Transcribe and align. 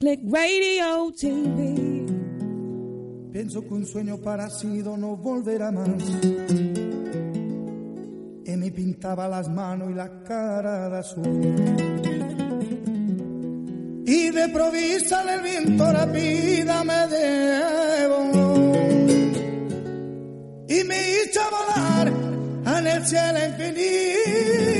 Click 0.00 0.20
Radio 0.32 1.12
TV. 1.12 2.06
Pienso 3.30 3.60
que 3.60 3.74
un 3.74 3.84
sueño 3.84 4.16
parecido 4.16 4.96
no 4.96 5.14
volverá 5.18 5.70
más. 5.70 5.90
Y 8.46 8.56
me 8.56 8.70
pintaba 8.70 9.28
las 9.28 9.50
manos 9.50 9.90
y 9.90 9.94
la 9.94 10.22
cara 10.22 10.88
de 10.88 10.98
azul. 11.00 11.54
Y 14.06 14.30
de 14.30 14.48
provisa 14.48 15.34
el 15.34 15.42
viento 15.42 15.92
la 15.92 16.06
vida 16.06 16.82
me 16.82 17.06
debo. 17.06 18.24
Y 20.66 20.82
me 20.84 20.96
hizo 21.10 21.40
volar 21.50 22.10
en 22.78 22.86
el 22.86 23.06
cielo 23.06 23.38
infinito. 23.50 24.79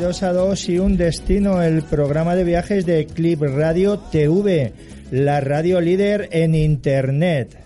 A 0.00 0.32
Dos 0.32 0.66
y 0.70 0.78
un 0.78 0.96
Destino, 0.96 1.62
el 1.62 1.82
programa 1.82 2.34
de 2.34 2.42
viajes 2.42 2.86
de 2.86 3.04
Clip 3.04 3.42
Radio 3.42 3.98
TV, 3.98 4.72
la 5.10 5.42
radio 5.42 5.78
líder 5.78 6.30
en 6.32 6.54
Internet. 6.54 7.58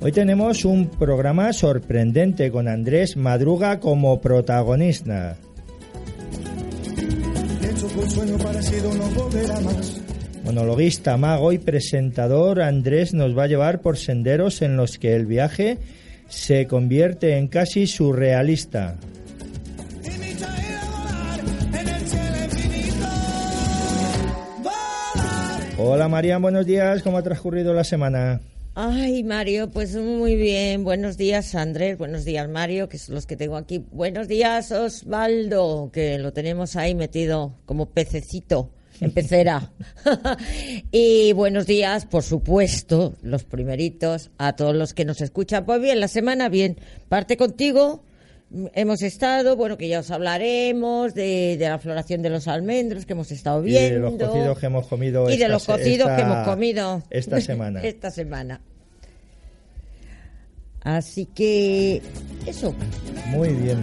Hoy 0.00 0.10
tenemos 0.10 0.64
un 0.64 0.88
programa 0.88 1.52
sorprendente 1.52 2.50
con 2.50 2.66
Andrés 2.66 3.18
Madruga 3.18 3.78
como 3.78 4.18
protagonista. 4.22 5.36
Monologuista, 10.44 11.18
mago 11.18 11.52
y 11.52 11.58
presentador, 11.58 12.62
Andrés 12.62 13.12
nos 13.12 13.36
va 13.36 13.44
a 13.44 13.48
llevar 13.48 13.82
por 13.82 13.98
senderos 13.98 14.62
en 14.62 14.78
los 14.78 14.96
que 14.98 15.14
el 15.14 15.26
viaje 15.26 15.76
se 16.28 16.66
convierte 16.66 17.36
en 17.36 17.48
casi 17.48 17.86
surrealista. 17.86 18.96
Hola 25.78 26.08
María, 26.08 26.38
buenos 26.38 26.64
días, 26.64 27.02
¿cómo 27.02 27.18
ha 27.18 27.22
transcurrido 27.22 27.74
la 27.74 27.84
semana? 27.84 28.40
Ay, 28.78 29.24
Mario, 29.24 29.70
pues 29.70 29.96
muy 29.96 30.36
bien. 30.36 30.84
Buenos 30.84 31.16
días, 31.16 31.54
Andrés. 31.54 31.96
Buenos 31.96 32.26
días, 32.26 32.46
Mario, 32.46 32.90
que 32.90 32.98
son 32.98 33.14
los 33.14 33.24
que 33.24 33.34
tengo 33.34 33.56
aquí. 33.56 33.86
Buenos 33.90 34.28
días, 34.28 34.70
Osvaldo, 34.70 35.88
que 35.90 36.18
lo 36.18 36.34
tenemos 36.34 36.76
ahí 36.76 36.94
metido 36.94 37.54
como 37.64 37.86
pececito 37.86 38.70
en 39.00 39.10
pecera. 39.12 39.70
y 40.90 41.32
buenos 41.32 41.66
días, 41.66 42.06
por 42.06 42.22
supuesto, 42.22 43.14
los 43.22 43.44
primeritos, 43.44 44.30
a 44.38 44.54
todos 44.54 44.74
los 44.74 44.94
que 44.94 45.04
nos 45.04 45.20
escuchan. 45.20 45.64
Pues 45.66 45.80
bien, 45.80 46.00
la 46.00 46.08
semana 46.08 46.48
bien. 46.48 46.78
Parte 47.08 47.36
contigo. 47.36 48.02
Hemos 48.74 49.02
estado, 49.02 49.56
bueno, 49.56 49.76
que 49.76 49.88
ya 49.88 49.98
os 50.00 50.10
hablaremos 50.12 51.14
de, 51.14 51.56
de 51.58 51.68
la 51.68 51.78
floración 51.80 52.22
de 52.22 52.30
los 52.30 52.46
almendros 52.46 53.04
que 53.04 53.12
hemos 53.14 53.32
estado 53.32 53.60
Y 53.66 53.70
viendo. 53.70 53.94
de 53.94 53.98
los 54.18 54.28
cocidos 54.30 54.58
que 54.60 54.66
hemos 54.66 54.86
comido 54.86 55.28
Y 55.30 55.36
de 55.36 55.48
los 55.48 55.64
cocidos 55.64 56.08
que 56.14 56.22
hemos 56.22 56.46
comido. 56.46 57.02
esta 57.10 57.40
semana. 57.40 57.80
esta 57.82 58.10
semana. 58.12 58.60
Así 60.82 61.26
que 61.26 62.00
eso. 62.46 62.72
Muy 63.26 63.48
bien. 63.48 63.80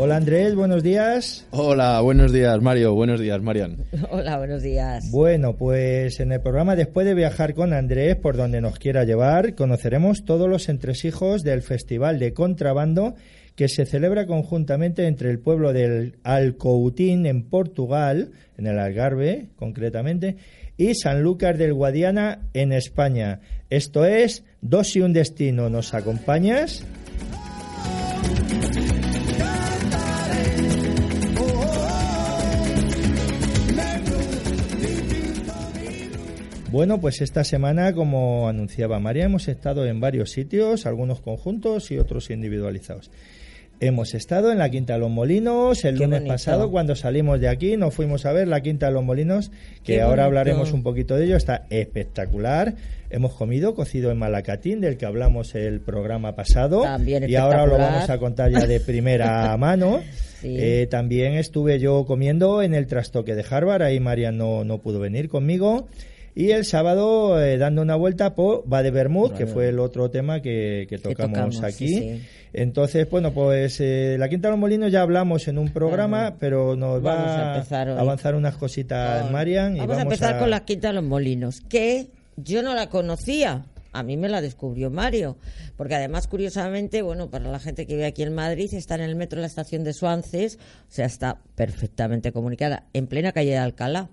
Hola 0.00 0.16
Andrés, 0.16 0.54
buenos 0.54 0.84
días. 0.84 1.44
Hola, 1.50 2.00
buenos 2.02 2.32
días 2.32 2.62
Mario, 2.62 2.94
buenos 2.94 3.18
días 3.18 3.42
Marian. 3.42 3.84
Hola, 4.10 4.38
buenos 4.38 4.62
días. 4.62 5.10
Bueno, 5.10 5.56
pues 5.56 6.20
en 6.20 6.30
el 6.30 6.40
programa 6.40 6.76
después 6.76 7.04
de 7.04 7.14
viajar 7.14 7.52
con 7.52 7.72
Andrés 7.72 8.14
por 8.14 8.36
donde 8.36 8.60
nos 8.60 8.78
quiera 8.78 9.02
llevar, 9.02 9.56
conoceremos 9.56 10.24
todos 10.24 10.48
los 10.48 10.68
entresijos 10.68 11.42
del 11.42 11.62
Festival 11.62 12.20
de 12.20 12.32
Contrabando 12.32 13.16
que 13.56 13.68
se 13.68 13.86
celebra 13.86 14.26
conjuntamente 14.26 15.04
entre 15.08 15.30
el 15.30 15.40
pueblo 15.40 15.72
del 15.72 16.16
Alcoutín 16.22 17.26
en 17.26 17.42
Portugal, 17.42 18.30
en 18.56 18.68
el 18.68 18.78
Algarve 18.78 19.48
concretamente, 19.56 20.36
y 20.76 20.94
Sanlúcar 20.94 21.58
del 21.58 21.74
Guadiana 21.74 22.48
en 22.54 22.72
España. 22.72 23.40
Esto 23.68 24.04
es 24.04 24.44
Dos 24.60 24.94
y 24.94 25.00
un 25.00 25.12
Destino. 25.12 25.68
¿Nos 25.68 25.92
acompañas? 25.92 26.84
Bueno, 36.70 37.00
pues 37.00 37.22
esta 37.22 37.44
semana, 37.44 37.94
como 37.94 38.46
anunciaba 38.48 39.00
María, 39.00 39.24
hemos 39.24 39.48
estado 39.48 39.86
en 39.86 40.00
varios 40.00 40.30
sitios, 40.32 40.84
algunos 40.84 41.20
conjuntos 41.20 41.90
y 41.90 41.98
otros 41.98 42.28
individualizados. 42.30 43.10
Hemos 43.80 44.12
estado 44.14 44.50
en 44.52 44.58
la 44.58 44.68
Quinta 44.70 44.94
de 44.94 44.98
los 44.98 45.08
Molinos 45.10 45.84
el 45.84 45.94
Qué 45.96 46.02
lunes 46.04 46.18
bonito. 46.20 46.34
pasado, 46.34 46.70
cuando 46.70 46.94
salimos 46.96 47.40
de 47.40 47.48
aquí, 47.48 47.76
nos 47.76 47.94
fuimos 47.94 48.26
a 48.26 48.32
ver 48.32 48.48
la 48.48 48.60
Quinta 48.60 48.86
de 48.86 48.92
los 48.92 49.04
Molinos, 49.04 49.50
que 49.82 49.94
Qué 49.94 50.00
ahora 50.02 50.24
bonito. 50.24 50.40
hablaremos 50.40 50.72
un 50.72 50.82
poquito 50.82 51.16
de 51.16 51.24
ello, 51.26 51.36
está 51.36 51.64
espectacular. 51.70 52.74
Hemos 53.08 53.32
comido 53.34 53.74
cocido 53.74 54.10
en 54.10 54.18
Malacatín, 54.18 54.80
del 54.80 54.98
que 54.98 55.06
hablamos 55.06 55.54
el 55.54 55.80
programa 55.80 56.34
pasado, 56.34 56.82
También 56.82 57.30
y 57.30 57.36
ahora 57.36 57.66
lo 57.66 57.78
vamos 57.78 58.10
a 58.10 58.18
contar 58.18 58.50
ya 58.50 58.66
de 58.66 58.80
primera 58.86 59.56
mano. 59.56 60.02
Sí. 60.40 60.56
Eh, 60.58 60.86
también 60.90 61.34
estuve 61.34 61.78
yo 61.78 62.04
comiendo 62.04 62.62
en 62.62 62.74
el 62.74 62.86
trastoque 62.88 63.34
de 63.36 63.44
Harvard, 63.48 63.82
ahí 63.82 64.00
María 64.00 64.32
no, 64.32 64.64
no 64.64 64.78
pudo 64.82 64.98
venir 65.00 65.28
conmigo. 65.28 65.88
Y 66.34 66.50
el 66.50 66.64
sábado 66.64 67.42
eh, 67.42 67.58
dando 67.58 67.82
una 67.82 67.96
vuelta 67.96 68.34
por 68.34 68.62
Bade 68.66 68.90
Bermud, 68.92 69.32
que 69.32 69.46
fue 69.46 69.68
el 69.70 69.78
otro 69.80 70.10
tema 70.10 70.40
que, 70.40 70.86
que 70.88 70.98
tocamos, 70.98 71.32
tocamos, 71.32 71.62
aquí. 71.64 71.88
sí, 71.88 71.98
sí. 71.98 72.22
Entonces, 72.52 73.08
bueno, 73.10 73.32
pues 73.32 73.80
eh, 73.80 74.16
la 74.18 74.28
Quinta 74.28 74.48
de 74.48 74.52
los 74.52 74.60
Molinos 74.60 74.90
ya 74.92 75.02
hablamos 75.02 75.48
en 75.48 75.58
un 75.58 75.68
programa, 75.70 76.36
pero 76.38 76.76
nos 76.76 77.02
Vamos 77.02 77.26
va 77.28 77.52
a 77.52 77.56
empezar 77.56 77.88
hoy. 77.90 77.98
avanzar 77.98 78.34
unas 78.36 78.56
cositas 78.56 79.30
Marian. 79.30 79.76
Y 79.76 79.80
vamos, 79.80 79.88
vamos 79.96 79.98
a 80.00 80.02
empezar 80.04 80.34
a- 80.36 80.38
con 80.38 80.50
la 80.50 80.64
Quinta 80.64 80.88
de 80.88 80.94
los 80.94 81.04
Molinos, 81.04 81.60
que 81.68 82.06
yo 82.36 82.62
no 82.62 82.74
la 82.74 82.88
conocía. 82.88 83.64
A 83.92 84.02
mí 84.02 84.16
me 84.16 84.28
la 84.28 84.40
descubrió 84.42 84.90
Mario, 84.90 85.38
porque 85.76 85.94
además, 85.96 86.28
curiosamente, 86.28 87.02
bueno, 87.02 87.30
para 87.30 87.50
la 87.50 87.58
gente 87.58 87.86
que 87.86 87.94
vive 87.94 88.06
aquí 88.06 88.22
en 88.22 88.34
Madrid, 88.34 88.72
está 88.74 88.94
en 88.94 89.00
el 89.00 89.16
metro 89.16 89.38
en 89.38 89.42
la 89.42 89.46
estación 89.48 89.82
de 89.82 89.92
Suances, 89.94 90.58
o 90.88 90.92
sea, 90.92 91.06
está 91.06 91.38
perfectamente 91.54 92.30
comunicada, 92.30 92.84
en 92.92 93.06
plena 93.06 93.32
calle 93.32 93.50
de 93.50 93.56
Alcalá, 93.56 94.08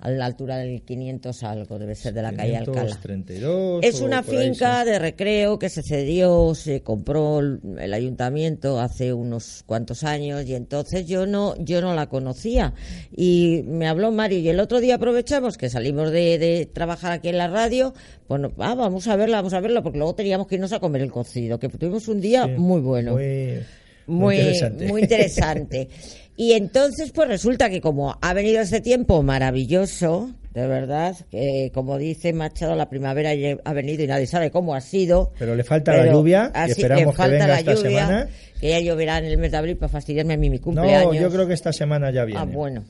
a 0.00 0.10
la 0.10 0.26
altura 0.26 0.58
del 0.58 0.82
500 0.82 1.42
algo, 1.42 1.78
debe 1.78 1.94
ser 1.96 2.14
de 2.14 2.22
la 2.22 2.32
calle 2.32 2.56
Alcalá. 2.56 2.82
532 2.82 3.84
Es 3.84 4.00
una 4.00 4.18
ahí, 4.18 4.24
finca 4.24 4.84
sí. 4.84 4.90
de 4.90 4.98
recreo 5.00 5.58
que 5.58 5.68
se 5.68 5.82
cedió, 5.82 6.54
se 6.54 6.82
compró 6.82 7.40
el 7.40 7.92
ayuntamiento 7.92 8.80
hace 8.80 9.12
unos 9.12 9.64
cuantos 9.66 10.04
años 10.04 10.44
y 10.46 10.54
entonces 10.54 11.06
yo 11.06 11.26
no 11.26 11.56
yo 11.58 11.80
no 11.80 11.94
la 11.94 12.08
conocía 12.08 12.74
y 13.16 13.62
me 13.66 13.88
habló 13.88 14.12
Mario 14.12 14.38
y 14.38 14.48
el 14.48 14.60
otro 14.60 14.80
día 14.80 14.94
aprovechamos 14.96 15.58
que 15.58 15.68
salimos 15.68 16.12
de, 16.12 16.38
de 16.38 16.66
trabajar 16.66 17.10
aquí 17.12 17.28
en 17.28 17.38
la 17.38 17.48
radio, 17.48 17.92
bueno, 18.28 18.52
ah, 18.58 18.74
vamos 18.76 19.08
a 19.08 19.16
verla, 19.16 19.38
vamos 19.38 19.52
a 19.54 19.60
verla 19.60 19.82
porque 19.82 19.98
luego 19.98 20.14
teníamos 20.14 20.46
que 20.46 20.54
irnos 20.54 20.72
a 20.72 20.78
comer 20.80 21.02
el 21.02 21.10
cocido, 21.10 21.58
que 21.58 21.68
tuvimos 21.68 22.06
un 22.06 22.20
día 22.20 22.44
Sí, 22.46 22.52
muy 22.56 22.80
bueno 22.80 23.12
Muy, 23.14 23.58
muy, 24.06 24.36
interesante. 24.36 24.86
muy 24.86 25.02
interesante. 25.02 25.88
Y 26.40 26.52
entonces, 26.52 27.10
pues 27.10 27.26
resulta 27.28 27.68
que 27.68 27.80
como 27.80 28.16
ha 28.22 28.32
venido 28.32 28.60
este 28.60 28.80
tiempo 28.80 29.24
maravilloso, 29.24 30.30
de 30.54 30.68
verdad, 30.68 31.16
que 31.32 31.72
como 31.74 31.98
dice 31.98 32.32
Machado, 32.32 32.76
la 32.76 32.88
primavera 32.88 33.30
ha 33.64 33.72
venido 33.72 34.04
y 34.04 34.06
nadie 34.06 34.28
sabe 34.28 34.52
cómo 34.52 34.76
ha 34.76 34.80
sido. 34.80 35.32
Pero 35.36 35.56
le 35.56 35.64
falta 35.64 35.96
la 35.96 36.12
lluvia, 36.12 36.52
así- 36.54 36.70
esperamos 36.72 37.06
le 37.06 37.10
que 37.10 37.16
falta 37.16 37.32
venga 37.32 37.46
la 37.48 37.58
esta 37.58 37.74
lluvia, 37.74 37.90
semana. 38.06 38.28
Que 38.60 38.68
ya 38.70 38.80
lloverá 38.80 39.18
en 39.18 39.24
el 39.24 39.36
mes 39.38 39.50
de 39.50 39.56
abril 39.56 39.76
para 39.76 39.88
fastidiarme 39.90 40.34
a 40.34 40.36
mí 40.36 40.48
mi 40.48 40.60
cumpleaños. 40.60 41.12
No, 41.12 41.20
yo 41.20 41.28
creo 41.30 41.48
que 41.48 41.54
esta 41.54 41.72
semana 41.72 42.12
ya 42.12 42.24
viene. 42.24 42.40
Ah, 42.40 42.44
bueno. 42.44 42.84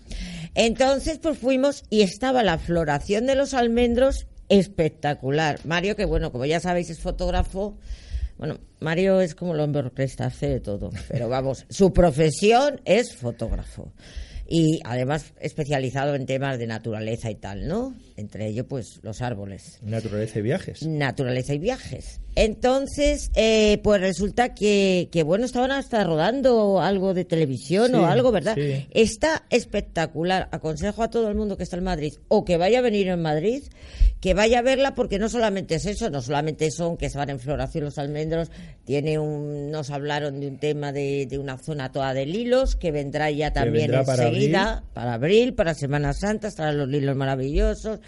Entonces, 0.54 1.18
pues 1.18 1.38
fuimos 1.38 1.84
y 1.88 2.02
estaba 2.02 2.42
la 2.42 2.58
floración 2.58 3.24
de 3.26 3.34
los 3.34 3.54
almendros 3.54 4.26
espectacular. 4.50 5.60
Mario, 5.64 5.96
que 5.96 6.04
bueno, 6.04 6.32
como 6.32 6.44
ya 6.44 6.60
sabéis, 6.60 6.90
es 6.90 6.98
fotógrafo. 7.00 7.78
Bueno, 8.38 8.58
Mario 8.80 9.20
es 9.20 9.34
como 9.34 9.52
lo 9.52 9.68
Cresta, 9.92 10.26
hace 10.26 10.48
de 10.48 10.60
todo. 10.60 10.90
Pero 11.08 11.28
vamos, 11.28 11.66
su 11.68 11.92
profesión 11.92 12.80
es 12.84 13.14
fotógrafo. 13.14 13.92
y 14.48 14.80
además 14.84 15.34
especializado 15.40 16.14
en 16.14 16.24
temas 16.24 16.58
de 16.58 16.66
naturaleza 16.66 17.30
y 17.30 17.34
tal, 17.34 17.68
¿no? 17.68 17.94
Entre 18.16 18.46
ellos, 18.46 18.64
pues 18.68 19.00
los 19.02 19.20
árboles. 19.20 19.78
Naturaleza 19.82 20.38
y 20.38 20.42
viajes. 20.42 20.82
Naturaleza 20.86 21.52
y 21.52 21.58
viajes. 21.58 22.20
Entonces, 22.40 23.32
eh, 23.34 23.80
pues 23.82 24.00
resulta 24.00 24.54
que, 24.54 25.08
que, 25.10 25.24
bueno, 25.24 25.44
estaban 25.44 25.72
hasta 25.72 26.04
rodando 26.04 26.80
algo 26.80 27.12
de 27.12 27.24
televisión 27.24 27.88
Sí, 27.88 27.94
o 27.94 28.06
algo, 28.06 28.30
¿verdad? 28.30 28.54
sí. 28.54 28.86
Está 28.92 29.44
espectacular. 29.50 30.48
Aconsejo 30.52 31.02
a 31.02 31.10
todo 31.10 31.28
el 31.28 31.34
mundo 31.34 31.56
que 31.56 31.64
está 31.64 31.76
en 31.76 31.84
Madrid 31.84 32.12
o 32.28 32.44
que 32.44 32.56
vaya 32.56 32.78
a 32.78 32.82
venir 32.82 33.08
en 33.08 33.20
Madrid, 33.22 33.64
que 34.20 34.34
vaya 34.34 34.60
a 34.60 34.62
verla 34.62 34.94
porque 34.94 35.18
no 35.18 35.28
solamente 35.28 35.74
es 35.74 35.86
eso, 35.86 36.10
no 36.10 36.22
solamente 36.22 36.70
son 36.70 36.96
que 36.96 37.10
se 37.10 37.18
van 37.18 37.30
en 37.30 37.40
floración 37.40 37.84
los 37.84 37.98
almendros, 37.98 38.50
tiene 38.84 39.18
un, 39.18 39.72
nos 39.72 39.90
hablaron 39.90 40.38
de 40.38 40.46
un 40.46 40.58
tema 40.58 40.92
de, 40.92 41.26
de 41.26 41.38
una 41.38 41.58
zona 41.58 41.90
toda 41.90 42.14
de 42.14 42.24
lilos 42.26 42.76
que 42.76 42.92
vendrá 42.92 43.30
ya 43.32 43.52
también 43.52 43.90
vendrá 43.90 44.04
para 44.04 44.28
enseguida, 44.28 44.84
para 44.94 45.14
abril, 45.14 45.54
para 45.54 45.74
Semana 45.74 46.12
Santa, 46.12 46.48
estarán 46.48 46.78
los 46.78 46.88
lilos 46.88 47.16
maravillosos, 47.16 47.98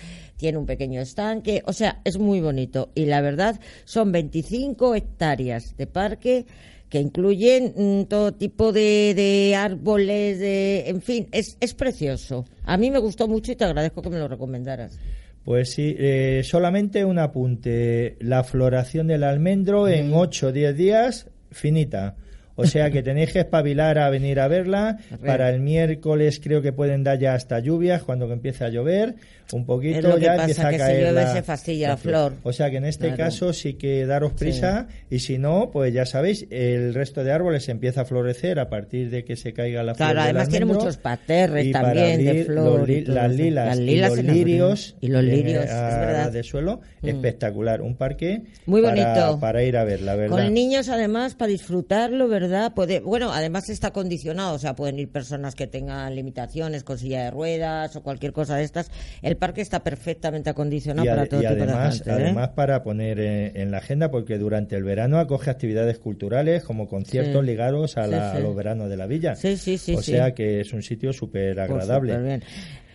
tiene 0.40 0.56
un 0.56 0.64
pequeño 0.64 1.02
estanque, 1.02 1.62
o 1.66 1.72
sea, 1.74 2.00
es 2.04 2.18
muy 2.18 2.40
bonito. 2.40 2.90
Y 2.94 3.04
la 3.04 3.20
verdad, 3.20 3.60
son 3.84 4.10
25 4.10 4.94
hectáreas 4.94 5.76
de 5.76 5.86
parque 5.86 6.46
que 6.88 6.98
incluyen 6.98 7.74
mm, 7.76 8.04
todo 8.06 8.32
tipo 8.32 8.72
de, 8.72 9.12
de 9.14 9.54
árboles, 9.54 10.38
de, 10.38 10.88
en 10.88 11.02
fin, 11.02 11.28
es, 11.30 11.58
es 11.60 11.74
precioso. 11.74 12.46
A 12.64 12.78
mí 12.78 12.90
me 12.90 12.98
gustó 12.98 13.28
mucho 13.28 13.52
y 13.52 13.56
te 13.56 13.64
agradezco 13.64 14.00
que 14.00 14.08
me 14.08 14.18
lo 14.18 14.28
recomendaras. 14.28 14.98
Pues 15.44 15.72
sí, 15.72 15.94
eh, 15.98 16.40
solamente 16.42 17.04
un 17.04 17.18
apunte. 17.18 18.16
La 18.20 18.44
floración 18.44 19.08
del 19.08 19.24
almendro 19.24 19.88
en 19.88 20.12
8 20.14 20.48
o 20.48 20.52
10 20.52 20.76
días, 20.76 21.26
finita. 21.50 22.16
O 22.56 22.66
sea 22.66 22.90
que 22.90 23.02
tenéis 23.02 23.32
que 23.32 23.40
espabilar 23.40 23.98
a 23.98 24.10
venir 24.10 24.40
a 24.40 24.48
verla. 24.48 24.98
Para 25.24 25.50
el 25.50 25.60
miércoles 25.60 26.40
creo 26.42 26.60
que 26.60 26.72
pueden 26.72 27.04
dar 27.04 27.18
ya 27.18 27.34
hasta 27.34 27.58
lluvias 27.60 28.02
cuando 28.02 28.30
empiece 28.30 28.64
a 28.64 28.68
llover. 28.68 29.14
Un 29.52 29.66
poquito 29.66 29.98
Es 29.98 30.04
lo 30.04 30.16
que 30.16 30.22
ya 30.22 30.30
pasa, 30.32 30.42
empieza 30.42 30.66
a 30.66 30.70
que 30.70 30.76
si 30.76 30.82
caer. 30.82 31.00
llueve 31.00 31.12
la- 31.12 31.32
se 31.32 31.42
fastidia 31.42 31.88
la 31.88 31.96
flor. 31.96 32.32
O 32.42 32.52
sea 32.52 32.70
que 32.70 32.76
en 32.76 32.84
este 32.84 33.06
Claro. 33.08 33.16
caso 33.24 33.52
sí 33.52 33.74
que 33.74 34.06
daros 34.06 34.32
prisa. 34.32 34.88
Y 35.10 35.18
si 35.20 35.38
no, 35.38 35.70
pues 35.72 35.92
ya 35.92 36.06
sabéis, 36.06 36.46
el 36.50 36.94
resto 36.94 37.24
de 37.24 37.32
árboles 37.32 37.68
empieza 37.68 38.02
a 38.02 38.04
florecer 38.04 38.58
a 38.60 38.68
partir 38.68 39.10
de 39.10 39.24
que 39.24 39.36
se 39.36 39.52
caiga 39.52 39.82
la 39.82 39.94
flor. 39.94 40.08
Claro, 40.08 40.20
además 40.22 40.48
tiene 40.48 40.66
muchos 40.66 40.96
paterres 40.96 41.66
Y 41.66 41.72
para 41.72 41.88
también 41.92 42.24
de 42.24 42.44
flor. 42.44 42.88
li- 42.88 43.04
las 43.04 43.30
lilas, 43.34 43.66
Las 43.68 43.78
y 43.78 43.82
lilas 43.82 44.10
los 44.10 44.18
en 44.20 44.26
lirios. 44.34 44.96
Y 45.00 45.08
los 45.08 45.22
en- 45.22 45.28
lirios, 45.30 45.64
es 45.64 45.70
a- 45.70 45.98
verdad. 46.00 46.32
de 46.32 46.42
suelo, 46.42 46.80
Mm. 47.02 47.08
espectacular. 47.08 47.82
Un 47.82 47.96
parque 47.96 48.42
Muy 48.66 48.80
bonito. 48.80 49.38
Para, 49.40 49.62
ir 49.62 49.76
a 49.76 49.84
ver, 49.84 50.00
la 50.02 50.14
verdad. 50.16 50.36
Con 50.36 50.54
niños, 50.54 50.88
además, 50.88 51.34
para 51.34 51.50
disfrutarlo, 51.50 52.28
¿verdad? 52.28 52.72
Puede, 52.74 53.00
bueno, 53.00 53.32
además 53.32 53.68
está 53.68 53.88
acondicionado, 53.88 54.54
o 54.54 54.58
sea, 54.58 54.74
pueden 54.74 54.98
ir 54.98 55.10
personas 55.10 55.54
que 55.54 55.66
tengan 55.66 56.14
limitaciones 56.14 56.84
con 56.84 56.98
silla 56.98 57.24
de 57.24 57.30
ruedas 57.30 57.96
o 57.96 58.02
cualquier 58.02 58.32
cosa 58.32 58.56
de 58.56 58.64
estas. 58.64 58.90
El 59.22 59.36
parque 59.40 59.60
está 59.60 59.82
perfectamente 59.82 60.50
acondicionado 60.50 61.04
para 61.08 61.26
todo 61.26 61.40
y 61.42 61.46
tipo 61.48 61.62
además, 61.64 62.04
de. 62.04 62.10
¿eh? 62.10 62.14
además 62.14 62.50
para 62.50 62.84
poner 62.84 63.18
eh, 63.18 63.52
en 63.60 63.72
la 63.72 63.78
agenda, 63.78 64.12
porque 64.12 64.38
durante 64.38 64.76
el 64.76 64.84
verano 64.84 65.18
acoge 65.18 65.50
actividades 65.50 65.98
culturales 65.98 66.62
como 66.62 66.86
conciertos 66.86 67.40
Sí. 67.40 67.46
ligados 67.50 67.96
a, 67.96 68.06
la- 68.06 68.30
sí. 68.30 68.36
a 68.36 68.40
los 68.40 68.54
veranos 68.54 68.88
de 68.88 68.96
la 68.96 69.06
villa. 69.08 69.34
Sí, 69.34 69.56
sí, 69.56 69.76
sí, 69.78 69.96
O 69.96 70.02
sea 70.02 70.32
que 70.32 70.60
es 70.60 70.72
un 70.72 70.82
sitio 70.84 71.12
súper 71.12 71.56
Pues 71.56 71.68
agradable. 71.70 72.40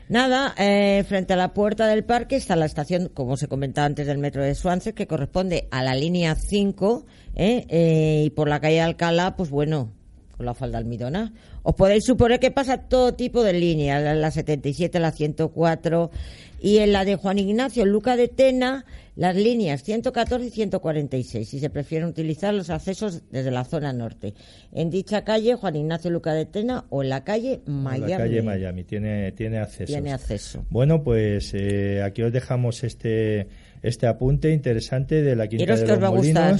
Nada, 0.07 0.53
eh, 0.59 1.03
frente 1.07 1.33
a 1.33 1.35
la 1.35 1.51
puerta 1.55 1.87
del 1.87 2.03
parque 2.03 2.35
está 2.35 2.55
la 2.55 2.67
estación, 2.67 3.09
como 3.11 3.37
se 3.37 3.47
comentaba 3.47 3.87
antes, 3.87 4.05
del 4.05 4.19
metro 4.19 4.43
de 4.43 4.53
Swansea, 4.53 4.93
que 4.93 5.07
corresponde 5.07 5.67
a 5.71 5.81
la 5.81 5.95
línea 5.95 6.35
5, 6.35 7.07
¿eh? 7.35 7.65
Eh, 7.69 8.23
y 8.27 8.29
por 8.29 8.47
la 8.47 8.59
calle 8.59 8.75
de 8.75 8.81
Alcalá, 8.81 9.35
pues 9.35 9.49
bueno, 9.49 9.94
con 10.35 10.45
la 10.45 10.53
falda 10.53 10.77
almidona. 10.77 11.33
Os 11.63 11.75
podéis 11.75 12.05
suponer 12.05 12.39
que 12.39 12.51
pasa 12.51 12.77
todo 12.77 13.13
tipo 13.13 13.43
de 13.43 13.53
líneas, 13.53 14.03
la, 14.03 14.15
la 14.15 14.31
77, 14.31 14.99
la 14.99 15.11
104, 15.11 16.11
y 16.59 16.77
en 16.79 16.93
la 16.93 17.05
de 17.05 17.15
Juan 17.15 17.39
Ignacio 17.39 17.85
Luca 17.85 18.15
de 18.15 18.27
Tena, 18.27 18.85
las 19.15 19.35
líneas 19.35 19.83
114 19.83 20.45
y 20.45 20.49
146, 20.49 21.47
si 21.47 21.59
se 21.59 21.69
prefieren 21.69 22.07
utilizar 22.07 22.53
los 22.53 22.69
accesos 22.69 23.23
desde 23.31 23.51
la 23.51 23.63
zona 23.63 23.93
norte. 23.93 24.33
En 24.71 24.89
dicha 24.89 25.23
calle, 25.23 25.55
Juan 25.55 25.75
Ignacio 25.75 26.11
Luca 26.11 26.33
de 26.33 26.45
Tena, 26.45 26.85
o 26.89 27.03
en 27.03 27.09
la 27.09 27.23
calle 27.23 27.61
Miami. 27.65 28.11
La 28.11 28.17
calle 28.17 28.41
Miami 28.41 28.83
tiene, 28.83 29.31
tiene 29.31 29.59
acceso. 29.59 29.93
Tiene 29.93 30.13
acceso. 30.13 30.65
Bueno, 30.69 31.03
pues 31.03 31.53
eh, 31.53 32.01
aquí 32.03 32.23
os 32.23 32.33
dejamos 32.33 32.83
este, 32.83 33.47
este 33.81 34.07
apunte 34.07 34.51
interesante 34.51 35.21
de 35.21 35.35
la 35.35 35.47
Quinta 35.47 35.75
de 35.75 35.85
que 35.85 35.91
os 35.91 36.03
va 36.03 36.07
a 36.07 36.09
gustar. 36.09 36.57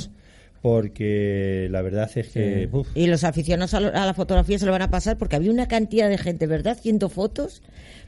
Porque 0.65 1.67
la 1.69 1.81
verdad 1.83 2.09
es 2.15 2.27
que... 2.29 2.67
uf, 2.71 2.87
Y 2.95 3.05
los 3.07 3.23
aficionados 3.23 3.73
a, 3.75 3.79
lo- 3.79 3.95
a 3.95 4.05
la 4.05 4.13
fotografía 4.15 4.57
se 4.57 4.65
lo 4.65 4.71
van 4.71 4.81
a 4.81 4.89
pasar 4.89 5.15
porque 5.17 5.35
había 5.35 5.51
una 5.51 5.67
cantidad 5.67 6.09
de 6.09 6.17
gente, 6.17 6.47
¿verdad? 6.47 6.73
Haciendo 6.77 7.07
fotos, 7.09 7.61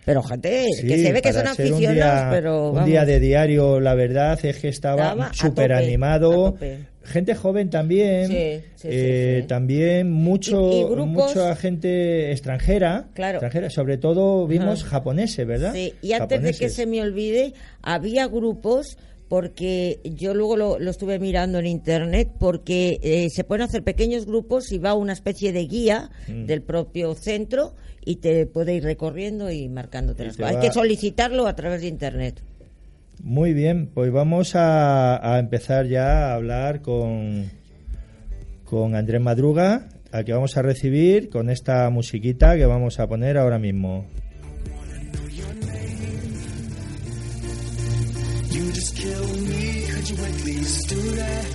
pero 0.06 0.24
gente 0.24 0.66
sí, 0.74 0.88
que 0.88 0.98
se 1.04 1.12
ve 1.14 1.22
que 1.22 1.34
son 1.34 1.48
aficionados, 1.48 1.94
día- 1.94 2.28
pero 2.32 2.72
un 2.72 2.86
día 2.86 3.06
de 3.06 3.20
diario, 3.20 3.80
la 3.80 3.94
verdad 3.94 4.40
es 4.44 4.58
que 4.58 4.70
estaba 4.70 5.32
súper 5.34 5.72
a 5.72 5.78
animado. 5.78 6.54
tope. 6.54 6.80
Gente 7.04 7.36
joven 7.36 7.70
también, 7.70 8.28
Sí, 8.28 8.34
sí, 8.34 8.82
sí, 8.82 8.88
eh, 8.92 9.38
sí. 9.44 9.48
también 9.48 10.12
mucho, 10.12 10.70
Y- 10.72 10.76
y 10.80 10.84
grupos- 10.84 11.08
mucha 11.36 11.56
gente 11.56 12.32
extranjera, 12.34 13.06
Claro. 13.14 13.36
extranjera, 13.38 13.70
sobre 13.70 13.98
todo 13.98 14.46
vimos 14.46 14.82
Ajá. 14.82 14.90
japoneses, 14.90 15.48
¿verdad? 15.48 15.74
Sí, 15.74 15.94
y 16.02 16.12
antes 16.14 16.42
de 16.42 16.54
que 16.54 16.68
se 16.70 16.86
me 16.86 17.02
olvide, 17.02 17.54
había 17.82 18.28
grupos 18.28 18.98
porque 19.30 20.00
yo 20.04 20.34
luego 20.34 20.56
lo, 20.56 20.80
lo 20.80 20.92
estuve 20.92 21.20
mirando 21.20 21.60
en 21.60 21.66
internet 21.68 22.30
porque 22.40 23.00
eh, 23.04 23.30
se 23.30 23.44
pueden 23.44 23.64
hacer 23.64 23.84
pequeños 23.84 24.26
grupos 24.26 24.72
y 24.72 24.78
va 24.78 24.94
una 24.94 25.14
especie 25.14 25.52
de 25.52 25.66
guía 25.66 26.10
Mm. 26.28 26.46
del 26.46 26.62
propio 26.62 27.14
centro 27.16 27.74
y 28.06 28.18
te 28.18 28.46
puede 28.46 28.76
ir 28.76 28.84
recorriendo 28.84 29.52
y 29.52 29.68
marcándote 29.70 30.24
Y 30.24 30.28
las 30.28 30.38
cosas. 30.38 30.56
Hay 30.56 30.62
que 30.62 30.72
solicitarlo 30.74 31.48
a 31.48 31.56
través 31.56 31.82
de 31.82 31.88
internet. 31.88 32.42
Muy 33.24 33.54
bien, 33.54 33.88
pues 33.94 34.12
vamos 34.12 34.56
a, 34.56 35.34
a 35.36 35.40
empezar 35.40 35.88
ya 35.88 36.30
a 36.32 36.36
hablar 36.36 36.82
con, 36.82 37.50
con 38.64 38.96
Andrés 38.96 39.22
Madruga, 39.22 39.90
al 40.12 40.24
que 40.24 40.34
vamos 40.34 40.56
a 40.58 40.62
recibir 40.62 41.30
con 41.30 41.50
esta 41.50 41.90
musiquita 41.90 42.56
que 42.56 42.66
vamos 42.66 43.00
a 43.00 43.08
poner 43.08 43.38
ahora 43.38 43.60
mismo. 43.60 44.06
Just 48.78 48.96
kill 48.96 49.28
me, 49.50 49.88
could 49.88 50.08
you 50.08 50.24
at 50.24 50.46
least 50.46 50.90
do 50.90 51.02
that? 51.16 51.46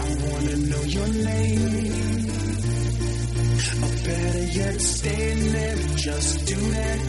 I 0.00 0.08
wanna 0.26 0.56
know 0.56 0.82
your 0.82 1.08
name. 1.30 2.26
Or 3.84 3.94
better 4.06 4.44
yet, 4.60 4.80
stay 4.80 5.30
in 5.30 5.52
there, 5.52 5.76
just 5.94 6.46
do 6.46 6.56
that. 6.56 7.00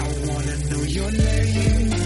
I 0.00 0.10
wanna 0.26 0.56
know 0.70 0.82
your 0.82 1.12
name. 1.12 1.97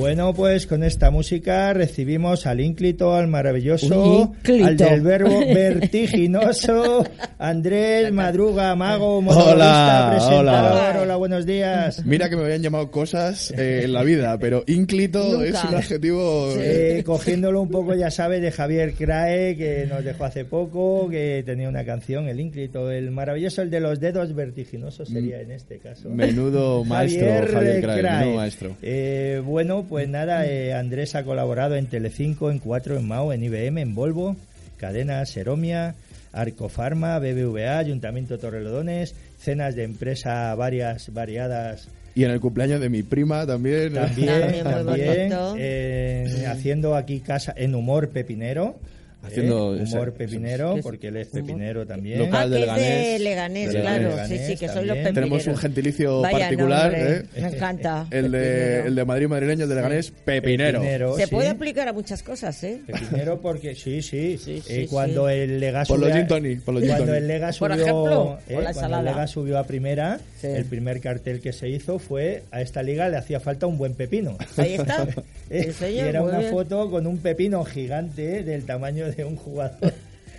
Bueno, 0.00 0.32
pues 0.32 0.66
con 0.66 0.82
esta 0.82 1.10
música 1.10 1.74
recibimos 1.74 2.46
al 2.46 2.62
ínclito, 2.62 3.14
al 3.14 3.28
maravilloso, 3.28 4.32
al 4.64 4.74
del 4.78 5.02
verbo 5.02 5.40
vertiginoso, 5.54 7.04
Andrés 7.38 8.10
Madruga, 8.10 8.74
mago, 8.76 9.18
Hola, 9.18 10.08
presentador. 10.12 10.40
hola. 10.40 10.98
Hola, 11.02 11.16
buenos 11.16 11.44
días. 11.44 12.02
Mira 12.06 12.30
que 12.30 12.36
me 12.36 12.44
habían 12.44 12.62
llamado 12.62 12.90
cosas 12.90 13.50
eh, 13.50 13.82
en 13.84 13.92
la 13.92 14.02
vida, 14.02 14.38
pero 14.38 14.64
ínclito 14.66 15.22
Nunca. 15.22 15.44
es 15.44 15.64
un 15.64 15.74
adjetivo. 15.74 16.48
Eh, 16.56 17.02
cogiéndolo 17.04 17.60
un 17.60 17.68
poco, 17.68 17.94
ya 17.94 18.10
sabes, 18.10 18.40
de 18.40 18.50
Javier 18.52 18.94
Crae, 18.94 19.54
que 19.54 19.84
nos 19.86 20.02
dejó 20.02 20.24
hace 20.24 20.46
poco, 20.46 21.10
que 21.10 21.42
tenía 21.44 21.68
una 21.68 21.84
canción, 21.84 22.26
el 22.26 22.40
ínclito, 22.40 22.90
el 22.90 23.10
maravilloso, 23.10 23.60
el 23.60 23.68
de 23.68 23.80
los 23.80 24.00
dedos 24.00 24.34
vertiginosos 24.34 25.10
sería 25.10 25.42
en 25.42 25.50
este 25.50 25.78
caso. 25.78 26.08
Menudo 26.08 26.84
maestro, 26.84 27.26
Javier 27.52 27.82
Crae, 27.82 28.00
Crae. 28.00 28.18
menudo 28.20 28.36
maestro. 28.38 28.76
Eh, 28.80 29.42
bueno, 29.44 29.89
pues 29.90 30.08
nada, 30.08 30.46
eh, 30.46 30.72
Andrés 30.72 31.16
ha 31.16 31.24
colaborado 31.24 31.74
en 31.74 31.86
Telecinco, 31.86 32.52
en 32.52 32.60
Cuatro, 32.60 32.96
en 32.96 33.08
Mao, 33.08 33.32
en 33.32 33.42
IBM, 33.42 33.82
en 33.82 33.94
Volvo, 33.96 34.36
Cadena, 34.76 35.26
Seromia, 35.26 35.96
Arcofarma, 36.32 37.18
BBVA, 37.18 37.78
Ayuntamiento 37.78 38.34
de 38.34 38.40
Torrelodones, 38.40 39.16
cenas 39.40 39.74
de 39.74 39.82
empresa 39.82 40.54
varias, 40.54 41.12
variadas 41.12 41.88
Y 42.14 42.22
en 42.22 42.30
el 42.30 42.38
cumpleaños 42.38 42.80
de 42.80 42.88
mi 42.88 43.02
prima 43.02 43.44
también. 43.44 43.94
también, 43.94 45.32
eh, 45.58 46.46
haciendo 46.48 46.94
aquí 46.94 47.18
casa 47.18 47.52
en 47.56 47.74
humor 47.74 48.10
pepinero. 48.10 48.78
Haciendo 49.22 49.76
¿eh? 49.76 49.82
ese- 49.82 49.94
humor 49.96 50.12
pepinero, 50.14 50.72
¿Qué 50.74 50.78
es? 50.80 50.84
porque 50.84 51.08
él 51.08 51.16
es 51.18 51.32
Humor. 51.32 51.46
pepinero 51.46 51.86
también. 51.86 52.18
Local. 52.18 52.34
Ah, 52.40 52.48
de 52.48 52.56
que 52.56 52.62
es 52.64 52.68
de 52.74 52.80
Leganés. 52.80 53.20
Leganés, 53.20 53.72
De 53.74 53.80
claro. 53.80 54.08
Leganés 54.10 54.28
sí, 54.40 54.46
sí, 54.46 54.56
que 54.56 54.68
soy 54.68 54.86
los 54.86 54.96
pepineros. 54.96 55.14
Tenemos 55.14 55.46
un 55.46 55.56
gentilicio 55.56 56.20
Vaya 56.22 56.38
particular, 56.38 56.92
nombre, 56.92 57.16
¿eh? 57.16 57.40
Me 57.40 57.48
encanta. 57.48 58.06
El 58.10 58.32
de, 58.32 58.38
Pepinero. 58.40 58.86
el 58.88 58.94
de 58.94 59.04
Madrid 59.04 59.26
madrileño, 59.28 59.62
el 59.64 59.68
de 59.68 59.74
Leganés, 59.74 60.10
Pepinero. 60.24 60.80
Pepinero, 60.80 61.16
Se 61.16 61.24
sí. 61.26 61.30
puede 61.30 61.48
aplicar 61.48 61.88
a 61.88 61.92
muchas 61.92 62.22
cosas, 62.22 62.62
¿eh? 62.64 62.80
Pepinero 62.86 63.40
porque 63.40 63.74
sí, 63.74 64.02
sí. 64.02 64.38
Sí, 64.38 64.60
sí, 64.60 64.62
Eh, 64.82 64.86
cuando 64.90 65.28
sí. 65.28 65.34
el 65.34 65.60
Lega 65.60 65.80
Por 65.84 65.96
subió 65.98 66.08
los 66.08 66.16
a- 66.16 66.18
gin 66.18 66.26
tonic, 66.28 66.60
por 66.62 66.74
los 66.74 66.82
gin 66.82 66.92
cuando 66.92 67.14
el 67.14 67.28
Lega 67.28 67.46
Por 67.48 67.54
subió, 67.54 67.74
ejemplo, 67.74 68.38
eh, 68.48 68.58
cuando 68.74 68.98
el. 68.98 69.04
Lega 69.04 69.26
subió 69.26 69.58
a 69.58 69.64
primera, 69.64 70.18
el 70.42 70.64
primer 70.64 71.00
cartel 71.00 71.40
que 71.40 71.52
se 71.52 71.68
hizo 71.68 71.98
fue 71.98 72.42
a 72.50 72.60
esta 72.62 72.82
liga 72.82 73.08
le 73.08 73.16
hacía 73.18 73.38
falta 73.40 73.66
un 73.66 73.76
buen 73.78 73.94
pepino. 73.94 74.36
Ahí 74.56 74.74
está. 74.74 75.06
Eh, 75.52 75.72
y 75.92 75.98
era 75.98 76.22
una 76.22 76.42
foto 76.42 76.88
con 76.92 77.08
un 77.08 77.18
pepino 77.18 77.64
gigante 77.64 78.44
del 78.44 78.64
tamaño 78.66 79.09
de 79.16 79.24
un 79.24 79.36
jugador. 79.36 79.92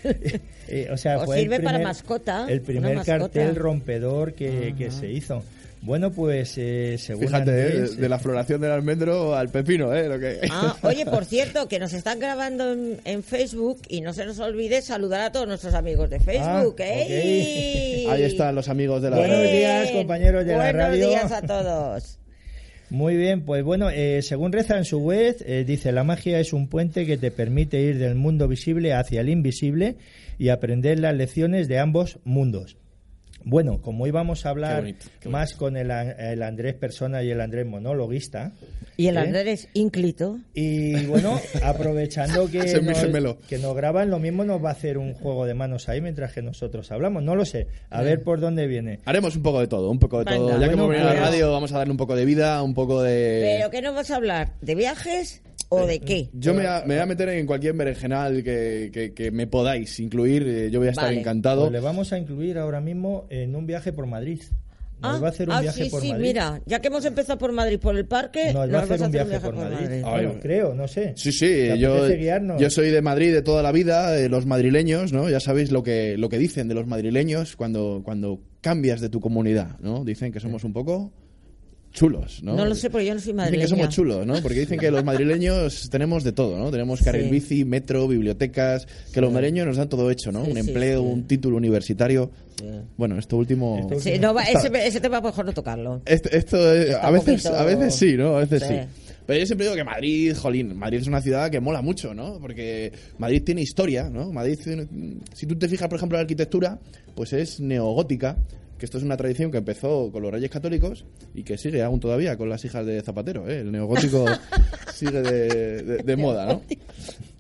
Eh, 0.67 0.87
o 0.89 0.95
sea, 0.97 1.19
O 1.19 1.25
fue 1.25 1.35
el 1.35 1.41
sirve 1.43 1.57
para 1.57 1.77
primer- 1.77 1.87
mascota, 1.87 2.45
El 2.49 2.61
primer 2.61 2.95
mascota. 2.95 3.19
cartel 3.19 3.55
rompedor 3.55 4.33
que, 4.33 4.73
que 4.77 4.89
se 4.89 5.11
hizo. 5.11 5.43
Bueno, 5.81 6.11
pues 6.11 6.53
eh, 6.57 6.95
según 6.97 7.25
Fíjate, 7.25 7.51
¿eh? 7.51 7.63
Andrés, 7.71 7.97
de 7.97 8.07
la 8.09 8.17
floración 8.17 8.61
del 8.61 8.71
almendro 8.71 9.35
al 9.35 9.49
pepino, 9.49 9.93
¿eh? 9.93 10.07
Lo 10.07 10.17
que... 10.19 10.39
Ah, 10.49 10.75
oye, 10.83 11.05
por 11.05 11.25
cierto, 11.25 11.67
que 11.67 11.77
nos 11.77 11.91
están 11.93 12.19
grabando 12.19 12.71
en, 12.71 12.99
en 13.03 13.21
Facebook 13.23 13.81
y 13.89 14.01
no 14.01 14.13
se 14.13 14.25
nos 14.25 14.39
olvide 14.39 14.81
saludar 14.81 15.21
a 15.21 15.31
todos 15.31 15.47
nuestros 15.47 15.73
amigos 15.73 16.09
de 16.09 16.19
Facebook, 16.19 16.75
Ah, 16.79 16.83
¿eh? 16.85 18.07
Ahí 18.09 18.23
están 18.23 18.55
los 18.55 18.69
amigos 18.69 19.01
de 19.01 19.09
la 19.11 19.17
Buenos 19.17 19.41
Bien. 19.41 19.53
días, 19.55 19.91
compañeros 19.91 20.45
de 20.45 20.51
la 20.53 20.63
Buenos 20.63 20.81
radio. 20.81 21.09
días 21.09 21.31
a 21.31 21.41
todos. 21.41 22.17
Muy 22.91 23.15
bien, 23.15 23.45
pues 23.45 23.63
bueno, 23.63 23.89
eh, 23.89 24.21
según 24.21 24.51
reza 24.51 24.77
en 24.77 24.83
su 24.83 24.99
web, 24.99 25.37
eh, 25.45 25.63
dice, 25.65 25.93
la 25.93 26.03
magia 26.03 26.41
es 26.41 26.51
un 26.51 26.67
puente 26.67 27.05
que 27.05 27.17
te 27.17 27.31
permite 27.31 27.79
ir 27.79 27.97
del 27.97 28.15
mundo 28.15 28.49
visible 28.49 28.93
hacia 28.93 29.21
el 29.21 29.29
invisible 29.29 29.95
y 30.37 30.49
aprender 30.49 30.99
las 30.99 31.15
lecciones 31.15 31.69
de 31.69 31.79
ambos 31.79 32.19
mundos. 32.25 32.75
Bueno, 33.45 33.81
como 33.81 34.07
íbamos 34.07 34.45
a 34.45 34.49
hablar 34.49 34.81
bonito, 34.81 35.05
qué 35.21 35.29
más 35.29 35.53
con 35.53 35.77
el, 35.77 35.89
el 35.89 36.43
Andrés 36.43 36.73
persona 36.73 37.23
y 37.23 37.31
el 37.31 37.39
Andrés 37.39 37.65
monologuista, 37.65 38.51
Y 39.01 39.07
el 39.07 39.17
¿eh? 39.17 39.19
Andrés 39.19 39.67
ínclito. 39.73 40.39
y 40.53 41.05
bueno, 41.05 41.39
aprovechando 41.63 42.49
que 42.49 42.59
nos, 42.81 43.35
que 43.47 43.57
nos 43.57 43.75
graban, 43.75 44.09
lo 44.09 44.19
mismo 44.19 44.43
nos 44.43 44.63
va 44.63 44.69
a 44.69 44.73
hacer 44.73 44.97
un 44.97 45.13
juego 45.13 45.45
de 45.45 45.53
manos 45.53 45.89
ahí 45.89 46.01
mientras 46.01 46.33
que 46.33 46.41
nosotros 46.41 46.91
hablamos. 46.91 47.23
No 47.23 47.35
lo 47.35 47.45
sé, 47.45 47.67
a 47.89 48.01
ver 48.01 48.23
por 48.23 48.39
dónde 48.39 48.67
viene. 48.67 48.99
Haremos 49.05 49.35
un 49.35 49.43
poco 49.43 49.59
de 49.59 49.67
todo, 49.67 49.89
un 49.89 49.99
poco 49.99 50.19
de 50.19 50.25
Venga. 50.25 50.37
todo. 50.37 50.49
Ya 50.51 50.53
que 50.53 50.75
Bueno, 50.75 50.83
hemos 50.83 50.89
venido 50.89 51.09
a 51.09 51.13
la 51.13 51.19
pues- 51.19 51.29
radio, 51.31 51.51
vamos 51.51 51.71
a 51.73 51.77
darle 51.79 51.91
un 51.91 51.97
poco 51.97 52.15
de 52.15 52.25
vida, 52.25 52.61
un 52.63 52.73
poco 52.73 53.01
de... 53.01 53.57
¿Pero 53.57 53.69
qué 53.71 53.81
nos 53.81 53.95
vas 53.95 54.11
a 54.11 54.15
hablar? 54.17 54.53
¿De 54.61 54.75
viajes 54.75 55.41
o 55.69 55.85
de 55.85 55.99
qué? 55.99 56.29
Yo 56.33 56.53
me, 56.53 56.63
me 56.63 56.95
voy 56.95 56.97
a 56.97 57.05
meter 57.05 57.29
en 57.29 57.45
cualquier 57.45 57.73
berenjenal 57.73 58.43
que, 58.43 58.89
que- 58.93 59.13
que 59.13 59.31
me 59.31 59.47
podáis 59.47 59.99
incluir. 59.99 60.43
eh, 60.47 60.69
Yo 60.71 60.79
voy 60.79 60.89
a 60.89 60.91
estar 60.91 61.05
Vale. 61.05 61.19
encantado. 61.19 61.61
Pues 61.61 61.71
le 61.71 61.79
vamos 61.79 62.11
a 62.13 62.17
incluir 62.17 62.57
ahora 62.57 62.81
mismo 62.81 63.25
en 63.29 63.55
un 63.55 63.65
viaje 63.65 63.93
por 63.93 64.05
Madrid. 64.05 64.41
Nos 65.01 65.17
Ah, 65.17 65.19
va 65.19 65.27
a 65.27 65.29
hacer 65.31 65.49
un 65.49 65.55
ah, 65.55 65.61
viaje 65.61 65.85
sí, 65.85 65.89
por 65.89 66.01
sí, 66.01 66.09
Madrid. 66.09 66.23
mira, 66.27 66.61
ya 66.67 66.79
que 66.79 66.87
hemos 66.89 67.03
empezado 67.05 67.39
por 67.39 67.51
Madrid, 67.51 67.79
por 67.79 67.97
el 67.97 68.05
parque, 68.05 68.53
Nos 68.53 68.71
va 68.71 68.79
a 68.79 68.81
hacer 68.83 69.01
un 69.01 69.11
viaje 69.11 69.39
por 69.39 69.55
Madrid. 69.55 69.87
Ay, 69.89 70.01
Bueno, 70.03 70.35
creo, 70.41 70.73
no 70.75 70.87
sé. 70.87 71.13
Sí, 71.15 71.31
sí, 71.31 71.45
¿Te 71.47 71.79
yo, 71.79 72.07
yo 72.57 72.69
soy 72.69 72.89
de 72.91 73.01
Madrid 73.01 73.33
de 73.33 73.41
toda 73.41 73.63
la 73.63 73.71
vida, 73.71 74.17
eh, 74.19 74.29
los 74.29 74.45
madrileños, 74.45 75.11
¿no? 75.11 75.27
Ya 75.29 75.39
sabéis 75.39 75.71
lo 75.71 75.81
que, 75.81 76.17
lo 76.17 76.29
que 76.29 76.37
dicen 76.37 76.67
de 76.67 76.75
los 76.75 76.85
madrileños 76.85 77.55
cuando, 77.55 78.01
cuando 78.05 78.41
cambias 78.61 79.01
de 79.01 79.09
tu 79.09 79.19
comunidad, 79.19 79.79
¿no? 79.79 80.05
Dicen 80.05 80.31
que 80.31 80.39
somos 80.39 80.63
un 80.63 80.73
poco 80.73 81.11
chulos, 81.91 82.41
¿no? 82.43 82.55
No 82.55 82.65
lo 82.65 82.73
sé, 82.75 82.89
porque 82.89 83.05
yo 83.05 83.13
no 83.13 83.19
soy 83.19 83.33
Dicen 83.33 83.35
madrileña. 83.37 83.63
que 83.65 83.67
somos 83.69 83.89
chulos, 83.89 84.25
¿no? 84.25 84.41
Porque 84.41 84.59
dicen 84.61 84.79
que 84.79 84.89
los 84.91 85.03
madrileños 85.03 85.89
tenemos 85.91 86.23
de 86.23 86.31
todo, 86.31 86.57
¿no? 86.57 86.71
Tenemos 86.71 87.01
carril 87.01 87.25
Sí. 87.25 87.29
bici, 87.31 87.65
metro, 87.65 88.07
bibliotecas, 88.07 88.87
que 89.13 89.19
los 89.21 89.31
madrileños 89.31 89.67
nos 89.67 89.77
dan 89.77 89.89
todo 89.89 90.09
hecho, 90.09 90.31
¿no? 90.31 90.45
Sí, 90.45 90.51
un 90.51 90.57
sí, 90.61 90.67
empleo, 90.69 91.01
sí. 91.01 91.07
un 91.07 91.23
título 91.27 91.57
universitario. 91.57 92.31
Bueno, 92.95 93.17
esto 93.17 93.37
último... 93.37 93.87
Esto 93.91 94.09
no, 94.19 94.39
ese, 94.39 94.87
ese 94.87 95.01
tema 95.01 95.19
mejor 95.19 95.45
no 95.45 95.51
tocarlo. 95.53 96.01
Esto, 96.05 96.29
esto 96.31 96.73
es- 96.73 96.89
Está 96.89 97.07
a 97.07 97.11
veces, 97.11 97.43
poquito- 97.43 97.55
a 97.57 97.63
veces 97.65 97.95
sí, 97.95 98.15
¿no? 98.17 98.35
A 98.37 98.39
veces 98.41 98.61
sí. 98.61 98.73
Sí. 98.73 98.79
Pero 99.25 99.39
yo 99.39 99.45
siempre 99.45 99.65
digo 99.65 99.75
que 99.75 99.83
Madrid, 99.83 100.35
jolín, 100.35 100.77
Madrid 100.77 100.99
es 100.99 101.07
una 101.07 101.21
ciudad 101.21 101.49
que 101.49 101.59
mola 101.59 101.81
mucho, 101.81 102.13
¿no? 102.13 102.37
Porque 102.39 102.91
Madrid 103.17 103.41
tiene 103.43 103.61
historia, 103.61 104.09
¿no? 104.09 104.31
Madrid, 104.31 104.59
tiene- 104.63 104.87
si 105.33 105.45
tú 105.47 105.55
te 105.57 105.67
fijas, 105.67 105.87
por 105.89 105.97
ejemplo, 105.97 106.17
en 106.17 106.19
la 106.19 106.23
arquitectura, 106.23 106.79
pues 107.15 107.33
es 107.33 107.59
neogótica, 107.59 108.37
que 108.81 108.85
esto 108.87 108.97
es 108.97 109.03
una 109.03 109.15
tradición 109.15 109.51
que 109.51 109.59
empezó 109.59 110.11
con 110.11 110.23
los 110.23 110.31
reyes 110.31 110.49
católicos 110.49 111.05
y 111.35 111.43
que 111.43 111.55
sigue 111.55 111.83
aún 111.83 111.99
todavía 111.99 112.35
con 112.35 112.49
las 112.49 112.65
hijas 112.65 112.83
de 112.83 112.99
Zapatero, 113.03 113.47
¿eh? 113.47 113.59
El 113.59 113.71
neogótico 113.71 114.25
sigue 114.91 115.21
de, 115.21 115.83
de- 115.83 115.97
de 116.03 116.15
moda, 116.17 116.47
¿no? 116.47 116.61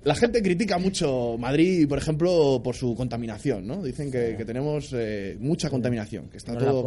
La 0.03 0.15
gente 0.15 0.41
critica 0.41 0.79
mucho 0.79 1.37
Madrid, 1.37 1.87
por 1.87 1.99
ejemplo, 1.99 2.61
por 2.63 2.75
su 2.75 2.95
contaminación, 2.95 3.67
¿no? 3.67 3.83
Dicen 3.83 4.11
que, 4.11 4.35
que 4.35 4.45
tenemos 4.45 4.89
eh, 4.93 5.37
mucha 5.39 5.69
contaminación, 5.69 6.27
que 6.29 6.37
está 6.37 6.57
todo 6.57 6.83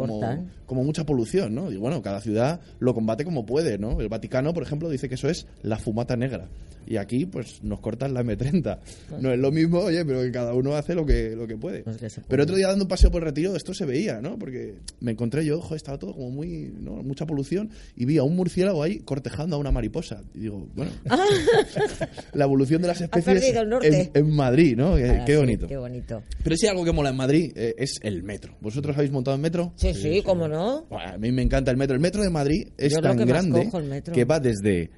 como, 0.65 0.83
mucha 0.83 1.05
polución, 1.05 1.55
¿no? 1.55 1.71
Y 1.71 1.77
bueno, 1.77 2.01
cada 2.01 2.19
ciudad 2.19 2.59
lo 2.79 2.93
combate 2.93 3.23
como 3.23 3.45
puede, 3.45 3.77
¿no? 3.77 4.01
El 4.01 4.09
Vaticano, 4.09 4.53
por 4.53 4.63
ejemplo, 4.63 4.89
dice 4.89 5.07
que 5.07 5.15
eso 5.15 5.29
es 5.29 5.47
la 5.61 5.77
fumata 5.77 6.17
negra. 6.17 6.49
Y 6.87 6.97
aquí, 6.97 7.25
pues, 7.25 7.63
nos 7.63 7.79
cortan 7.79 8.13
la 8.13 8.23
M30. 8.23 8.79
No 9.19 9.31
es 9.31 9.39
lo 9.39 9.51
mismo, 9.51 9.79
oye, 9.79 10.05
pero 10.05 10.21
que 10.21 10.31
cada 10.31 10.53
uno 10.53 10.75
hace 10.75 10.93
lo 10.93 11.05
que, 11.05 11.35
lo 11.35 11.47
que 11.47 11.57
puede. 11.57 11.83
Pues 11.83 11.97
que. 11.97 12.09
Pero 12.27 12.43
otro 12.43 12.55
día 12.55 12.67
dando 12.67 12.83
un 12.83 12.89
paseo 12.89 13.09
por 13.09 13.23
el 13.23 13.29
retiro, 13.29 13.55
esto 13.55 13.73
se 13.73 13.85
veía, 13.85 14.21
¿no? 14.21 14.37
Porque 14.37 14.75
me 14.99 15.11
encontré 15.11 15.43
yo, 15.45 15.57
ojo, 15.57 15.75
estaba 15.75 15.97
todo 15.97 16.13
como 16.13 16.29
muy, 16.29 16.73
¿no? 16.79 17.01
Mucha 17.01 17.25
polución 17.25 17.69
y 17.95 18.05
vi 18.05 18.17
a 18.17 18.23
un 18.23 18.35
murciélago 18.35 18.83
ahí 18.83 18.99
cortejando 18.99 19.55
a 19.55 19.59
una 19.59 19.71
mariposa. 19.71 20.21
Y 20.35 20.41
digo, 20.41 20.67
bueno, 20.75 20.91
la 22.33 22.43
evolución 22.43 22.81
de 22.81 22.87
las 22.87 23.01
perdido 23.09 23.61
el 23.61 23.69
norte. 23.69 24.11
En, 24.13 24.25
en 24.25 24.35
Madrid, 24.35 24.75
¿no? 24.77 24.95
Qué, 24.95 25.23
sí, 25.25 25.35
bonito. 25.35 25.67
Qué 25.67 25.77
bonito. 25.77 26.23
Pero 26.43 26.55
si 26.55 26.65
hay 26.65 26.71
algo 26.71 26.85
que 26.85 26.91
mola 26.91 27.09
en 27.09 27.15
Madrid 27.15 27.51
eh, 27.55 27.75
es 27.77 27.99
el 28.01 28.23
metro. 28.23 28.55
¿Vosotros 28.61 28.95
habéis 28.95 29.11
montado 29.11 29.35
en 29.35 29.41
metro? 29.41 29.73
Sí, 29.75 29.93
sí, 29.93 30.21
cómo 30.23 30.47
no. 30.47 30.85
A 30.91 31.17
mí 31.17 31.31
me 31.31 31.41
encanta 31.41 31.71
el 31.71 31.77
metro. 31.77 31.95
El 31.95 32.01
metro 32.01 32.21
de 32.21 32.29
Madrid 32.29 32.67
es 32.77 32.93
Yo 32.93 33.01
tan 33.01 33.17
que 33.17 33.25
grande 33.25 33.69
que 34.13 34.25
va 34.25 34.39
desde 34.39 34.89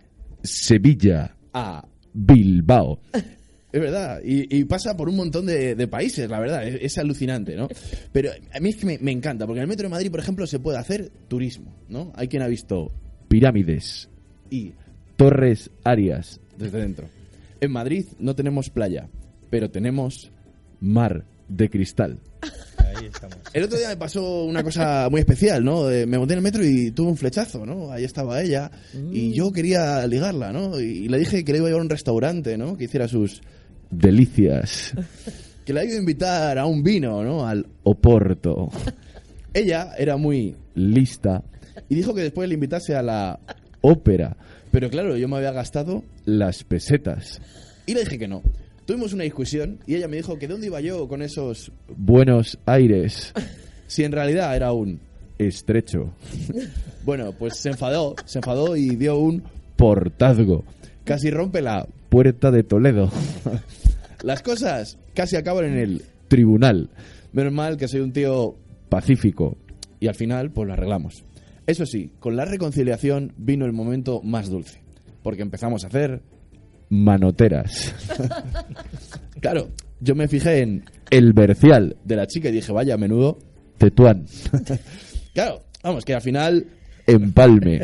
Sevilla 0.44 1.36
a 1.54 1.86
Bilbao. 2.14 3.00
Es 3.70 3.82
verdad, 3.82 4.22
y, 4.24 4.58
y 4.58 4.64
pasa 4.64 4.96
por 4.96 5.10
un 5.10 5.18
montón 5.18 5.46
de, 5.46 5.76
de 5.76 5.88
países, 5.88 6.30
la 6.30 6.40
verdad, 6.40 6.66
es, 6.66 6.80
es 6.82 6.98
alucinante, 6.98 7.56
¿no? 7.56 7.68
Pero 8.14 8.32
a 8.54 8.60
mí 8.62 8.70
es 8.70 8.78
que 8.78 8.86
me, 8.86 8.98
me 9.00 9.12
encanta, 9.12 9.46
porque 9.46 9.60
en 9.60 9.64
el 9.64 9.68
metro 9.68 9.84
de 9.84 9.90
Madrid, 9.90 10.10
por 10.10 10.22
ejemplo, 10.22 10.48
se 10.48 10.60
puede 10.60 10.78
hacer 10.78 11.12
turismo, 11.28 11.76
¿no? 11.90 12.14
Hay 12.16 12.30
quien 12.30 12.42
ha 12.44 12.48
visto 12.48 12.94
pirámides 13.28 14.10
y 14.50 14.72
torres 15.18 15.70
arias 15.84 16.40
desde 16.58 16.80
dentro. 16.80 17.10
En 17.62 17.72
Madrid 17.72 18.06
no 18.20 18.36
tenemos 18.36 18.70
playa, 18.70 19.10
pero 19.50 19.70
tenemos 19.70 20.32
mar 20.80 21.26
de 21.48 21.70
cristal. 21.70 22.20
Ahí 22.78 23.06
estamos. 23.06 23.38
El 23.54 23.64
otro 23.64 23.78
día 23.78 23.90
me 23.90 23.98
pasó 23.98 24.44
una 24.44 24.64
cosa 24.64 25.08
muy 25.10 25.20
especial, 25.20 25.64
¿no? 25.64 25.84
Me 25.86 26.18
monté 26.18 26.34
en 26.34 26.40
el 26.40 26.44
metro 26.44 26.64
y 26.64 26.92
tuve 26.92 27.10
un 27.10 27.18
flechazo, 27.18 27.66
¿no? 27.66 27.92
Ahí 27.92 28.04
estaba 28.04 28.42
ella 28.42 28.72
y 29.12 29.34
yo 29.34 29.52
quería 29.52 30.06
ligarla, 30.08 30.52
¿no? 30.52 30.80
Y 30.80 31.08
le 31.08 31.20
dije 31.20 31.44
que 31.44 31.52
le 31.52 31.60
iba 31.60 31.68
a 31.68 31.70
llevar 31.70 31.82
a 31.82 31.84
un 31.86 31.90
restaurante, 31.90 32.58
¿no? 32.58 32.78
Que 32.78 32.86
hiciera 32.86 33.08
sus 33.08 33.42
delicias. 33.90 34.94
Que 35.68 35.74
la 35.74 35.84
iba 35.84 35.96
a 35.96 35.98
invitar 35.98 36.58
a 36.58 36.66
un 36.66 36.82
vino, 36.82 37.22
¿no? 37.26 37.46
Al 37.46 37.68
Oporto. 37.84 38.70
Ella 39.54 39.92
era 39.98 40.16
muy 40.16 40.56
lista 40.76 41.44
y 41.90 41.96
dijo 41.96 42.14
que 42.14 42.22
después 42.22 42.48
le 42.48 42.54
invitase 42.54 42.96
a 42.96 43.02
la 43.02 43.38
ópera. 43.82 44.38
Pero 44.72 44.90
claro, 44.90 45.18
yo 45.18 45.28
me 45.28 45.38
había 45.38 45.52
gastado 45.52 46.04
las 46.26 46.64
pesetas. 46.64 47.42
Y 47.86 47.94
le 47.94 48.02
dije 48.02 48.20
que 48.20 48.28
no. 48.28 48.44
Tuvimos 48.86 49.14
una 49.14 49.24
discusión 49.24 49.80
y 49.86 49.96
ella 49.96 50.08
me 50.08 50.18
dijo 50.18 50.38
que 50.38 50.48
dónde 50.48 50.68
iba 50.68 50.80
yo 50.82 51.08
con 51.08 51.22
esos 51.22 51.72
buenos 51.96 52.58
aires. 52.66 53.34
Si 53.90 54.04
en 54.04 54.12
realidad 54.12 54.54
era 54.54 54.74
un 54.74 55.00
estrecho. 55.38 56.14
Bueno, 57.06 57.32
pues 57.32 57.56
se 57.56 57.70
enfadó, 57.70 58.18
se 58.26 58.40
enfadó 58.40 58.76
y 58.76 58.98
dio 58.98 59.18
un 59.18 59.42
portazgo. 59.78 60.66
Casi 61.06 61.32
rompe 61.32 61.62
la 61.62 61.88
puerta 62.10 62.52
de 62.52 62.64
Toledo. 62.64 63.10
Las 64.24 64.42
cosas 64.42 64.98
casi 65.14 65.38
acaban 65.38 65.64
en 65.64 65.78
el 65.78 66.02
tribunal. 66.28 66.90
Menos 67.32 67.54
mal 67.54 67.78
que 67.78 67.88
soy 67.88 68.02
un 68.02 68.12
tío 68.12 68.58
pacífico. 68.90 69.58
Y 70.02 70.08
al 70.08 70.16
final, 70.16 70.52
pues 70.52 70.68
lo 70.68 70.74
arreglamos. 70.74 71.24
Eso 71.68 71.86
sí, 71.86 72.14
con 72.22 72.38
la 72.38 72.46
reconciliación 72.46 73.34
vino 73.38 73.66
el 73.66 73.74
momento 73.74 74.22
más 74.24 74.50
dulce. 74.50 74.82
Porque 75.22 75.42
empezamos 75.42 75.84
a 75.84 75.88
hacer 75.88 76.22
manoteras. 76.90 77.94
claro, 79.42 79.70
yo 80.00 80.16
me 80.16 80.30
fijé 80.30 80.62
en 80.62 80.86
el 81.10 81.34
bercial 81.34 81.98
de 82.06 82.16
la 82.16 82.26
chica 82.26 82.48
y 82.48 82.54
dije, 82.54 82.72
vaya, 82.72 82.94
a 82.94 82.98
menudo 82.98 83.38
tetuán. 83.78 84.26
claro, 85.34 85.64
vamos, 85.84 86.06
que 86.06 86.14
al 86.14 86.22
final 86.22 86.66
empalme. 87.06 87.82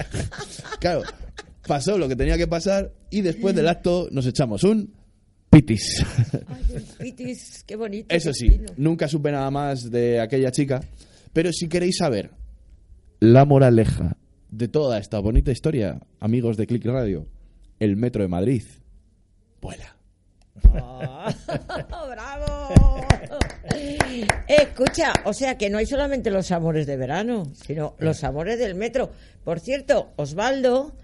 claro, 0.80 1.02
pasó 1.66 1.96
lo 1.96 2.08
que 2.08 2.16
tenía 2.16 2.36
que 2.36 2.46
pasar 2.46 2.92
y 3.10 3.22
después 3.22 3.54
del 3.54 3.68
acto 3.68 4.08
nos 4.10 4.26
echamos 4.26 4.64
un 4.64 4.92
pitis. 5.48 6.04
Ay, 6.46 6.84
pitis, 6.98 7.64
qué 7.66 7.74
bonito. 7.74 8.14
Eso 8.14 8.34
sí, 8.34 8.60
nunca 8.76 9.08
supe 9.08 9.32
nada 9.32 9.50
más 9.50 9.90
de 9.90 10.20
aquella 10.20 10.50
chica, 10.50 10.82
pero 11.32 11.50
si 11.54 11.68
queréis 11.68 11.96
saber 11.96 12.37
la 13.20 13.44
moraleja 13.44 14.16
de 14.50 14.68
toda 14.68 14.98
esta 14.98 15.18
bonita 15.18 15.50
historia, 15.50 16.00
amigos 16.20 16.56
de 16.56 16.66
Click 16.66 16.84
Radio, 16.86 17.26
el 17.80 17.96
metro 17.96 18.22
de 18.22 18.28
Madrid 18.28 18.62
vuela. 19.60 19.96
Oh, 20.80 21.26
¡Bravo! 22.10 22.74
Escucha, 24.48 25.12
o 25.24 25.32
sea 25.32 25.56
que 25.56 25.70
no 25.70 25.78
hay 25.78 25.86
solamente 25.86 26.30
los 26.30 26.50
amores 26.50 26.86
de 26.86 26.96
verano, 26.96 27.52
sino 27.54 27.94
los 27.98 28.24
amores 28.24 28.58
del 28.58 28.74
metro. 28.74 29.10
Por 29.44 29.60
cierto, 29.60 30.12
Osvaldo, 30.16 30.94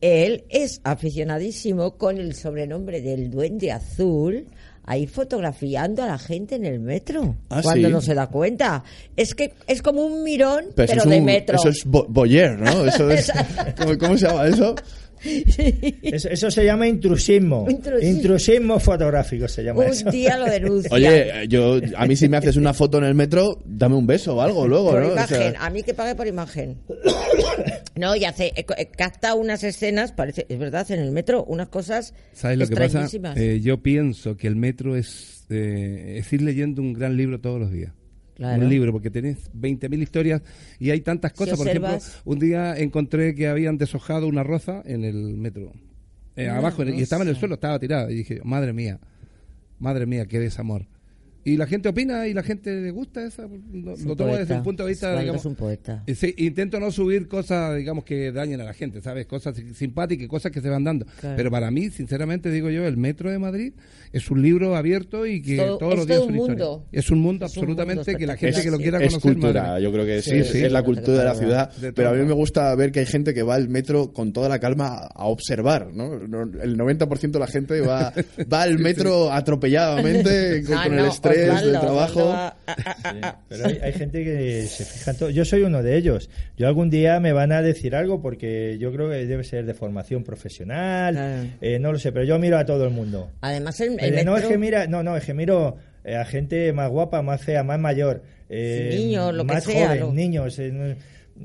él 0.00 0.44
es 0.48 0.80
aficionadísimo 0.84 1.96
con 1.96 2.18
el 2.18 2.34
sobrenombre 2.34 3.00
del 3.00 3.30
Duende 3.30 3.72
Azul 3.72 4.46
ahí 4.86 5.06
fotografiando 5.06 6.02
a 6.02 6.06
la 6.06 6.18
gente 6.18 6.54
en 6.54 6.64
el 6.64 6.78
metro, 6.80 7.36
Ah, 7.50 7.60
cuando 7.62 7.88
¿sí? 7.88 7.92
no 7.92 8.00
se 8.00 8.14
da 8.14 8.28
cuenta. 8.28 8.84
Es 9.16 9.34
que 9.34 9.52
es 9.66 9.82
como 9.82 10.04
un 10.04 10.22
mirón, 10.22 10.66
pero, 10.74 11.02
es 11.02 11.08
de 11.08 11.18
un- 11.18 11.24
metro. 11.24 11.56
Eso 11.56 11.68
es 11.68 11.84
bo- 11.84 12.06
boyer, 12.08 12.58
¿no? 12.58 12.84
Eso 12.86 13.10
es, 13.10 13.30
¿cómo, 13.78 13.98
cómo 13.98 14.16
se 14.16 14.26
llama 14.28 14.46
eso? 14.46 14.74
Eso, 15.22 16.28
eso 16.28 16.50
se 16.50 16.64
llama 16.64 16.86
intrusismo. 16.86 17.66
Intrusismo. 17.68 18.16
Intrusismo 18.16 18.80
fotográfico 18.80 19.48
se 19.48 19.64
llama 19.64 19.84
eso. 19.86 20.06
Un 20.06 20.12
día 20.12 20.36
lo 20.38 20.46
denuncia. 20.46 20.90
Oye, 20.92 21.46
yo, 21.48 21.80
a 21.96 22.06
mí 22.06 22.16
si 22.16 22.28
me 22.28 22.36
haces 22.36 22.56
una 22.56 22.74
foto 22.74 22.98
en 22.98 23.04
el 23.04 23.14
metro, 23.14 23.60
dame 23.64 23.96
un 23.96 24.06
beso 24.06 24.36
o 24.36 24.40
algo 24.40 24.66
luego, 24.66 24.90
por 24.90 25.00
¿no? 25.00 25.08
O 25.08 25.12
imagen, 25.12 25.52
sea, 25.52 25.64
a 25.64 25.70
mí 25.70 25.82
que 25.82 25.94
pague 25.94 26.14
por 26.14 26.26
imagen. 26.26 26.78
No, 27.96 28.14
y 28.14 28.26
hace, 28.26 28.48
eh, 28.54 28.66
eh, 28.76 28.90
capta 28.94 29.34
unas 29.34 29.64
escenas, 29.64 30.12
parece, 30.12 30.44
es 30.50 30.58
verdad, 30.58 30.90
en 30.90 31.00
el 31.00 31.12
metro, 31.12 31.44
unas 31.44 31.68
cosas 31.68 32.12
¿Sabes 32.32 32.58
lo 32.58 32.66
que 32.68 32.76
pasa? 32.76 33.08
Eh, 33.36 33.60
yo 33.62 33.82
pienso 33.82 34.36
que 34.36 34.46
el 34.46 34.56
metro 34.56 34.96
es, 34.96 35.46
eh, 35.50 36.16
es 36.18 36.32
ir 36.32 36.42
leyendo 36.42 36.82
un 36.82 36.92
gran 36.92 37.16
libro 37.16 37.40
todos 37.40 37.60
los 37.60 37.70
días. 37.70 37.92
Claro. 38.36 38.62
Un 38.62 38.68
libro, 38.68 38.92
porque 38.92 39.10
tenés 39.10 39.50
20.000 39.54 40.02
historias 40.02 40.42
y 40.78 40.90
hay 40.90 41.00
tantas 41.00 41.32
Si 41.32 41.38
cosas. 41.38 41.56
Por 41.56 41.68
ejemplo, 41.68 41.98
un 42.24 42.38
día 42.38 42.76
encontré 42.76 43.34
que 43.34 43.48
habían 43.48 43.78
deshojado 43.78 44.26
una 44.26 44.42
rosa 44.42 44.82
en 44.84 45.04
el 45.04 45.36
metro. 45.38 45.72
Eh, 46.36 46.48
abajo, 46.48 46.84
y 46.84 47.00
estaba 47.00 47.22
en 47.22 47.30
el 47.30 47.36
suelo, 47.36 47.54
estaba 47.54 47.78
tirada. 47.78 48.10
Y 48.10 48.16
dije, 48.16 48.40
madre 48.44 48.74
mía, 48.74 49.00
madre 49.78 50.04
mía, 50.04 50.26
qué 50.26 50.38
desamor. 50.38 50.86
Y 51.48 51.56
la 51.56 51.66
gente 51.68 51.88
opina 51.88 52.26
y 52.26 52.34
la 52.34 52.42
gente 52.42 52.74
le 52.80 52.90
gusta 52.90 53.24
esa. 53.24 53.42
Lo, 53.72 53.92
Es 53.94 54.04
tomo 54.16 54.36
desde 54.36 54.54
un 54.56 54.62
punto 54.64 54.82
de 54.82 54.88
vista, 54.90 55.16
digamos, 55.18 55.42
es 55.42 55.46
un 55.46 55.54
poeta. 55.54 56.02
eh, 56.06 56.14
Sí, 56.16 56.34
intento 56.38 56.80
no 56.80 56.90
subir 56.90 57.28
cosas, 57.28 57.76
digamos, 57.76 58.02
que 58.04 58.32
dañen 58.32 58.60
a 58.60 58.64
la 58.64 58.74
gente, 58.74 59.00
¿sabes? 59.00 59.26
Cosas 59.26 59.54
simpáticas, 59.74 60.26
cosas 60.26 60.50
que 60.50 60.60
se 60.60 60.68
van 60.68 60.82
dando. 60.82 61.06
Claro. 61.20 61.36
Pero 61.36 61.50
para 61.52 61.70
mí, 61.70 61.88
sinceramente, 61.90 62.50
digo 62.50 62.68
yo, 62.70 62.84
el 62.84 62.96
Metro 62.96 63.30
de 63.30 63.38
Madrid 63.38 63.74
es 64.12 64.28
un 64.30 64.42
libro 64.42 64.74
abierto 64.74 65.24
y 65.24 65.40
que 65.40 65.56
Todo- 65.58 65.78
todos 65.78 65.92
es 65.92 65.98
los 66.00 66.06
días 66.08 66.18
son 66.20 66.28
un 66.30 66.34
mundo. 66.34 66.86
Es 66.90 67.10
un 67.10 67.18
mundo 67.20 67.46
Es 67.46 67.52
un 67.52 67.58
absolutamente 67.60 68.02
mundo 68.04 68.18
que 68.18 68.26
la 68.26 68.36
gente 68.36 68.48
espectacular, 68.58 68.64
que 68.64 68.70
lo 68.70 68.78
quiera 68.98 68.98
es 69.06 69.12
conocer. 69.12 69.32
cultura, 69.34 69.62
madre. 69.62 69.82
yo 69.84 69.92
creo 69.92 70.04
que 70.04 70.22
sí, 70.22 70.30
Sí, 70.30 70.36
es, 70.38 70.48
sí. 70.48 70.64
es 70.64 70.72
la 70.72 70.82
cultura 70.82 71.18
de 71.18 71.24
la 71.24 71.34
ciudad. 71.36 71.72
De 71.76 71.92
Pero 71.92 72.08
a 72.08 72.12
mí 72.12 72.24
me 72.24 72.32
gusta 72.34 72.74
ver 72.74 72.90
que 72.90 73.00
hay 73.00 73.06
gente 73.06 73.32
que 73.34 73.44
va 73.44 73.54
al 73.54 73.68
metro 73.68 74.12
con 74.12 74.32
toda 74.32 74.48
la 74.48 74.58
calma 74.58 74.96
a 75.14 75.26
observar, 75.26 75.92
¿no? 75.94 76.18
No, 76.26 76.42
El 76.42 76.76
90% 76.76 77.30
de 77.30 77.38
la 77.38 77.46
gente 77.46 77.80
va, 77.82 78.12
va 78.52 78.62
al 78.62 78.80
metro 78.80 79.30
atropelladamente 79.32 80.62
con, 80.66 80.76
Ah, 80.76 80.82
con 80.86 80.96
no, 80.96 81.02
el 81.04 81.08
estrés 81.10 81.35
Osvaldo, 81.44 81.70
del 81.72 81.80
trabajo. 81.80 82.30
Ah, 82.32 82.56
ah, 82.66 82.74
ah, 83.04 83.36
Sí, 83.38 83.38
pero 83.48 83.66
hay, 83.66 83.78
hay 83.82 83.92
gente 83.92 84.24
que 84.24 84.62
se 84.66 84.84
fija 84.84 85.10
en 85.12 85.16
todo. 85.16 85.30
Yo 85.30 85.44
soy 85.44 85.62
uno 85.62 85.82
de 85.82 85.96
ellos. 85.96 86.30
Yo 86.56 86.66
algún 86.68 86.90
día 86.90 87.20
me 87.20 87.32
van 87.32 87.52
a 87.52 87.62
decir 87.62 87.94
algo 87.94 88.20
porque 88.22 88.76
yo 88.78 88.92
creo 88.92 89.10
que 89.10 89.26
debe 89.26 89.44
ser 89.44 89.66
de 89.66 89.74
formación 89.74 90.24
profesional. 90.24 91.14
Claro. 91.14 91.48
eh, 91.60 91.78
no 91.78 91.92
lo 91.92 91.98
sé, 91.98 92.12
pero 92.12 92.24
yo 92.24 92.38
miro 92.38 92.58
a 92.58 92.64
todo 92.64 92.84
el 92.84 92.90
mundo. 92.90 93.30
Además, 93.40 93.80
el, 93.80 93.98
el 94.00 94.24
no 94.24 94.36
es 94.36 94.44
que 94.44 94.58
mira, 94.58 94.86
no, 94.86 95.02
no, 95.02 95.16
es 95.16 95.24
que 95.24 95.34
miro 95.34 95.76
eh, 96.04 96.16
a 96.16 96.24
gente 96.24 96.72
más 96.72 96.90
guapa, 96.90 97.22
más 97.22 97.40
fea, 97.42 97.62
más 97.62 97.78
mayor, 97.78 98.22
eh, 98.48 98.90
Sí, 98.92 98.98
niños, 99.04 99.34
lo 99.34 99.44
que 99.46 99.52
más 99.54 99.64
sea, 99.64 99.86
joven, 99.88 100.00
lo- 100.00 100.12
niños. 100.12 100.58
eh, 100.58 100.96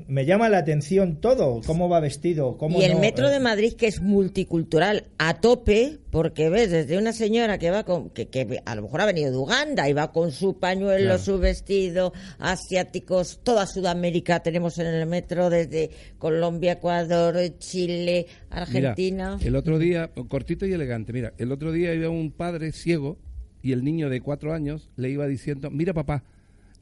me 0.08 0.24
llama 0.24 0.48
la 0.48 0.58
atención 0.58 1.20
todo, 1.20 1.60
cómo 1.66 1.88
va 1.88 2.00
vestido, 2.00 2.56
cómo 2.56 2.80
Y 2.80 2.84
el 2.84 2.94
no, 2.94 3.00
metro 3.00 3.28
eh, 3.28 3.32
de 3.32 3.40
Madrid, 3.40 3.74
que 3.74 3.86
es 3.86 4.00
multicultural 4.00 5.04
a 5.18 5.40
tope, 5.40 5.98
porque 6.10 6.48
ves, 6.48 6.70
desde 6.70 6.96
una 6.98 7.12
señora 7.12 7.58
que 7.58 7.70
va 7.70 7.84
con, 7.84 8.10
que, 8.10 8.28
que 8.28 8.62
a 8.64 8.74
lo 8.74 8.82
mejor 8.82 9.02
ha 9.02 9.06
venido 9.06 9.30
de 9.30 9.36
Uganda 9.36 9.88
y 9.88 9.92
va 9.92 10.12
con 10.12 10.32
su 10.32 10.58
pañuelo, 10.58 11.04
Claro. 11.04 11.18
su 11.18 11.38
vestido, 11.38 12.12
asiáticos, 12.38 13.40
toda 13.42 13.66
Sudamérica 13.66 14.40
tenemos 14.40 14.78
en 14.78 14.86
el 14.86 15.06
metro, 15.06 15.50
desde 15.50 15.90
Colombia, 16.18 16.72
Ecuador, 16.72 17.36
Chile, 17.58 18.26
Argentina. 18.50 19.36
Mira, 19.36 19.48
el 19.48 19.56
otro 19.56 19.78
día, 19.78 20.10
cortito 20.28 20.66
y 20.66 20.72
elegante, 20.72 21.12
mira, 21.12 21.32
el 21.38 21.52
otro 21.52 21.72
día 21.72 21.94
iba 21.94 22.08
un 22.08 22.30
padre 22.32 22.72
ciego 22.72 23.18
y 23.62 23.72
el 23.72 23.84
niño 23.84 24.08
de 24.10 24.20
cuatro 24.20 24.52
años 24.52 24.90
le 24.96 25.10
iba 25.10 25.26
diciendo, 25.26 25.70
mira 25.70 25.92
papá, 25.94 26.24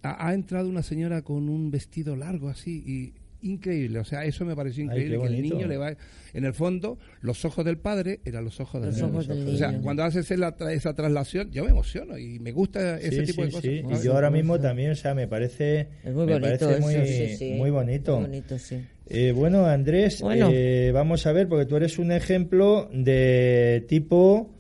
ha, 0.03 0.29
ha 0.29 0.35
entrado 0.35 0.69
una 0.69 0.83
señora 0.83 1.23
con 1.23 1.49
un 1.49 1.71
vestido 1.71 2.17
largo 2.17 2.49
así 2.49 2.83
y 2.87 3.13
increíble, 3.43 3.99
o 4.01 4.05
sea, 4.05 4.27
eso 4.27 4.45
me 4.45 4.55
pareció 4.55 4.85
increíble, 4.85 5.19
que 5.19 5.27
el 5.27 5.41
niño 5.41 5.67
le 5.67 5.79
va, 5.79 5.95
en 6.35 6.45
el 6.45 6.53
fondo, 6.53 6.99
los 7.23 7.43
ojos 7.47 7.65
del 7.65 7.79
padre 7.79 8.21
eran 8.27 8.45
los 8.45 8.61
ojos 8.61 8.83
del 8.83 8.91
Los 8.91 8.99
niño. 9.01 9.09
ojos 9.13 9.29
del 9.29 9.49
O 9.49 9.57
sea, 9.57 9.81
cuando 9.81 10.03
haces 10.05 10.31
esa, 10.31 10.55
tra- 10.55 10.71
esa 10.73 10.93
traslación, 10.95 11.51
yo 11.51 11.65
me 11.65 11.71
emociono 11.71 12.19
y 12.19 12.39
me 12.39 12.53
gusta 12.53 12.99
ese 12.99 13.21
Sí, 13.25 13.33
tipo 13.33 13.41
sí, 13.43 13.47
de 13.47 13.53
cosas. 13.53 13.63
sí. 13.63 13.71
Y 13.79 13.83
¿sabes? 13.83 14.03
yo 14.03 14.13
ahora 14.13 14.31
mismo 14.31 14.61
también, 14.61 14.91
o 14.91 14.95
sea, 14.95 15.15
me 15.15 15.27
parece, 15.27 15.89
Es 16.05 16.13
muy 16.13 16.27
me 16.27 16.33
bonito 16.39 16.67
parece 16.67 16.81
muy, 16.83 17.07
sí, 17.07 17.37
sí. 17.39 17.53
muy 17.55 17.71
bonito. 17.71 18.17
Muy 18.21 18.27
bonito, 18.29 18.59
sí. 18.59 18.77
Eh, 19.09 19.33
bueno, 19.35 19.65
Andrés, 19.65 20.21
Bueno. 20.21 20.51
eh, 20.53 20.91
vamos 20.93 21.27
a 21.27 21.33
ver, 21.33 21.49
porque 21.49 21.65
tú 21.65 21.77
eres 21.77 21.99
un 21.99 22.13
ejemplo 22.13 22.91
de 22.93 23.87
tipo 23.89 24.51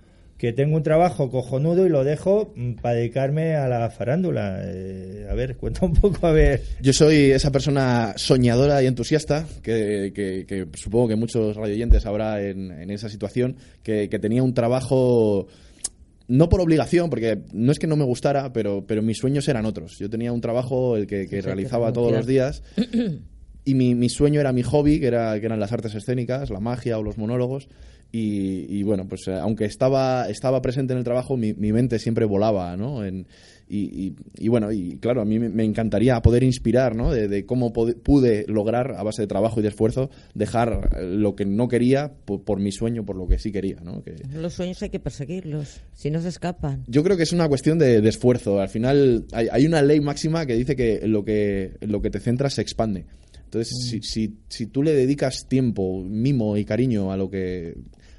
que 0.40 0.54
tengo 0.54 0.74
un 0.78 0.82
trabajo 0.82 1.28
cojonudo 1.30 1.84
y 1.86 1.90
lo 1.90 2.02
dejo 2.02 2.54
para 2.80 2.94
dedicarme 2.94 3.56
a 3.56 3.68
la 3.68 3.90
farándula. 3.90 4.62
Eh, 4.64 5.26
a 5.30 5.34
ver, 5.34 5.56
cuenta 5.58 5.84
un 5.84 5.92
poco, 5.92 6.26
a 6.26 6.32
ver. 6.32 6.62
Yo 6.80 6.94
soy 6.94 7.30
esa 7.30 7.52
persona 7.52 8.14
soñadora 8.16 8.82
y 8.82 8.86
entusiasta 8.86 9.46
que, 9.62 10.12
que- 10.14 10.46
que 10.48 10.66
supongo 10.78 11.08
que 11.08 11.16
muchos 11.16 11.54
radioyentes 11.56 12.06
habrá 12.06 12.42
en, 12.42 12.70
en 12.70 12.90
esa 12.90 13.10
situación, 13.10 13.56
que, 13.82 14.08
que 14.08 14.18
tenía 14.18 14.42
un 14.42 14.54
trabajo 14.54 15.46
no 16.26 16.48
por 16.48 16.60
obligación, 16.62 17.10
porque 17.10 17.40
no 17.52 17.70
es 17.72 17.78
que 17.78 17.86
no 17.86 17.96
me 17.96 18.04
gustara, 18.04 18.50
pero, 18.52 18.86
pero 18.86 19.02
mis 19.02 19.18
sueños 19.18 19.46
eran 19.48 19.66
otros. 19.66 19.98
Yo 19.98 20.08
tenía 20.08 20.32
un 20.32 20.40
trabajo 20.40 20.96
el 20.96 21.06
que, 21.06 21.26
que 21.26 21.36
Sí, 21.36 21.40
realizaba 21.42 21.88
que 21.88 21.92
todos 21.94 22.12
los 22.12 22.26
días 22.26 22.62
y 23.64 23.74
mi, 23.74 23.94
mi 23.94 24.08
sueño 24.08 24.40
era 24.40 24.52
mi 24.52 24.62
hobby, 24.62 25.00
que, 25.00 25.06
era, 25.06 25.38
que 25.38 25.46
eran 25.46 25.60
las 25.60 25.72
artes 25.72 25.94
escénicas, 25.94 26.50
la 26.50 26.60
magia 26.60 26.98
o 26.98 27.02
los 27.02 27.18
monólogos. 27.18 27.68
Y, 28.12 28.66
y 28.68 28.82
bueno, 28.82 29.06
pues 29.06 29.28
eh, 29.28 29.34
aunque 29.34 29.66
estaba, 29.66 30.28
estaba 30.28 30.60
presente 30.60 30.92
en 30.94 30.98
el 30.98 31.04
trabajo, 31.04 31.36
mi, 31.36 31.54
mi 31.54 31.72
mente 31.72 31.98
siempre 32.00 32.24
volaba, 32.24 32.76
¿no? 32.76 33.04
En- 33.04 33.26
y, 33.72 34.06
y- 34.08 34.16
y 34.36 34.48
bueno, 34.48 34.72
y 34.72 34.96
claro, 34.96 35.20
a 35.20 35.24
mí 35.24 35.38
me, 35.38 35.62
encantaría 35.62 36.20
poder 36.22 36.42
inspirar, 36.42 36.96
¿no? 36.96 37.12
De, 37.12 37.28
de 37.28 37.46
cómo 37.46 37.72
pude 37.72 38.44
lograr, 38.48 38.96
a 38.98 39.04
base 39.04 39.22
de 39.22 39.28
trabajo 39.28 39.60
y 39.60 39.62
de 39.62 39.68
esfuerzo, 39.68 40.10
dejar 40.34 40.90
eh, 40.98 41.04
lo 41.04 41.36
que 41.36 41.44
no 41.44 41.68
quería 41.68 42.10
por, 42.24 42.42
por 42.42 42.58
mi 42.58 42.72
sueño, 42.72 43.04
por 43.06 43.14
lo 43.14 43.28
que 43.28 43.38
sí 43.38 43.52
quería, 43.52 43.76
¿no? 43.84 44.02
Que, 44.02 44.16
Los 44.34 44.54
sueños 44.54 44.82
hay 44.82 44.90
que 44.90 44.98
perseguirlos, 44.98 45.80
si 45.94 46.10
no 46.10 46.20
se 46.20 46.30
escapan. 46.30 46.82
yo 46.88 47.04
creo 47.04 47.16
que 47.16 47.22
es 47.22 47.32
una 47.32 47.48
cuestión 47.48 47.78
de, 47.78 48.00
de 48.00 48.08
esfuerzo. 48.08 48.58
Al 48.60 48.70
final 48.70 49.26
hay, 49.30 49.46
hay 49.52 49.66
una 49.66 49.82
ley 49.82 50.00
máxima 50.00 50.46
que 50.46 50.56
dice 50.56 50.74
que 50.74 51.06
lo 51.06 51.24
que, 51.24 51.74
lo 51.82 52.02
que 52.02 52.10
te 52.10 52.18
centras 52.18 52.54
se 52.54 52.62
expande. 52.62 53.04
Entonces, 53.50 53.76
si, 53.90 54.00
si, 54.02 54.36
si 54.48 54.66
tú 54.66 54.84
le 54.84 54.92
dedicas 54.94 55.46
tiempo, 55.48 56.04
mimo 56.04 56.56
y 56.56 56.64
cariño 56.64 57.10
a 57.10 57.16
lo 57.16 57.28
que, 57.28 57.74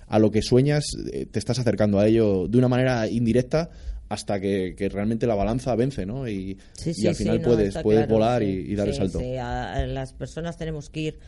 a 0.07 0.19
lo 0.19 0.29
que 0.29 0.41
sueñas, 0.41 0.83
eh, 1.13 1.25
te 1.25 1.39
estás 1.39 1.57
acercando 1.57 1.99
a 1.99 2.07
ello 2.07 2.49
de 2.49 2.57
una 2.57 2.67
manera 2.67 3.07
indirecta 3.07 3.69
hasta 4.09 4.41
que, 4.41 4.75
que 4.77 4.89
realmente 4.89 5.25
la 5.27 5.35
balanza 5.35 5.73
vence, 5.75 6.05
¿no? 6.05 6.27
Y, 6.27 6.57
Sí, 6.73 6.89
y 6.89 6.93
sí, 6.95 7.07
al 7.07 7.15
final 7.15 7.37
sí, 7.37 7.43
no, 7.43 7.47
puedes, 7.47 7.77
puedes 7.77 8.01
claro, 8.01 8.13
volar 8.13 8.43
y, 8.43 8.47
y 8.73 8.75
dar 8.75 8.89
el 8.89 8.93
salto. 8.93 9.19
sí, 9.19 9.37
a- 9.37 9.73
a 9.75 9.87
las 9.87 10.11
personas 10.11 10.57
tenemos 10.57 10.89
que 10.89 10.99
ir, 10.99 11.19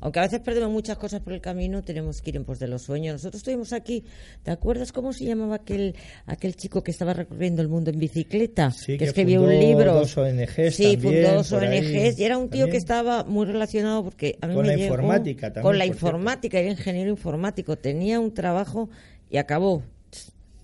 aunque 0.00 0.18
a 0.20 0.22
veces 0.22 0.40
perdemos 0.40 0.70
muchas 0.70 0.96
cosas 0.98 1.20
por 1.20 1.32
el 1.32 1.40
camino, 1.40 1.82
tenemos 1.82 2.20
que 2.22 2.30
ir 2.30 2.36
en 2.36 2.44
pos 2.44 2.58
de 2.58 2.68
los 2.68 2.82
sueños. 2.82 3.14
Nosotros 3.14 3.40
estuvimos 3.40 3.72
aquí, 3.72 4.04
¿te 4.42 4.50
acuerdas 4.50 4.92
cómo 4.92 5.12
se 5.12 5.24
llamaba 5.24 5.56
aquel 5.56 5.94
aquel 6.26 6.54
chico 6.56 6.82
que 6.82 6.90
estaba 6.90 7.12
recorriendo 7.12 7.62
el 7.62 7.68
mundo 7.68 7.90
en 7.90 7.98
bicicleta? 7.98 8.70
Sí, 8.70 8.92
que, 8.92 8.98
que 8.98 9.04
escribió 9.06 9.42
un 9.42 9.50
libro. 9.58 9.94
dos 9.94 10.16
ONGs 10.16 10.74
Sí, 10.74 10.92
también, 10.96 11.24
fundó 11.24 11.34
dos 11.38 11.52
ahí, 11.52 11.78
ONGs 11.78 12.18
y 12.18 12.24
era 12.24 12.38
un 12.38 12.44
tío 12.48 12.60
también. 12.60 12.70
que 12.70 12.76
estaba 12.76 13.24
muy 13.24 13.46
relacionado 13.46 14.04
porque 14.04 14.38
a 14.40 14.46
mí 14.46 14.54
Con 14.54 14.62
me 14.62 14.68
la 14.72 14.76
llegó- 14.76 14.94
informática 14.94 15.46
también, 15.52 15.62
Con 15.62 15.78
la 15.78 15.86
informática, 15.86 16.58
era 16.58 16.70
ingeniero 16.70 17.10
informático, 17.10 17.76
tenía 17.76 18.20
un 18.20 18.32
trabajo 18.34 18.88
y 19.30 19.36
acabó 19.38 19.82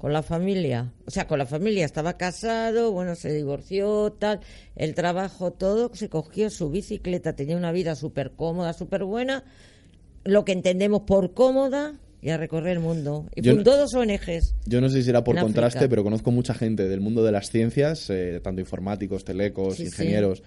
con 0.05 0.12
la 0.12 0.23
familia, 0.23 0.93
o 1.07 1.11
sea, 1.11 1.27
con 1.27 1.38
la 1.38 1.47
familia 1.47 1.87
estaba 1.87 2.19
casado, 2.19 2.93
bueno, 2.93 3.14
se 3.14 3.33
divorció, 3.33 4.12
tal, 4.12 4.40
el 4.77 4.95
trabajo, 4.95 5.55
todo, 5.55 5.90
se 5.95 6.11
cogió 6.11 6.51
su 6.51 6.69
bicicleta, 6.69 7.33
tenía 7.35 7.57
una 7.57 7.73
vida 7.73 7.95
súper 7.95 8.33
cómoda, 8.33 8.75
súper 8.75 9.05
buena, 9.05 9.45
lo 10.23 10.45
que 10.45 10.53
entendemos 10.53 11.05
por 11.07 11.33
cómoda, 11.33 11.95
y 12.21 12.29
a 12.29 12.37
recorrer 12.37 12.73
el 12.77 12.81
mundo. 12.81 13.31
Y 13.35 13.40
Yo 13.40 13.55
fundó 13.55 13.79
dos 13.79 13.95
ONGs. 13.95 14.55
Yo 14.67 14.83
no 14.83 14.90
sé 14.90 14.97
si 14.99 15.05
será 15.05 15.25
por 15.25 15.38
contraste, 15.40 15.79
África. 15.79 15.88
pero 15.88 16.05
conozco 16.05 16.31
mucha 16.31 16.53
gente 16.53 16.87
del 16.87 17.01
mundo 17.01 17.25
de 17.25 17.33
las 17.33 17.49
ciencias, 17.49 18.11
eh, 18.11 18.40
tanto 18.45 18.61
informáticos, 18.61 19.25
telecos, 19.25 19.77
Sí, 19.77 19.85
sí. 19.85 19.88
ingenieros, 19.88 20.43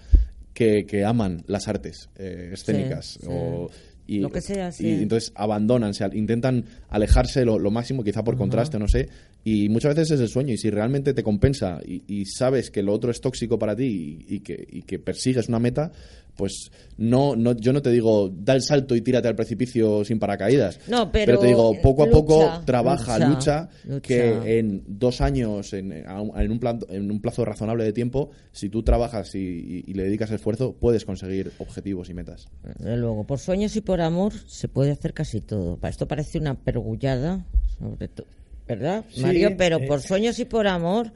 que, 0.54 0.86
que 0.86 1.04
aman 1.04 1.42
las 1.48 1.66
artes 1.66 2.10
eh, 2.16 2.50
escénicas. 2.52 3.18
Sí, 3.20 3.26
o- 3.28 3.68
y, 4.10 4.20
Lo 4.20 4.30
que 4.30 4.40
sea, 4.40 4.72
sí. 4.72 4.86
Y 4.88 5.02
entonces 5.02 5.32
abandonan, 5.34 5.92
se 5.92 6.02
intentan 6.14 6.64
alejarse 6.88 7.44
lo, 7.44 7.58
lo 7.58 7.70
máximo, 7.70 8.02
quizá 8.02 8.24
por 8.24 8.38
contraste, 8.38 8.78
no 8.78 8.88
sé. 8.88 9.10
Y 9.44 9.68
muchas 9.70 9.94
veces 9.94 10.12
es 10.12 10.20
el 10.20 10.28
sueño. 10.28 10.52
Y 10.52 10.58
si 10.58 10.68
realmente 10.68 11.14
te 11.14 11.22
compensa 11.22 11.80
y, 11.86 12.02
y 12.06 12.26
sabes 12.26 12.70
que 12.70 12.82
lo 12.82 12.92
otro 12.92 13.10
es 13.10 13.20
tóxico 13.20 13.58
para 13.58 13.74
ti 13.74 14.24
y, 14.28 14.34
y 14.36 14.40
que, 14.40 14.66
y 14.70 14.82
que 14.82 14.98
persigues 14.98 15.48
una 15.48 15.58
meta, 15.58 15.90
pues 16.36 16.70
no, 16.98 17.34
no, 17.34 17.56
yo 17.56 17.72
no 17.72 17.80
te 17.82 17.90
digo 17.90 18.30
da 18.32 18.54
el 18.54 18.62
salto 18.62 18.94
y 18.94 19.00
tírate 19.00 19.26
al 19.26 19.34
precipicio 19.36 20.04
sin 20.04 20.18
paracaídas. 20.18 20.78
No, 20.88 21.10
pero 21.10 21.38
te 21.38 21.46
digo 21.46 21.72
poco 21.82 22.02
a 22.02 22.10
poco 22.10 22.38
trabaja, 22.66 23.18
lucha, 23.30 23.68
que 24.02 24.58
en 24.58 24.84
dos 24.86 25.20
años, 25.20 25.72
en, 25.72 25.92
un- 26.08 26.32
en 26.40 26.50
un, 26.52 26.58
plan- 26.60 26.80
en 26.90 27.10
un 27.10 27.20
plazo 27.20 27.44
razonable 27.44 27.84
de 27.84 27.92
tiempo, 27.92 28.30
si 28.52 28.68
tú 28.68 28.82
trabajas 28.82 29.34
y, 29.34 29.82
le 29.94 30.02
dedicas 30.04 30.30
esfuerzo, 30.30 30.74
puedes 30.78 31.04
conseguir 31.04 31.52
objetivos 31.58 32.10
y 32.10 32.14
metas. 32.14 32.48
Desde 32.78 32.96
luego, 32.98 33.24
por 33.24 33.38
sueños 33.38 33.74
y 33.76 33.80
por 33.80 34.00
amor 34.00 34.32
se 34.46 34.68
puede 34.68 34.90
hacer 34.90 35.14
casi 35.14 35.40
todo. 35.40 35.78
Esto 35.88 36.06
parece 36.06 36.38
una 36.38 36.54
pergullada, 36.54 37.46
sobre 37.80 38.08
todo, 38.08 38.26
¿verdad, 38.68 39.04
Sí, 39.08 39.22
Mario? 39.22 39.56
Pero 39.56 39.78
eh. 39.78 39.86
por 39.86 40.00
sueños 40.02 40.38
y 40.38 40.44
por 40.44 40.66
amor, 40.66 41.12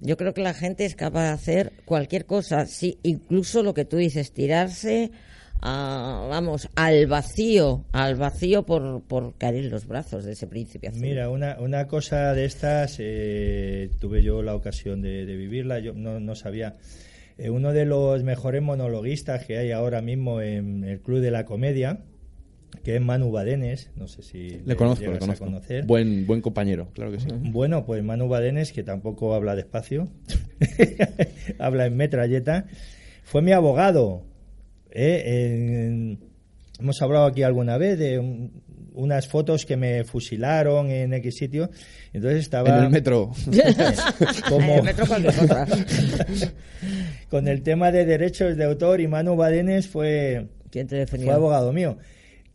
yo 0.00 0.16
creo 0.16 0.34
que 0.34 0.42
la 0.42 0.54
gente 0.54 0.84
es 0.84 0.94
capaz 0.94 1.24
de 1.24 1.30
hacer 1.30 1.72
cualquier 1.84 2.26
cosa, 2.26 2.66
sí, 2.66 2.98
incluso 3.02 3.62
lo 3.62 3.72
que 3.74 3.84
tú 3.84 3.96
dices, 3.96 4.32
tirarse, 4.32 5.10
a, 5.60 6.26
vamos, 6.28 6.68
al 6.76 7.06
vacío, 7.06 7.84
al 7.92 8.16
vacío 8.16 8.64
por, 8.64 9.02
por 9.02 9.34
caer 9.36 9.56
en 9.56 9.70
los 9.70 9.86
brazos 9.86 10.24
de 10.24 10.32
ese 10.32 10.46
príncipe 10.46 10.88
azul. 10.88 11.00
Mira, 11.00 11.30
una, 11.30 11.56
una 11.58 11.86
cosa 11.88 12.34
de 12.34 12.44
estas 12.44 12.96
eh, 12.98 13.90
tuve 14.00 14.22
yo 14.22 14.42
la 14.42 14.54
ocasión 14.54 15.02
de, 15.02 15.26
de 15.26 15.36
vivirla, 15.36 15.78
yo 15.78 15.94
no, 15.94 16.20
no 16.20 16.34
sabía. 16.34 16.76
Eh, 17.38 17.50
uno 17.50 17.72
de 17.72 17.84
los 17.84 18.22
mejores 18.24 18.62
monologuistas 18.62 19.44
que 19.46 19.58
hay 19.58 19.70
ahora 19.70 20.02
mismo 20.02 20.40
en 20.40 20.84
el 20.84 21.00
Club 21.00 21.20
de 21.20 21.30
la 21.30 21.44
Comedia, 21.44 22.00
que 22.88 22.96
es 22.96 23.02
Manu 23.02 23.30
Badenes, 23.30 23.90
no 23.96 24.08
sé 24.08 24.22
si 24.22 24.62
Le 24.64 24.74
conozco, 24.74 25.02
llegas 25.04 25.18
le 25.18 25.18
a 25.18 25.20
conozco. 25.20 25.44
conocer. 25.44 25.84
Buen, 25.84 26.26
buen 26.26 26.40
compañero, 26.40 26.88
claro 26.94 27.12
que 27.12 27.20
sí. 27.20 27.26
Bueno, 27.30 27.84
pues 27.84 28.02
Manu 28.02 28.28
Badenes, 28.28 28.72
que 28.72 28.82
tampoco 28.82 29.34
habla 29.34 29.54
despacio, 29.54 30.08
habla 31.58 31.84
en 31.84 31.96
metralleta, 31.98 32.64
fue 33.24 33.42
mi 33.42 33.52
abogado. 33.52 34.22
¿eh? 34.90 35.22
En- 35.26 36.18
hemos 36.80 37.02
hablado 37.02 37.26
aquí 37.26 37.42
alguna 37.42 37.76
vez 37.76 37.98
de 37.98 38.20
un- 38.20 38.62
unas 38.94 39.28
fotos 39.28 39.66
que 39.66 39.76
me 39.76 40.04
fusilaron 40.04 40.90
en 40.90 41.12
X 41.12 41.36
sitio. 41.36 41.68
Entonces 42.14 42.40
estaba 42.40 42.78
En 42.78 42.84
el 42.84 42.90
metro. 42.90 43.32
como- 44.48 44.72
En 44.72 44.78
el 44.78 44.82
metro 44.84 45.04
con 47.28 47.48
el 47.48 47.60
tema 47.62 47.92
de 47.92 48.06
derechos 48.06 48.56
de 48.56 48.64
autor 48.64 49.02
y 49.02 49.08
Manu 49.08 49.36
Badenes 49.36 49.88
fue, 49.88 50.46
¿Quién 50.70 50.86
te 50.86 50.94
fue 50.96 51.00
defendió? 51.00 51.34
abogado 51.34 51.70
mío. 51.74 51.98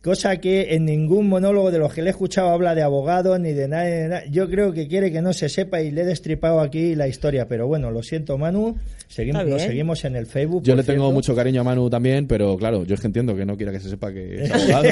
Cosa 0.04 0.36
que 0.36 0.74
en 0.74 0.84
ningún 0.84 1.28
monólogo 1.30 1.70
de 1.70 1.78
los 1.78 1.94
que 1.94 2.02
le 2.02 2.08
he 2.08 2.10
escuchado 2.10 2.50
habla 2.50 2.74
de 2.74 2.82
abogado 2.82 3.38
ni 3.38 3.52
de 3.54 3.68
nada, 3.68 3.84
ni 3.84 3.90
de 3.90 4.08
nada. 4.08 4.22
Yo 4.30 4.50
creo 4.50 4.70
que 4.74 4.86
quiere 4.86 5.10
que 5.10 5.22
no 5.22 5.32
se 5.32 5.48
sepa 5.48 5.80
y 5.80 5.90
le 5.90 6.02
he 6.02 6.04
destripado 6.04 6.60
aquí 6.60 6.94
la 6.94 7.08
historia. 7.08 7.48
Pero 7.48 7.66
bueno, 7.66 7.90
lo 7.90 8.02
siento, 8.02 8.36
Manu. 8.36 8.76
Seguimos, 9.08 9.46
nos 9.46 9.62
seguimos 9.62 10.04
en 10.04 10.16
el 10.16 10.26
Facebook. 10.26 10.62
Yo 10.62 10.76
le 10.76 10.82
tengo 10.82 11.10
mucho 11.10 11.34
cariño 11.34 11.62
a 11.62 11.64
Manu 11.64 11.88
también, 11.88 12.26
pero 12.26 12.54
claro, 12.58 12.84
yo 12.84 12.94
es 12.96 13.00
que 13.00 13.06
entiendo 13.06 13.34
que 13.34 13.46
no 13.46 13.56
quiera 13.56 13.72
que 13.72 13.80
se 13.80 13.88
sepa 13.88 14.12
que 14.12 14.44
es 14.44 14.50
abogado. 14.52 14.88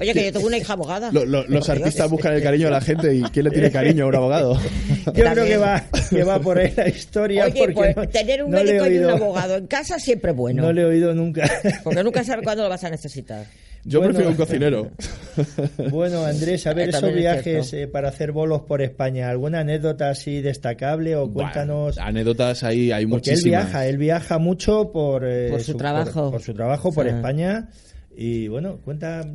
Oye, 0.00 0.12
que 0.12 0.24
yo 0.26 0.32
tengo 0.32 0.46
una 0.46 0.58
hija 0.58 0.72
abogada. 0.74 1.10
Lo- 1.10 1.24
lo- 1.24 1.44
los 1.48 1.68
artistas 1.68 2.08
buscan 2.08 2.34
el 2.34 2.42
cariño 2.42 2.66
de 2.66 2.70
la 2.70 2.80
gente 2.80 3.12
y 3.16 3.22
¿quién 3.22 3.46
le 3.46 3.50
tiene 3.50 3.72
cariño 3.72 4.04
a 4.04 4.08
un 4.08 4.14
abogado? 4.14 4.56
Yo 5.06 5.12
creo 5.12 5.44
que 5.44 5.56
va, 5.56 5.82
que 6.10 6.22
va 6.22 6.38
por 6.38 6.58
ahí 6.58 6.72
la 6.76 6.88
historia. 6.88 7.46
Oye, 7.46 7.54
porque 7.58 7.74
pues 7.74 7.96
no, 7.96 8.08
tener 8.08 8.44
un 8.44 8.50
no 8.52 8.58
médico 8.62 8.86
y 8.86 8.98
un 8.98 9.10
abogado 9.10 9.56
en 9.56 9.66
casa 9.66 9.98
siempre 9.98 10.30
es 10.30 10.36
bueno. 10.36 10.62
No 10.62 10.72
le 10.72 10.82
he 10.82 10.84
oído 10.84 11.14
nunca. 11.14 11.50
Porque 11.82 12.04
nunca 12.04 12.22
sabe 12.22 12.42
cuándo 12.44 12.62
lo 12.62 12.68
vas 12.68 12.84
a 12.84 12.90
necesitar. 12.90 13.44
Yo 13.86 14.00
Bueno. 14.00 14.14
prefiero 14.14 14.30
un 14.30 14.36
cocinero. 14.44 14.90
Bueno, 15.90 16.24
Andrés, 16.24 16.66
a 16.66 16.74
ver 16.74 16.88
esos 16.88 17.04
es 17.04 17.14
viajes 17.14 17.72
eh, 17.72 17.86
para 17.86 18.08
hacer 18.08 18.32
bolos 18.32 18.62
por 18.62 18.82
España. 18.82 19.28
¿Alguna 19.30 19.60
anécdota 19.60 20.10
así 20.10 20.40
destacable 20.40 21.14
o 21.16 21.32
cuéntanos? 21.32 21.94
Bueno, 21.96 22.08
anécdotas 22.08 22.62
ahí 22.64 22.90
hay 22.92 23.06
Porque 23.06 23.30
él 23.30 23.36
muchísimas. 23.36 23.64
viaja, 23.64 23.86
él 23.86 23.98
viaja 23.98 24.38
mucho 24.38 24.90
por, 24.92 25.24
eh, 25.24 25.48
Por 25.50 25.60
su 25.62 25.74
trabajo. 25.76 26.30
por, 26.30 26.42
su 26.42 26.52
trabajo, 26.54 26.92
por. 26.92 27.06
España. 27.06 27.68
Y 28.18 28.48
bueno, 28.48 28.78
cuenta. 28.82 29.28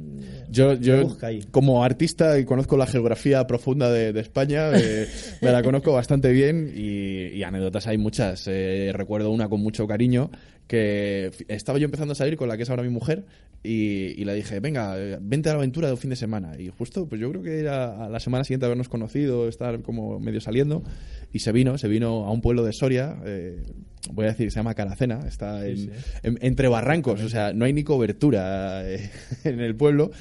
Yo, 0.49 0.71
¿qué 0.79 0.83
yo 0.85 1.03
busca 1.03 1.27
ahí? 1.27 1.43
como 1.51 1.83
artista 1.83 2.39
y 2.39 2.45
conozco 2.45 2.77
la 2.77 2.87
geografía 2.87 3.45
profunda 3.45 3.91
de, 3.91 4.11
de 4.11 4.19
España, 4.21 4.71
eh, 4.73 5.07
me 5.39 5.51
la 5.51 5.61
conozco 5.61 5.93
bastante 5.93 6.31
bien 6.31 6.73
y, 6.75 7.27
y 7.27 7.43
anécdotas 7.43 7.85
hay 7.85 7.99
muchas. 7.99 8.47
Eh, 8.47 8.89
recuerdo 8.91 9.29
una 9.29 9.47
con 9.49 9.61
mucho 9.61 9.85
cariño 9.85 10.31
que 10.75 11.31
estaba 11.49 11.77
yo 11.79 11.85
empezando 11.85 12.13
a 12.13 12.15
salir 12.15 12.37
con 12.37 12.47
la 12.47 12.55
que 12.55 12.63
es 12.63 12.69
ahora 12.69 12.81
mi 12.81 12.87
mujer 12.89 13.25
y, 13.61 14.13
y 14.21 14.23
le 14.23 14.33
dije, 14.33 14.61
venga, 14.61 14.95
vente 15.19 15.49
a 15.49 15.51
la 15.51 15.57
aventura 15.59 15.87
de 15.87 15.93
un 15.93 15.99
fin 15.99 16.11
de 16.11 16.15
semana. 16.15 16.53
Y 16.57 16.69
justo, 16.69 17.09
pues 17.09 17.19
yo 17.19 17.29
creo 17.29 17.43
que 17.43 17.59
era 17.59 18.05
a 18.05 18.09
la 18.09 18.21
semana 18.21 18.45
siguiente 18.45 18.63
de 18.63 18.67
habernos 18.67 18.87
conocido, 18.87 19.49
estar 19.49 19.81
como 19.81 20.17
medio 20.21 20.39
saliendo 20.39 20.81
y 21.33 21.39
se 21.39 21.51
vino, 21.51 21.77
se 21.77 21.89
vino 21.89 22.25
a 22.25 22.31
un 22.31 22.39
pueblo 22.39 22.63
de 22.63 22.71
Soria, 22.71 23.17
eh, 23.25 23.61
voy 24.13 24.25
a 24.25 24.29
decir, 24.29 24.49
se 24.49 24.59
llama 24.61 24.73
Caracena, 24.73 25.19
está 25.27 25.67
en- 25.67 25.77
sí. 25.77 25.89
en- 26.23 26.37
entre 26.41 26.69
barrancos, 26.69 27.21
o 27.21 27.27
sea, 27.27 27.51
no 27.51 27.65
hay 27.65 27.73
ni 27.73 27.83
cobertura 27.83 28.89
eh, 28.89 29.09
en 29.43 29.59
el 29.59 29.75
pueblo. 29.75 30.11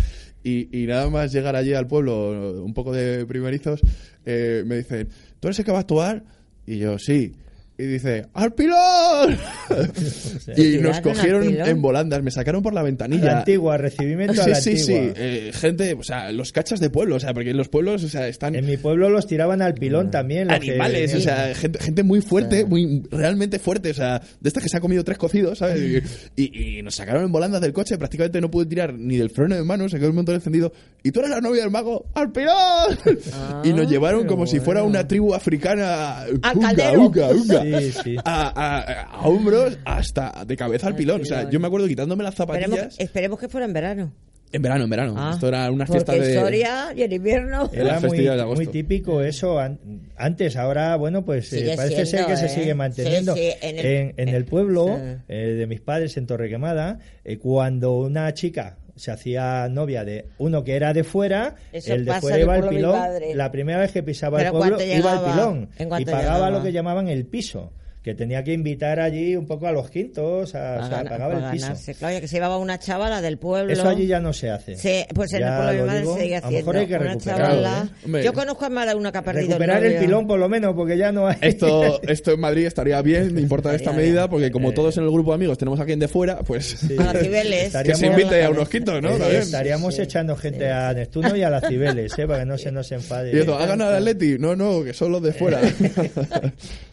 Y, 0.42 0.76
y 0.76 0.86
nada 0.86 1.08
más 1.10 1.32
llegar 1.32 1.54
allí 1.54 1.74
al 1.74 1.86
pueblo, 1.86 2.64
un 2.64 2.74
poco 2.74 2.92
de 2.92 3.24
primerizos, 3.24 3.82
eh, 4.26 4.64
me 4.66 4.78
dicen, 4.78 5.08
¿tú 5.38 5.46
eres 5.46 5.60
el 5.60 5.64
que 5.64 5.70
va 5.70 5.78
a 5.78 5.82
actuar? 5.82 6.24
Y 6.66 6.78
yo, 6.78 6.98
sí. 6.98 7.34
Y 7.80 7.86
dice, 7.86 8.26
¡al 8.34 8.52
pilón! 8.52 9.38
y 10.56 10.76
¿Te 10.76 10.82
nos 10.82 11.00
cogieron 11.00 11.44
en 11.48 11.80
volandas, 11.82 12.22
me 12.22 12.30
sacaron 12.30 12.62
por 12.62 12.74
la 12.74 12.80
A 12.80 12.84
ventanilla. 12.84 13.24
la 13.24 13.38
antigua, 13.38 13.76
recibimiento 13.78 14.40
a 14.40 14.44
Sí, 14.44 14.50
la 14.50 14.56
sí, 14.56 14.76
sí. 14.78 14.94
antigua. 14.94 15.14
Eh, 15.16 15.50
gente, 15.54 15.94
o 15.94 16.02
sea, 16.02 16.30
los 16.32 16.52
cachas 16.52 16.80
de 16.80 16.90
pueblo, 16.90 17.16
o 17.16 17.20
sea, 17.20 17.32
porque 17.32 17.50
en 17.50 17.56
los 17.56 17.68
pueblos, 17.68 18.04
o 18.04 18.08
sea, 18.08 18.28
están 18.28 18.54
En 18.54 18.66
mi 18.66 18.76
pueblo 18.76 19.08
los 19.08 19.26
tiraban 19.26 19.62
al 19.62 19.74
pilón 19.74 20.10
también. 20.10 20.48
los 20.48 20.58
que 20.60 20.70
animales, 20.72 21.14
o 21.14 21.20
sea, 21.20 21.54
gente, 21.54 21.78
gente 21.78 22.02
muy 22.02 22.20
fuerte, 22.20 22.64
muy 22.64 23.02
realmente 23.10 23.58
fuerte, 23.58 23.90
o 23.90 23.94
sea, 23.94 24.20
de 24.40 24.48
estas 24.48 24.62
que 24.62 24.68
se 24.68 24.76
ha 24.76 24.80
comido 24.80 25.02
tres 25.04 25.18
cocidos, 25.18 25.58
¿sabes? 25.58 26.02
Y, 26.36 26.78
y 26.78 26.82
nos 26.82 26.94
sacaron 26.96 27.24
en 27.24 27.32
volandas 27.32 27.60
del 27.60 27.72
coche, 27.72 27.96
prácticamente 27.98 28.40
no 28.40 28.50
pude 28.50 28.66
tirar 28.66 28.92
ni 28.94 29.16
del 29.16 29.30
freno 29.30 29.54
de 29.56 29.62
mano, 29.64 29.88
se 29.88 29.96
quedó 29.98 30.08
el 30.08 30.14
motor 30.14 30.34
encendido. 30.34 30.72
Y 31.02 31.12
tú 31.12 31.20
eres 31.20 31.30
la 31.30 31.40
novia 31.40 31.62
del 31.62 31.70
mago, 31.70 32.06
¡al 32.14 32.30
pilón! 32.30 32.98
y 33.64 33.72
nos 33.72 33.88
llevaron 33.90 34.26
como 34.26 34.46
si 34.46 34.60
fuera 34.60 34.82
una 34.82 35.06
tribu 35.08 35.34
africana, 35.34 36.20
Al 36.42 36.56
unga, 36.56 36.74
caldero. 36.74 37.10
Sí, 37.78 37.92
sí. 38.04 38.16
A, 38.24 38.48
a- 38.48 39.02
a 39.02 39.28
hombros 39.28 39.78
hasta 39.84 40.44
de 40.46 40.56
cabeza 40.56 40.86
al 40.88 40.96
pilón. 40.96 41.22
O 41.22 41.24
sea, 41.24 41.48
yo 41.50 41.60
me 41.60 41.66
acuerdo 41.66 41.86
quitándome 41.86 42.24
las 42.24 42.38
Esperemos, 42.38 42.70
zapatillas. 42.78 43.00
esperemos 43.00 43.38
que 43.38 43.48
fuera 43.48 43.66
en 43.66 43.72
verano. 43.72 44.12
En 44.52 44.62
verano, 44.62 44.82
en 44.84 44.90
verano. 44.90 45.14
Ah, 45.16 45.30
Esto 45.34 45.46
era 45.46 45.70
una 45.70 45.86
fiesta 45.86 46.12
en 46.16 46.22
de. 46.22 46.34
Soria 46.34 46.92
y 46.96 47.02
en 47.02 47.12
invierno. 47.12 47.70
Era 47.72 47.92
muy, 47.94 48.00
festividad 48.02 48.34
de 48.34 48.40
agosto. 48.42 48.64
muy 48.64 48.72
típico 48.72 49.22
eso 49.22 49.60
an- 49.60 49.78
antes, 50.16 50.56
ahora 50.56 50.96
bueno 50.96 51.24
pues 51.24 51.52
eh, 51.52 51.74
parece 51.76 52.04
ser 52.04 52.26
que 52.26 52.36
se 52.36 52.46
¿eh? 52.46 52.48
sigue 52.48 52.74
manteniendo. 52.74 53.36
Sí, 53.36 53.42
sí, 53.42 53.56
en 53.62 53.78
el- 53.78 53.86
en, 53.86 54.14
en 54.16 54.28
el 54.30 54.44
pueblo 54.46 54.86
Sí. 54.96 55.02
eh, 55.28 55.36
de 55.56 55.66
mis 55.68 55.80
padres 55.80 56.16
en 56.16 56.26
Torrequemada, 56.26 56.98
eh, 57.24 57.38
cuando 57.38 57.92
una 57.98 58.34
chica 58.34 58.76
se 59.00 59.10
hacía 59.10 59.68
novia 59.68 60.04
de 60.04 60.26
uno 60.38 60.62
que 60.62 60.76
era 60.76 60.92
de 60.92 61.02
fuera, 61.04 61.56
Eso 61.72 61.94
el 61.94 62.04
de 62.04 62.20
fuera 62.20 62.38
iba 62.38 62.54
al 62.54 62.68
pilón, 62.68 63.00
la 63.34 63.50
primera 63.50 63.80
vez 63.80 63.92
que 63.92 64.02
pisaba 64.02 64.38
Pero 64.38 64.50
el 64.50 64.56
pueblo 64.58 64.76
¿cuánto 64.76 64.94
iba 64.96 65.12
al 65.12 65.24
pilón 65.32 65.68
¿En 65.78 65.88
y 66.00 66.04
pagaba 66.04 66.22
llegaba? 66.22 66.50
lo 66.50 66.62
que 66.62 66.72
llamaban 66.72 67.08
el 67.08 67.24
piso. 67.26 67.72
Que 68.02 68.14
tenía 68.14 68.42
que 68.42 68.54
invitar 68.54 68.98
allí 68.98 69.36
un 69.36 69.46
poco 69.46 69.66
a 69.66 69.72
los 69.72 69.90
quintos, 69.90 70.54
a, 70.54 70.78
o 70.80 70.88
sea, 70.88 71.04
pagaba 71.04 71.34
el 71.34 71.50
piso. 71.52 71.66
ganarse. 71.66 71.94
Claro, 71.94 72.18
que 72.18 72.28
se 72.28 72.36
llevaba 72.36 72.56
una 72.56 72.78
chavala 72.78 73.20
del 73.20 73.36
pueblo. 73.36 73.70
Eso 73.74 73.86
allí 73.86 74.06
ya 74.06 74.20
no 74.20 74.32
se 74.32 74.48
hace. 74.48 74.74
Sí, 74.76 75.04
pues 75.14 75.34
en 75.34 75.40
Ya 75.40 75.48
el 75.48 75.54
pueblo 75.56 75.70
de 75.70 75.74
mi 75.74 75.80
lo 75.80 75.86
madre 75.86 76.00
digo, 76.00 76.14
se 76.16 76.22
sigue 76.22 76.36
a 76.36 76.40
lo 76.40 76.46
haciendo. 76.46 76.66
mejor 76.72 76.76
hay 76.80 76.86
que 76.86 76.94
una 76.94 77.04
recuperarlo, 77.12 77.46
chavala. 77.62 78.18
¿eh? 78.20 78.22
Yo 78.24 78.32
conozco 78.32 78.64
a 78.64 78.68
más 78.70 78.88
de 78.88 78.94
una 78.94 79.12
que 79.12 79.18
ha 79.18 79.22
perdido 79.22 79.46
Recuperar 79.48 79.84
el 79.84 79.92
novio. 79.96 80.06
pilón 80.06 80.26
por 80.26 80.38
lo 80.38 80.48
menos, 80.48 80.74
porque 80.74 80.96
ya 80.96 81.12
no 81.12 81.26
hay. 81.28 81.36
Esto, 81.42 82.00
esto 82.02 82.32
en 82.32 82.40
Madrid 82.40 82.64
estaría 82.66 83.02
bien 83.02 83.38
importar 83.38 83.74
esta 83.74 83.90
Estaría 83.90 84.06
medida, 84.06 84.20
bien. 84.22 84.30
porque 84.30 84.46
Eh. 84.46 84.50
como 84.50 84.72
todos 84.72 84.96
en 84.96 85.04
el 85.04 85.10
grupo 85.10 85.32
de 85.32 85.34
amigos 85.34 85.58
tenemos 85.58 85.78
a 85.78 85.82
alguien 85.82 85.98
de 85.98 86.08
fuera, 86.08 86.38
pues 86.38 86.82
A 86.98 87.02
las 87.12 87.18
Cibeles. 87.22 87.60
que 87.60 87.66
Estaríamos- 87.66 87.98
se 88.00 88.06
invite 88.06 88.44
a 88.44 88.48
unos 88.50 88.68
quintos, 88.70 89.02
¿no? 89.02 89.10
Eh, 89.10 89.38
estaríamos 89.40 89.98
echando 89.98 90.36
gente 90.36 90.70
a 90.70 90.94
Neptuno 90.94 91.36
y 91.36 91.42
a 91.42 91.50
las 91.50 91.68
Cibeles, 91.68 92.18
¿eh? 92.18 92.26
para 92.26 92.38
que 92.40 92.46
no 92.46 92.56
se 92.56 92.72
nos 92.72 92.90
enfade. 92.92 93.30
Y 93.36 93.40
eso, 93.40 93.58
¿ha 93.58 93.66
ganado 93.66 93.90
el 93.90 93.96
Atleti? 94.08 94.38
No, 94.38 94.56
no, 94.56 94.82
que 94.82 94.94
son 94.94 95.12
los 95.12 95.22
de 95.22 95.32
fuera. 95.34 95.60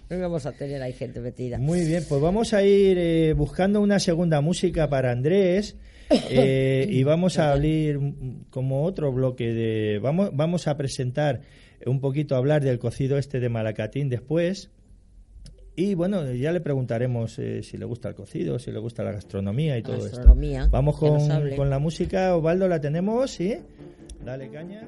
No 0.10 0.20
vamos 0.20 0.46
a 0.46 0.54
tener 0.54 0.82
ahí 0.82 0.93
gente 0.93 1.20
metida. 1.20 1.58
Muy 1.58 1.86
bien, 1.86 2.04
pues 2.08 2.22
vamos 2.22 2.54
a 2.54 2.63
ir 2.63 2.98
eh, 2.98 3.34
buscando 3.34 3.82
una 3.82 4.00
segunda 4.00 4.41
música 4.41 4.89
para 4.89 5.12
Andrés 5.12 5.76
eh, 6.30 6.88
y 6.89 7.04
vamos 7.04 7.39
a 7.39 7.52
abrir 7.52 8.00
como 8.50 8.84
otro 8.84 9.12
bloque 9.12 9.54
de... 9.54 10.00
Vamos, 10.00 10.30
vamos 10.34 10.67
a 10.67 10.78
presentar 10.78 11.41
un 11.86 12.00
poquito, 12.00 12.36
hablar 12.36 12.63
del 12.63 12.80
cocido 12.80 13.17
este 13.17 13.39
de 13.39 13.50
Malacatín 13.50 14.10
después. 14.10 14.72
Y 15.76 15.93
bueno, 15.93 16.34
ya 16.34 16.52
le 16.52 16.60
preguntaremos 16.60 17.38
eh, 17.38 17.62
si 17.62 17.78
le 17.78 17.86
gusta 17.86 18.10
el 18.10 18.15
cocido, 18.15 18.58
si 18.58 18.72
le 18.72 18.80
gusta 18.80 19.04
la 19.04 19.12
gastronomía 19.12 19.78
y 19.78 19.84
todo 19.84 19.98
esto. 19.98 20.08
gastronomía, 20.08 20.67
Vamos 20.72 21.00
que 21.00 21.06
nos 21.06 21.28
con, 21.28 21.56
con 21.56 21.70
la 21.70 21.78
música. 21.78 22.36
Osvaldo, 22.36 22.67
¿la 22.67 22.82
tenemos? 22.82 23.30
¿Sí? 23.30 23.58
Dale 24.26 24.50
caña. 24.50 24.88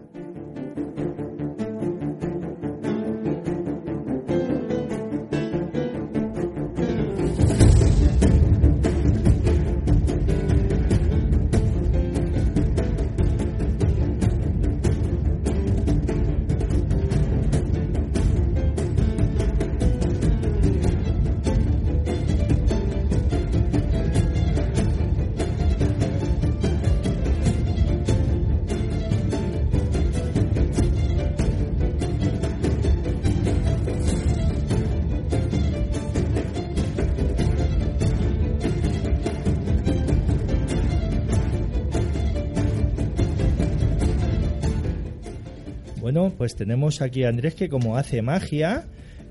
Bueno, 46.12 46.34
pues 46.36 46.56
tenemos 46.56 47.04
aquí 47.04 47.24
a 47.24 47.30
Andrés 47.30 47.54
que 47.54 47.69
como 47.69 47.95
hace 47.95 48.24
magia 48.24 48.86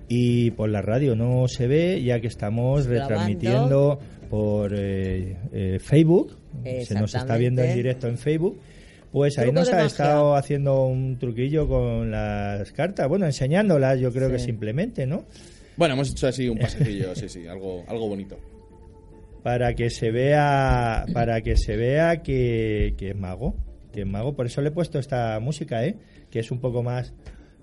y 0.09 0.53
por 0.53 0.69
la 0.69 0.81
radio 0.81 1.17
no 1.17 1.49
se 1.49 1.67
ve, 1.67 2.01
ya 2.05 2.21
que 2.21 2.29
estamos 2.29 2.87
Grabando. 2.87 3.09
retransmitiendo 3.17 3.99
por 4.31 4.73
eh, 4.77 5.37
eh, 5.53 5.81
Facebook, 5.81 6.37
se 6.85 6.95
nos 6.95 7.17
está 7.17 7.37
viendo 7.37 7.65
en 7.65 7.75
directo 7.75 8.07
en 8.07 8.17
Facebook. 8.17 8.61
Pues 9.11 9.37
ahí 9.39 9.47
Truco 9.47 9.59
nos 9.59 9.71
ha 9.71 9.73
magia. 9.73 9.87
estado 9.89 10.37
haciendo 10.37 10.85
un 10.87 11.19
truquillo 11.19 11.67
con 11.67 12.13
las 12.13 12.71
cartas, 12.71 13.09
bueno, 13.09 13.27
enseñándolas, 13.27 13.99
yo 13.99 14.13
creo 14.13 14.31
que 14.31 14.39
simplemente, 14.39 15.05
¿no? 15.05 15.25
Bueno, 15.77 15.95
hemos 15.95 16.13
hecho 16.13 16.29
así 16.29 16.49
un 16.49 16.59
pasecillo, 16.59 17.13
sí, 17.17 17.29
sí, 17.29 17.45
algo, 17.49 17.83
algo 17.89 18.07
bonito. 18.09 18.39
para 19.43 19.75
que 19.75 19.91
se 19.91 20.13
vea 20.13 21.07
para 21.13 21.41
que 21.41 21.57
se 21.57 21.75
vea 21.75 22.23
que, 22.23 22.95
que 22.97 23.11
es 23.11 23.17
mago 23.17 23.57
que 23.93 24.03
es 24.03 24.07
mago 24.07 24.37
por 24.37 24.47
eso 24.47 24.61
le 24.61 24.69
he 24.69 24.73
puesto 24.73 25.01
esta 25.01 25.41
música 25.41 25.85
eh 25.85 25.97
que 26.31 26.41
es 26.41 26.51
un 26.51 26.61
poco 26.61 26.83
más 26.83 27.13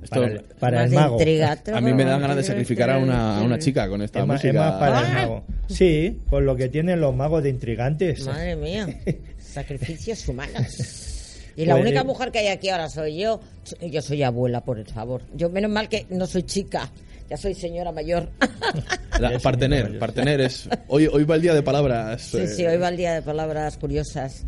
Esto- 0.04 0.15
para 0.21 0.25
el, 0.34 0.41
para 0.60 0.78
Más 0.78 0.86
el 0.86 0.89
de 0.91 0.95
mago 0.97 1.13
intriga. 1.15 1.58
A 1.73 1.82
mí 1.82 1.93
me 1.93 2.04
dan 2.06 2.21
ganas 2.21 2.36
de 2.38 2.43
sacrificar 2.43 2.89
a 2.89 2.97
una, 2.97 3.38
a 3.39 3.43
una 3.43 3.58
chica 3.60 3.88
con 3.88 4.01
esta 4.01 4.19
es 4.21 4.25
más, 4.28 4.43
es 4.43 4.54
música. 4.54 4.69
más 4.71 4.80
para 4.80 4.99
el 4.99 5.06
¡Ah! 5.06 5.13
mago 5.13 5.43
sí 5.67 6.19
por 6.30 6.43
lo 6.43 6.56
que 6.56 6.69
tienen 6.69 6.99
los 7.01 7.15
magos 7.15 7.41
de 7.43 7.49
intrigantes 7.49 8.25
Madre 8.25 8.56
mía, 8.56 8.88
sacrificios 9.39 10.28
humanos. 10.28 11.01
Y 11.58 11.65
la 11.65 11.75
Pues, 11.75 11.86
única 11.86 12.01
eh, 12.01 12.04
mujer 12.04 12.32
que 12.34 12.39
hay 12.39 12.47
aquí 12.47 12.67
ahora 12.67 12.89
soy 12.89 13.17
yo. 13.17 13.39
Yo 13.82 14.01
soy 14.01 14.21
abuela, 14.23 14.60
por 14.65 14.78
el 14.78 14.86
favor. 14.86 15.21
Yo, 15.38 15.49
menos 15.49 15.71
mal 15.71 15.88
que 15.88 16.06
no 16.10 16.28
soy 16.28 16.43
chica. 16.43 16.91
Ya 17.30 17.38
soy 17.38 17.54
señora 17.56 17.93
mayor. 17.93 18.28
La- 19.21 19.39
partener, 19.39 19.97
partener 19.97 20.41
es. 20.41 20.67
Hoy, 20.89 21.08
hoy 21.08 21.23
va 21.23 21.36
el 21.36 21.41
día 21.41 21.54
de 21.54 21.63
palabras. 21.63 22.23
Sí, 22.23 22.39
eh, 22.39 22.47
sí, 22.47 22.65
hoy 22.65 22.75
va 22.75 22.89
el 22.89 22.97
día 22.97 23.13
de 23.13 23.21
palabras 23.21 23.78
curiosas. 23.78 24.43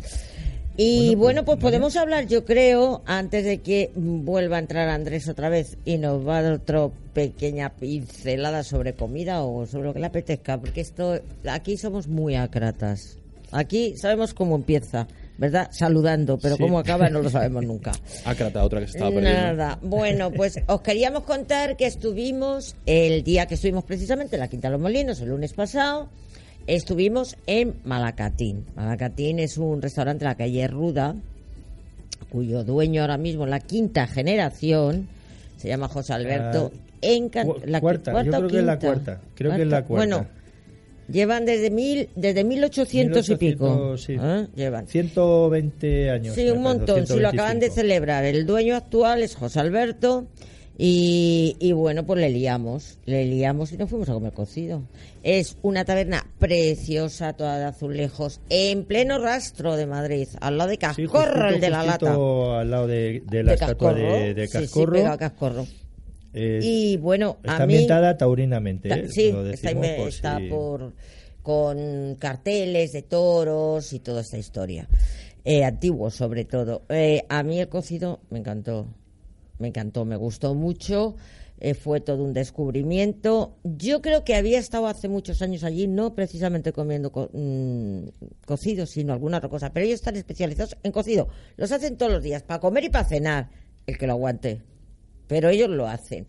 Y 0.80 1.16
bueno, 1.16 1.44
pues 1.44 1.58
podemos 1.58 1.96
hablar, 1.96 2.28
yo 2.28 2.44
creo, 2.44 3.02
antes 3.04 3.44
de 3.44 3.58
que 3.58 3.90
vuelva 3.96 4.56
a 4.56 4.60
entrar 4.60 4.88
Andrés 4.88 5.28
otra 5.28 5.48
vez 5.48 5.76
y 5.84 5.98
nos 5.98 6.24
va 6.26 6.38
a 6.38 6.42
dar 6.42 6.52
otra 6.52 6.88
pequeña 7.12 7.70
pincelada 7.70 8.62
sobre 8.62 8.92
comida 8.92 9.42
o 9.42 9.66
sobre 9.66 9.88
lo 9.88 9.92
que 9.94 9.98
le 9.98 10.06
apetezca, 10.06 10.56
porque 10.56 10.80
esto, 10.80 11.18
aquí 11.50 11.76
somos 11.76 12.06
muy 12.06 12.36
acratas. 12.36 13.16
Aquí 13.50 13.96
sabemos 13.96 14.34
cómo 14.34 14.54
empieza, 14.54 15.08
¿verdad? 15.36 15.68
Saludando, 15.72 16.38
pero 16.38 16.54
Sí. 16.54 16.62
cómo 16.62 16.78
acaba 16.78 17.08
no 17.10 17.22
lo 17.22 17.30
sabemos 17.30 17.64
nunca. 17.66 17.90
Ácrata, 18.24 18.62
otra 18.62 18.78
que 18.78 18.86
se 18.86 18.92
estaba 18.98 19.10
perdiendo. 19.10 19.40
Nada. 19.40 19.78
Bueno, 19.82 20.30
pues 20.30 20.60
os 20.68 20.80
queríamos 20.82 21.24
contar 21.24 21.76
que 21.76 21.86
estuvimos 21.86 22.76
el 22.86 23.24
día 23.24 23.46
que 23.46 23.54
estuvimos 23.54 23.82
precisamente 23.82 24.36
en 24.36 24.40
la 24.40 24.48
Quinta 24.48 24.68
de 24.68 24.72
los 24.72 24.80
Molinos, 24.80 25.20
el 25.22 25.30
lunes 25.30 25.54
pasado, 25.54 26.08
estuvimos 26.68 27.36
en 27.46 27.74
Malacatín. 27.84 28.64
Malacatín 28.76 29.38
es 29.40 29.58
un 29.58 29.82
restaurante 29.82 30.24
en 30.24 30.28
la 30.28 30.34
calle 30.36 30.68
Ruda, 30.68 31.16
cuyo 32.30 32.62
dueño 32.64 33.00
ahora 33.02 33.16
mismo, 33.18 33.46
la 33.46 33.60
quinta 33.60 34.06
generación, 34.06 35.08
se 35.56 35.68
llama 35.68 35.88
José 35.88 36.12
Alberto. 36.12 36.70
Encan- 37.00 37.46
Cu- 37.46 37.60
la 37.64 37.80
cuarta, 37.80 38.12
yo 38.12 38.18
o 38.18 38.22
creo 38.32 38.48
que 38.48 38.58
es 38.58 38.64
la 38.64 38.78
cuarta, 38.78 39.20
creo 39.34 39.54
que 39.56 39.62
es 39.62 39.68
la 39.68 39.84
cuarta. 39.84 40.06
Bueno, 40.16 40.26
llevan 41.10 41.46
desde 41.46 41.70
mil, 41.70 42.08
desde 42.16 42.44
1800 42.44 43.28
y 43.30 43.36
pico. 43.36 43.64
1800, 43.96 44.02
sí. 44.02 44.16
¿eh? 44.20 44.46
Llevan. 44.56 44.86
120 44.88 46.10
años 46.10 46.34
Sí, 46.34 46.48
un 46.50 46.60
montón. 46.62 47.06
Si 47.06 47.18
lo 47.18 47.28
acaban 47.28 47.60
de 47.60 47.70
125. 47.70 47.74
celebrar. 47.74 48.24
El 48.24 48.46
dueño 48.46 48.76
actual 48.76 49.22
es 49.22 49.36
José 49.36 49.60
Alberto. 49.60 50.26
Y, 50.80 51.56
y 51.58 51.72
bueno, 51.72 52.06
pues 52.06 52.20
le 52.20 52.30
liamos. 52.30 52.98
Le 53.04 53.24
liamos 53.24 53.72
y 53.72 53.76
nos 53.76 53.90
fuimos 53.90 54.08
a 54.08 54.12
comer 54.12 54.32
cocido. 54.32 54.82
Es 55.24 55.56
una 55.62 55.84
taberna 55.84 56.24
preciosa, 56.38 57.32
toda 57.32 57.58
de 57.58 57.64
azulejos, 57.64 58.40
en 58.48 58.84
pleno 58.84 59.18
rastro 59.18 59.76
de 59.76 59.86
Madrid, 59.86 60.28
al 60.40 60.56
lado 60.56 60.70
de 60.70 60.78
Cascorro, 60.78 61.48
el 61.48 61.60
de 61.60 61.70
la 61.70 61.82
lata. 61.82 62.12
al 62.12 62.70
lado 62.70 62.86
de, 62.86 63.24
de 63.28 63.42
la 63.42 63.50
de 63.50 63.54
estatua 63.54 63.92
Cascorro. 63.92 64.12
de, 64.12 64.34
de 64.34 64.46
Sí, 64.46 64.52
sí, 64.52 64.58
Cascorro 64.64 65.06
a 65.08 65.18
Cascorro. 65.18 65.66
Eh, 66.32 66.60
Y 66.62 66.96
bueno, 66.98 67.38
está 67.42 67.56
a 67.56 67.66
mí... 67.66 67.74
ambientada 67.74 68.16
taurinamente 68.16 68.88
Ta- 68.88 68.96
¿eh? 68.98 69.08
Sí, 69.08 69.32
Lo 69.32 69.44
está, 69.50 69.68
decimos 69.70 69.86
por 69.98 70.08
está 70.08 70.38
por 70.48 70.92
con 71.42 72.14
carteles 72.20 72.92
de 72.92 73.02
toros 73.02 73.92
y 73.92 73.98
toda 73.98 74.20
esta 74.20 74.38
historia. 74.38 74.86
Eh, 75.44 75.64
antiguo, 75.64 76.10
sobre 76.10 76.44
todo. 76.44 76.82
Eh, 76.90 77.24
a 77.28 77.42
mí 77.42 77.58
el 77.58 77.68
cocido 77.68 78.20
me 78.30 78.38
encantó. 78.38 78.86
Me 79.58 79.68
encantó, 79.68 80.04
me 80.04 80.16
gustó 80.16 80.54
mucho. 80.54 81.16
eh, 81.60 81.74
fue 81.74 82.00
todo 82.00 82.22
un 82.22 82.32
descubrimiento. 82.34 83.56
Yo 83.64 84.00
creo 84.00 84.22
que 84.24 84.36
había 84.36 84.60
estado 84.60 84.86
hace 84.86 85.08
muchos 85.08 85.42
años 85.42 85.64
allí, 85.64 85.88
no 85.88 86.14
precisamente 86.14 86.72
comiendo 86.72 87.10
co- 87.10 87.30
mm, 87.32 88.02
cocido, 88.46 88.86
sino 88.86 89.12
alguna 89.12 89.38
otra 89.38 89.48
cosa. 89.48 89.72
Pero 89.72 89.84
ellos 89.86 89.96
están 89.96 90.14
especializados 90.16 90.76
en 90.84 90.92
cocido. 90.92 91.28
Los 91.56 91.72
hacen 91.72 91.96
todos 91.96 92.12
los 92.12 92.22
días, 92.22 92.44
para 92.44 92.60
comer 92.60 92.84
y 92.84 92.90
para 92.90 93.04
cenar. 93.08 93.50
El 93.86 93.98
que 93.98 94.06
lo 94.06 94.12
aguante 94.12 94.62
pero 95.26 95.50
ellos 95.50 95.68
lo 95.68 95.86
hacen. 95.86 96.26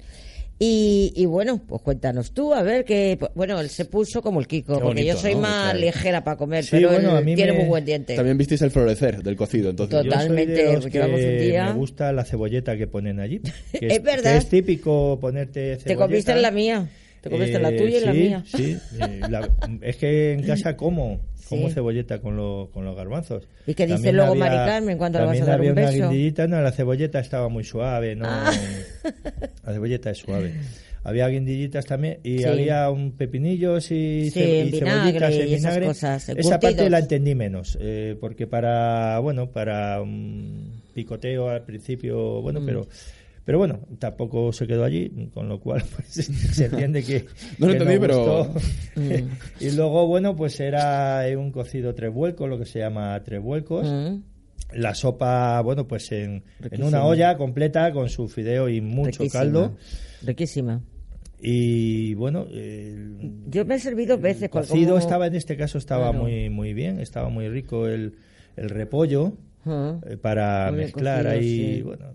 Y, 0.61 1.13
y 1.15 1.25
bueno, 1.25 1.61
pues 1.65 1.81
cuéntanos 1.81 2.33
tú, 2.33 2.53
a 2.53 2.61
ver 2.63 2.83
que. 2.83 3.17
Bueno, 3.33 3.61
él 3.61 3.69
se 3.69 3.85
puso 3.85 4.21
como 4.21 4.41
el 4.41 4.47
Kiko, 4.47 4.77
porque 4.81 5.05
yo 5.05 5.15
soy 5.15 5.35
¿no? 5.35 5.41
más 5.41 5.67
O 5.67 5.71
sea, 5.71 5.79
ligera 5.79 6.23
para 6.25 6.35
comer, 6.35 6.65
Sí, 6.65 6.71
pero 6.71 6.89
bueno, 6.89 7.11
a 7.15 7.19
él 7.19 7.25
mí 7.25 7.35
tiene 7.35 7.53
me- 7.53 7.59
muy 7.59 7.67
buen 7.69 7.85
diente. 7.85 8.13
También 8.15 8.37
visteis 8.37 8.61
el 8.63 8.71
florecer 8.71 9.23
del 9.23 9.37
cocido, 9.37 9.69
entonces. 9.69 10.01
Total. 10.03 10.05
Yo 10.05 10.11
soy 10.27 10.45
de 10.45 10.45
Totalmente, 10.47 10.73
los 10.73 10.85
llevamos 10.93 11.19
un 11.21 11.25
que 11.25 11.39
día. 11.39 11.65
me 11.67 11.73
gusta 11.73 12.11
la 12.11 12.25
cebolleta 12.25 12.75
que 12.75 12.87
ponen 12.87 13.21
allí. 13.21 13.39
que 13.79 13.87
Es 13.87 14.03
verdad. 14.03 14.33
que 14.33 14.37
es 14.37 14.49
típico 14.49 15.17
ponerte 15.21 15.77
Te 15.77 15.81
cebolleta. 15.83 16.05
comiste 16.05 16.31
en 16.33 16.41
la 16.41 16.51
mía. 16.51 16.89
Te 17.21 17.29
comiste 17.29 17.55
en 17.57 17.61
la 17.63 17.69
Eh, 17.69 17.77
tuya 17.77 17.97
y 17.97 18.05
la 18.05 18.13
mía. 18.13 18.43
Sí, 18.45 18.77
eh, 18.99 19.19
la- 19.29 19.49
es 19.81 19.97
que 19.97 20.33
en 20.33 20.43
casa 20.43 20.77
como, 20.77 21.19
como 21.49 21.67
Sí. 21.67 21.73
cebolleta 21.73 22.19
con, 22.19 22.37
lo- 22.37 22.69
con 22.73 22.85
los 22.85 22.95
garbanzos. 22.95 23.47
¿Y 23.67 23.73
qué 23.73 23.85
dice 23.87 24.13
luego 24.13 24.31
había- 24.31 24.45
Mari 24.45 24.55
Carmen 24.55 24.97
cuando 24.97 25.19
le 25.19 25.25
vas 25.25 25.41
a 25.41 25.45
dar 25.45 25.55
había 25.59 25.71
un 25.73 25.79
una 25.79 25.89
beso? 25.89 26.09
guindillita, 26.09 26.47
no, 26.47 26.61
la 26.61 26.71
cebolleta 26.71 27.19
estaba 27.19 27.49
muy 27.49 27.63
suave, 27.65 28.15
no, 28.15 28.25
Ah. 28.27 28.51
la 29.65 29.73
cebolleta 29.73 30.11
es 30.11 30.17
suave. 30.19 30.53
Había 31.03 31.27
guindillitas 31.29 31.85
también 31.85 32.19
y 32.23 32.39
Sí. 32.39 32.43
había 32.43 32.89
un 32.89 33.13
pepinillos 33.13 33.89
y, 33.91 34.29
ce- 34.31 34.65
y 34.65 34.71
cebollitas 34.79 35.33
en 35.33 35.45
vinagre. 35.55 35.85
cosas, 35.87 36.29
Esa 36.29 36.59
parte 36.59 36.89
la 36.89 36.99
entendí 36.99 37.35
menos, 37.35 37.77
eh, 37.81 38.17
porque 38.19 38.47
para, 38.47 39.17
bueno, 39.19 39.49
para 39.49 40.01
un 40.01 40.81
picoteo 40.93 41.49
al 41.49 41.63
principio, 41.63 42.39
Mm. 42.39 42.43
bueno, 42.43 42.61
pero... 42.65 42.87
Pero 43.49 43.57
bueno, 43.57 43.79
tampoco 43.97 44.53
se 44.53 44.67
quedó 44.67 44.83
allí, 44.83 45.31
con 45.33 45.49
lo 45.49 45.59
cual 45.59 45.81
pues, 45.95 46.07
se 46.53 46.65
entiende 46.65 47.01
que, 47.03 47.25
No 47.57 47.65
lo 47.65 47.73
entendí, 47.73 47.97
pero-. 47.97 48.53
Mm. 48.95 49.01
y 49.59 49.71
luego, 49.71 50.05
bueno, 50.05 50.35
pues 50.35 50.59
era 50.59 51.23
un 51.35 51.51
cocido 51.51 51.95
tres 51.95 52.13
vuelcos, 52.13 52.47
lo 52.47 52.59
que 52.59 52.65
se 52.65 52.77
llama 52.77 53.19
tres 53.23 53.41
vuelcos. 53.41 53.87
Mm, 53.89 54.21
La 54.75 54.93
sopa, 54.93 55.59
bueno, 55.61 55.87
pues 55.87 56.11
en, 56.11 56.43
en 56.69 56.83
una 56.83 57.03
olla 57.03 57.37
completa 57.37 57.91
con 57.91 58.07
su 58.09 58.27
fideo 58.27 58.69
y 58.69 58.81
mucho 58.81 59.23
riquísima, 59.23 59.31
caldo. 59.43 59.77
Riquísima. 60.21 60.83
Y 61.41 62.13
bueno, 62.13 62.45
el 62.51 63.45
Yo 63.47 63.65
me 63.65 63.75
he 63.75 63.79
servido 63.79 64.19
veces. 64.19 64.49
porque 64.49 64.67
cocido 64.67 64.89
como- 64.89 64.99
estaba 64.99 65.25
en 65.25 65.33
este 65.33 65.57
caso 65.57 65.79
estaba 65.79 66.09
Claro. 66.11 66.19
muy 66.23 66.51
muy 66.51 66.75
bien, 66.75 66.99
estaba 66.99 67.29
muy 67.29 67.49
rico 67.49 67.87
el, 67.87 68.13
el 68.57 68.69
repollo 68.69 69.33
Mm. 69.65 69.89
eh, 70.07 70.17
para 70.17 70.67
Muy 70.67 70.75
bien 70.75 70.85
mezclar 70.85 71.23
cocido, 71.25 71.41
ahí, 71.41 71.75
sí. 71.77 71.81
bueno, 71.81 72.05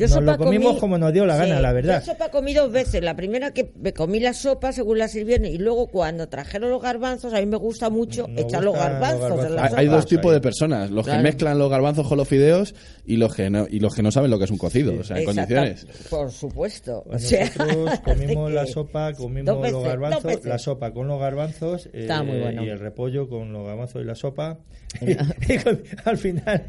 Yo 0.00 0.06
Nos 0.06 0.14
sopa 0.14 0.32
lo 0.32 0.38
comimos 0.38 0.72
comí- 0.76 0.80
como 0.80 0.96
nos 0.98 1.12
dio 1.12 1.26
la 1.26 1.36
gana, 1.36 1.56
Sí, 1.56 1.62
la 1.62 1.72
verdad. 1.72 2.00
Yo 2.04 2.12
sopa 2.12 2.30
comí 2.30 2.54
dos 2.54 2.72
veces. 2.72 3.02
La 3.02 3.14
primera 3.14 3.50
que 3.52 3.70
me 3.78 3.92
comí 3.92 4.18
la 4.18 4.32
sopa 4.32 4.72
según 4.72 4.98
la 4.98 5.08
sirvieron 5.08 5.44
y 5.46 5.58
luego 5.58 5.88
cuando 5.88 6.28
trajeron 6.28 6.70
los 6.70 6.80
garbanzos, 6.80 7.34
a 7.34 7.40
mí 7.40 7.46
me 7.46 7.58
gusta 7.58 7.90
mucho 7.90 8.26
echar 8.36 8.64
los 8.64 8.74
garbanzos, 8.74 9.30
en 9.30 9.36
la 9.54 9.62
garbanzos. 9.62 9.78
Hay, 9.78 9.86
sopa. 9.86 9.96
dos 9.96 10.06
tipos 10.06 10.32
de 10.32 10.40
personas, 10.40 10.90
los 10.90 11.04
Claro. 11.04 11.18
que 11.18 11.22
mezclan 11.24 11.58
los 11.58 11.70
garbanzos 11.70 12.08
con 12.08 12.16
los 12.16 12.26
fideos 12.26 12.74
y 13.04 13.16
los 13.18 13.34
que 13.34 13.50
no, 13.50 13.66
y 13.68 13.78
los 13.80 13.94
que 13.94 14.02
no 14.02 14.10
saben 14.10 14.30
lo 14.30 14.38
que 14.38 14.44
es 14.46 14.50
un 14.50 14.58
cocido, 14.58 14.94
o 14.98 15.04
sea, 15.04 15.16
en 15.18 15.22
Exacto, 15.28 15.40
condiciones. 15.54 15.86
Por 16.08 16.30
supuesto. 16.30 17.04
Pues 17.06 17.24
o 17.24 17.28
sea, 17.28 17.50
nosotros 17.58 18.00
comimos 18.04 18.52
la 18.52 18.66
sopa, 18.66 19.12
comimos 19.12 19.46
dos 19.46 19.60
veces, 19.60 19.72
los 19.72 19.82
dos 19.82 19.88
garbanzos, 19.90 20.22
veces. 20.24 20.44
la 20.46 20.58
sopa 20.58 20.92
con 20.92 21.08
los 21.08 21.20
garbanzos 21.20 21.86
eh, 21.86 21.90
Está 22.02 22.22
muy 22.22 22.38
bueno. 22.40 22.64
y 22.64 22.68
el 22.70 22.78
repollo 22.78 23.28
con 23.28 23.52
los 23.52 23.66
garbanzos 23.66 24.00
y 24.02 24.04
la 24.06 24.14
sopa. 24.14 24.58
Y 25.48 25.56
con- 25.58 25.82
al 26.04 26.16
final. 26.18 26.64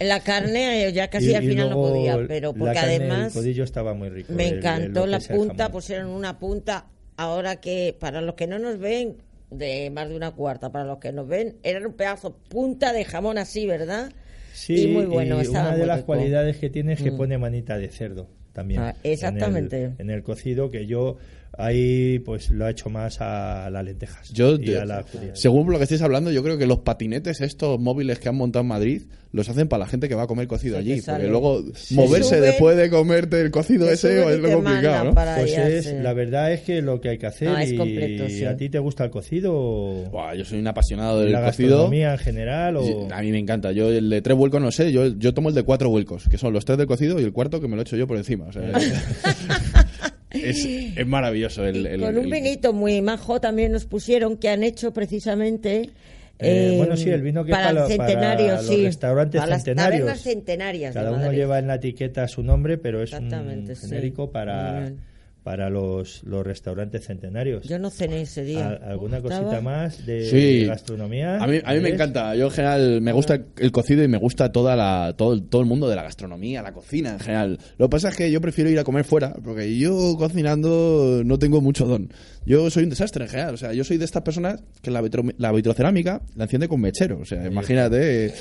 La 0.00 0.20
carne 0.20 0.86
eh, 0.88 0.92
ya 0.92 1.08
casi 1.08 1.30
y- 1.30 1.34
al 1.34 1.42
final 1.44 1.70
no 1.70 1.76
podía, 1.76 2.18
pero 2.28 2.52
la 2.74 2.80
carne, 2.80 2.96
además 2.96 3.26
El 3.28 3.32
codillo 3.42 3.64
estaba 3.64 3.94
muy 3.94 4.08
rico. 4.08 4.32
me 4.32 4.44
el- 4.48 4.52
el- 4.52 4.58
encantó 4.58 5.02
que 5.04 5.08
la 5.10 5.20
punta, 5.20 5.70
pusieron 5.70 6.08
una 6.10 6.38
punta. 6.38 6.86
Ahora 7.16 7.56
que 7.56 7.96
para 8.00 8.20
los 8.20 8.34
que 8.34 8.46
no 8.46 8.58
nos 8.58 8.78
ven, 8.78 9.16
de 9.50 9.90
más 9.90 10.08
de 10.08 10.16
una 10.16 10.30
cuarta, 10.30 10.72
para 10.72 10.84
los 10.86 10.98
que 10.98 11.12
nos 11.12 11.28
ven, 11.28 11.56
era 11.62 11.86
un 11.86 11.92
pedazo 11.92 12.34
punta 12.48 12.92
de 12.92 13.04
jamón 13.04 13.36
así, 13.38 13.66
¿verdad? 13.66 14.10
Sí, 14.54 14.84
y 14.84 14.88
muy 14.88 15.04
bueno, 15.06 15.42
y 15.42 15.46
una 15.46 15.74
de 15.76 15.86
las 15.86 15.98
rico. 15.98 16.06
cualidades 16.06 16.56
que 16.56 16.70
tiene 16.70 16.94
es 16.94 17.02
que 17.02 17.10
Mm. 17.10 17.16
pone 17.16 17.38
manita 17.38 17.76
de 17.78 17.88
cerdo. 17.88 18.28
También. 18.52 18.80
Ah, 18.80 18.94
exactamente. 19.02 19.76
En 19.84 19.84
el, 19.92 20.00
en 20.00 20.10
el 20.10 20.22
cocido 20.22 20.70
que 20.70 20.86
yo 20.86 21.16
ahí 21.58 22.18
pues 22.20 22.50
lo 22.50 22.66
he 22.66 22.70
hecho 22.70 22.88
más 22.88 23.20
a 23.20 23.68
las 23.70 23.84
lentejas. 23.84 24.30
Yo, 24.32 24.56
y 24.56 24.74
a 24.74 24.84
la 24.86 25.04
según 25.34 25.70
lo 25.70 25.76
que 25.78 25.84
estáis 25.84 26.00
hablando, 26.02 26.30
yo 26.30 26.42
creo 26.42 26.56
que 26.58 26.66
los 26.66 26.78
patinetes 26.78 27.40
estos 27.42 27.78
móviles 27.78 28.18
que 28.18 28.28
han 28.30 28.36
montado 28.36 28.62
en 28.62 28.68
Madrid 28.68 29.02
los 29.32 29.48
hacen 29.48 29.66
para 29.66 29.84
la 29.84 29.86
gente 29.86 30.10
que 30.10 30.14
va 30.14 30.24
a 30.24 30.26
comer 30.26 30.46
cocido 30.46 30.76
Sí, 30.82 30.92
allí. 30.92 31.00
sale. 31.00 31.18
Porque 31.24 31.30
luego 31.30 31.62
moverse 31.92 32.36
Suben- 32.36 32.40
después 32.40 32.76
de 32.76 32.90
comerte 32.90 33.40
el 33.40 33.50
cocido 33.50 33.90
ese 33.90 34.20
es 34.30 34.38
lo 34.40 34.50
complicado, 34.52 35.14
Pues 35.14 35.56
es, 35.56 35.84
sí. 35.86 35.94
la 36.02 36.12
verdad 36.12 36.52
es 36.52 36.60
que 36.62 36.82
lo 36.82 37.00
que 37.00 37.10
hay 37.10 37.18
que 37.18 37.26
hacer 37.26 37.48
Ah, 37.48 37.62
es 37.62 37.72
y 37.72 37.76
completo, 37.76 38.28
sí. 38.28 38.44
a 38.44 38.56
ti 38.56 38.68
te 38.68 38.78
gusta 38.78 39.04
el 39.04 39.10
cocido 39.10 39.52
o 39.54 40.10
Buah, 40.10 40.34
yo 40.34 40.44
soy 40.44 40.58
un 40.58 40.66
apasionado 40.66 41.20
del 41.20 41.32
la 41.32 41.44
cocido. 41.46 41.68
gastronomía 41.70 42.12
en 42.12 42.18
general 42.18 42.76
o 42.76 43.08
A 43.12 43.20
mí 43.22 43.30
me 43.30 43.38
encanta. 43.38 43.72
Yo 43.72 43.90
el 43.90 44.08
de 44.10 44.20
tres 44.22 44.36
vuelcos 44.36 44.60
no 44.60 44.70
sé. 44.70 44.92
Yo, 44.92 45.06
yo 45.06 45.32
tomo 45.34 45.48
el 45.50 45.54
de 45.54 45.62
cuatro 45.62 45.88
vuelcos, 45.88 46.28
que 46.28 46.36
son 46.38 46.52
los 46.52 46.64
tres 46.66 46.76
del 46.78 46.86
cocido 46.86 47.18
y 47.18 47.24
el 47.24 47.32
cuarto 47.32 47.58
que 47.60 47.68
me 47.68 47.76
lo 47.76 47.82
echo 47.82 47.96
yo 47.96 48.06
por 48.06 48.16
encima. 48.18 48.41
O 48.48 48.52
sea, 48.52 48.62
es, 50.30 50.64
es 50.96 51.06
maravilloso. 51.06 51.64
El, 51.64 51.86
el- 51.86 52.00
Con 52.00 52.16
un 52.18 52.24
el- 52.26 52.30
vinito 52.30 52.72
muy 52.72 53.00
majo 53.02 53.40
también 53.40 53.72
nos 53.72 53.84
pusieron 53.84 54.36
que 54.36 54.48
han 54.48 54.62
hecho 54.62 54.92
precisamente. 54.92 55.90
Eh, 56.38 56.72
eh, 56.72 56.74
bueno, 56.76 56.96
sí, 56.96 57.08
el 57.10 57.22
vino 57.22 57.44
que 57.44 57.52
para 57.52 57.66
para 57.66 57.70
el 57.70 57.76
lo- 57.90 57.96
para 57.96 58.08
centenario, 58.08 58.52
los 58.56 58.66
sí. 58.66 58.84
restaurantes 58.84 59.40
para 59.40 59.50
las 59.52 59.62
centenarios. 59.64 60.00
tabernas 60.00 60.22
centenarias. 60.22 60.94
cada 60.94 61.12
uno 61.12 61.32
lleva 61.32 61.58
en 61.58 61.66
la 61.68 61.74
etiqueta 61.76 62.26
su 62.26 62.42
nombre, 62.42 62.78
pero 62.78 63.02
es 63.02 63.12
un 63.12 63.30
sí. 63.30 63.86
genérico 63.88 64.24
Muy 64.24 64.32
para 64.32 64.80
bien. 64.80 64.98
Para 65.42 65.70
los, 65.70 66.22
los 66.24 66.44
restaurantes 66.46 67.06
centenarios. 67.06 67.64
Yo 67.64 67.78
no 67.78 67.90
cené 67.90 68.22
ese 68.22 68.44
día. 68.44 68.68
¿Al- 68.68 68.82
¿Alguna 68.92 69.16
Estaba- 69.18 69.42
cosita 69.42 69.60
más 69.60 70.06
de, 70.06 70.24
Sí. 70.30 70.58
de 70.60 70.66
gastronomía? 70.66 71.36
A 71.42 71.46
mí, 71.46 71.58
a 71.64 71.72
mí 71.74 71.80
me 71.80 71.88
encanta. 71.88 72.34
Yo 72.36 72.44
en 72.46 72.50
general 72.52 73.00
me 73.00 73.12
gusta 73.12 73.40
el 73.58 73.72
cocido 73.72 74.04
y 74.04 74.08
me 74.08 74.18
gusta 74.18 74.52
toda 74.52 74.76
la, 74.76 75.14
todo, 75.16 75.42
todo 75.42 75.60
el 75.62 75.66
mundo 75.68 75.88
de 75.88 75.96
la 75.96 76.04
gastronomía, 76.04 76.62
la 76.62 76.72
cocina 76.72 77.10
en 77.14 77.20
general. 77.20 77.58
Lo 77.78 77.86
que 77.86 77.90
pasa 77.90 78.10
es 78.10 78.16
que 78.16 78.30
yo 78.30 78.40
prefiero 78.40 78.70
ir 78.70 78.78
a 78.78 78.84
comer 78.84 79.04
fuera, 79.04 79.34
porque 79.44 79.76
yo 79.76 80.14
cocinando 80.16 81.22
no 81.24 81.38
tengo 81.38 81.60
mucho 81.60 81.86
don. 81.86 82.10
Yo 82.44 82.70
soy 82.70 82.84
un 82.84 82.90
desastre 82.90 83.24
en 83.24 83.30
general. 83.30 83.54
O 83.54 83.56
sea, 83.56 83.72
yo 83.72 83.84
soy 83.84 83.98
de 83.98 84.04
estas 84.04 84.22
personas 84.22 84.60
que 84.80 84.90
la, 84.90 85.00
vitro, 85.00 85.22
la 85.38 85.52
vitrocerámica 85.52 86.22
la 86.34 86.44
enciende 86.44 86.68
con 86.68 86.80
mechero. 86.80 87.18
O 87.20 87.24
sea, 87.24 87.46
imagínate. 87.46 88.34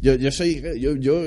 Yo, 0.00 0.14
yo 0.14 0.30
soy. 0.30 0.62
Yo, 0.78 0.96
yo 0.96 1.24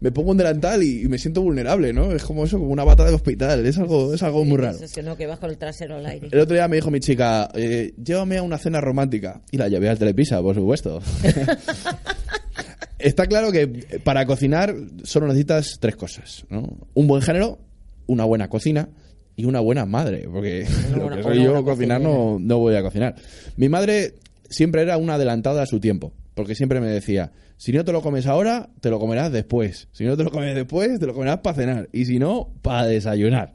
me 0.00 0.10
pongo 0.12 0.30
un 0.30 0.36
delantal 0.36 0.82
y, 0.82 1.02
y 1.02 1.08
me 1.08 1.18
siento 1.18 1.42
vulnerable, 1.42 1.92
¿no? 1.92 2.12
Es 2.12 2.22
como 2.24 2.44
eso, 2.44 2.58
como 2.58 2.72
una 2.72 2.84
bata 2.84 3.04
de 3.04 3.14
hospital. 3.14 3.64
Es 3.66 3.78
algo, 3.78 4.14
es 4.14 4.22
algo 4.22 4.44
muy 4.44 4.56
raro. 4.56 4.78
Es 4.78 4.92
que 4.92 5.02
no, 5.02 5.16
que 5.16 5.26
bajo 5.26 5.46
el 5.46 5.58
trasero 5.58 5.96
al 5.96 6.06
aire. 6.06 6.28
El 6.30 6.40
otro 6.40 6.54
día 6.54 6.68
me 6.68 6.76
dijo 6.76 6.90
mi 6.90 7.00
chica, 7.00 7.48
eh, 7.54 7.94
llévame 8.02 8.38
a 8.38 8.42
una 8.42 8.58
cena 8.58 8.80
romántica. 8.80 9.40
Y 9.50 9.56
la 9.56 9.68
llevé 9.68 9.88
al 9.88 9.98
Telepisa, 9.98 10.40
por 10.42 10.54
supuesto. 10.54 11.00
Está 12.98 13.26
claro 13.26 13.52
que 13.52 13.68
para 14.02 14.26
cocinar 14.26 14.74
solo 15.04 15.28
necesitas 15.28 15.78
tres 15.80 15.94
cosas, 15.96 16.44
¿no? 16.50 16.78
Un 16.94 17.06
buen 17.06 17.22
género, 17.22 17.60
una 18.06 18.24
buena 18.24 18.48
cocina 18.48 18.88
y 19.38 19.44
una 19.46 19.60
buena 19.60 19.86
madre. 19.86 20.28
Porque 20.30 20.66
lo 20.94 21.02
buena- 21.02 21.16
que 21.16 21.22
soy 21.22 21.38
una 21.38 21.60
yo 21.60 21.64
cocinar 21.64 22.00
no, 22.00 22.38
no 22.40 22.58
voy 22.58 22.74
a 22.74 22.82
cocinar. 22.82 23.14
Mi 23.56 23.68
madre 23.70 24.16
siempre 24.50 24.82
era 24.82 24.96
una 24.98 25.14
adelantada 25.14 25.62
a 25.62 25.66
su 25.66 25.80
tiempo. 25.80 26.12
Porque 26.34 26.54
siempre 26.54 26.80
me 26.80 26.88
decía, 26.88 27.32
si 27.56 27.72
no 27.72 27.84
te 27.84 27.92
lo 27.92 28.02
comes 28.02 28.26
ahora, 28.26 28.68
te 28.80 28.90
lo 28.90 28.98
comerás 28.98 29.32
después. 29.32 29.88
Si 29.92 30.04
no 30.04 30.16
te 30.16 30.24
lo 30.24 30.30
comes 30.30 30.54
después, 30.54 30.98
te 30.98 31.06
lo 31.06 31.14
comerás 31.14 31.38
para 31.38 31.56
cenar. 31.56 31.88
Y 31.92 32.04
si 32.04 32.18
no, 32.18 32.52
para 32.62 32.86
desayunar. 32.86 33.52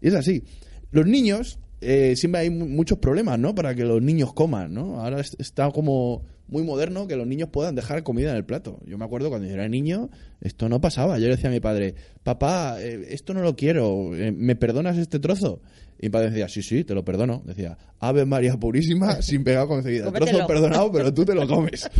Y 0.00 0.08
es 0.08 0.14
así. 0.14 0.44
Los 0.90 1.06
niños, 1.06 1.58
eh, 1.80 2.14
siempre 2.16 2.42
hay 2.42 2.50
mu- 2.50 2.66
muchos 2.66 2.98
problemas, 2.98 3.38
¿no? 3.38 3.54
Para 3.54 3.74
que 3.74 3.84
los 3.84 4.02
niños 4.02 4.32
coman, 4.32 4.72
¿no? 4.74 5.00
Ahora 5.00 5.20
es- 5.20 5.36
está 5.38 5.70
como 5.70 6.22
muy 6.48 6.62
moderno 6.62 7.06
que 7.06 7.14
los 7.16 7.26
niños 7.26 7.50
puedan 7.52 7.74
dejar 7.74 8.02
comida 8.02 8.30
en 8.30 8.36
el 8.36 8.44
plato. 8.44 8.80
Yo 8.86 8.96
me 8.98 9.04
acuerdo 9.04 9.28
cuando 9.28 9.46
yo 9.46 9.52
era 9.54 9.68
niño, 9.68 10.08
esto 10.40 10.68
no 10.68 10.80
pasaba. 10.80 11.18
Yo 11.18 11.26
le 11.28 11.36
decía 11.36 11.50
a 11.50 11.52
mi 11.52 11.60
padre, 11.60 11.94
papá, 12.22 12.76
eh, 12.80 13.06
esto 13.10 13.34
no 13.34 13.42
lo 13.42 13.54
quiero, 13.54 14.16
eh, 14.16 14.32
¿me 14.32 14.56
perdonas 14.56 14.96
este 14.96 15.18
trozo? 15.20 15.60
Y 16.00 16.06
mi 16.06 16.10
padre 16.10 16.30
decía, 16.30 16.48
sí, 16.48 16.62
sí, 16.62 16.84
te 16.84 16.94
lo 16.94 17.04
perdono. 17.04 17.42
Decía, 17.44 17.76
Ave 17.98 18.24
María 18.24 18.56
Purísima, 18.56 19.20
sin 19.22 19.44
pegado 19.44 19.68
concebida. 19.68 20.04
Trozo 20.12 20.32
perdonado, 20.46 20.90
pero 20.92 21.12
tú 21.12 21.24
te 21.24 21.34
lo 21.34 21.46
comes. 21.46 21.88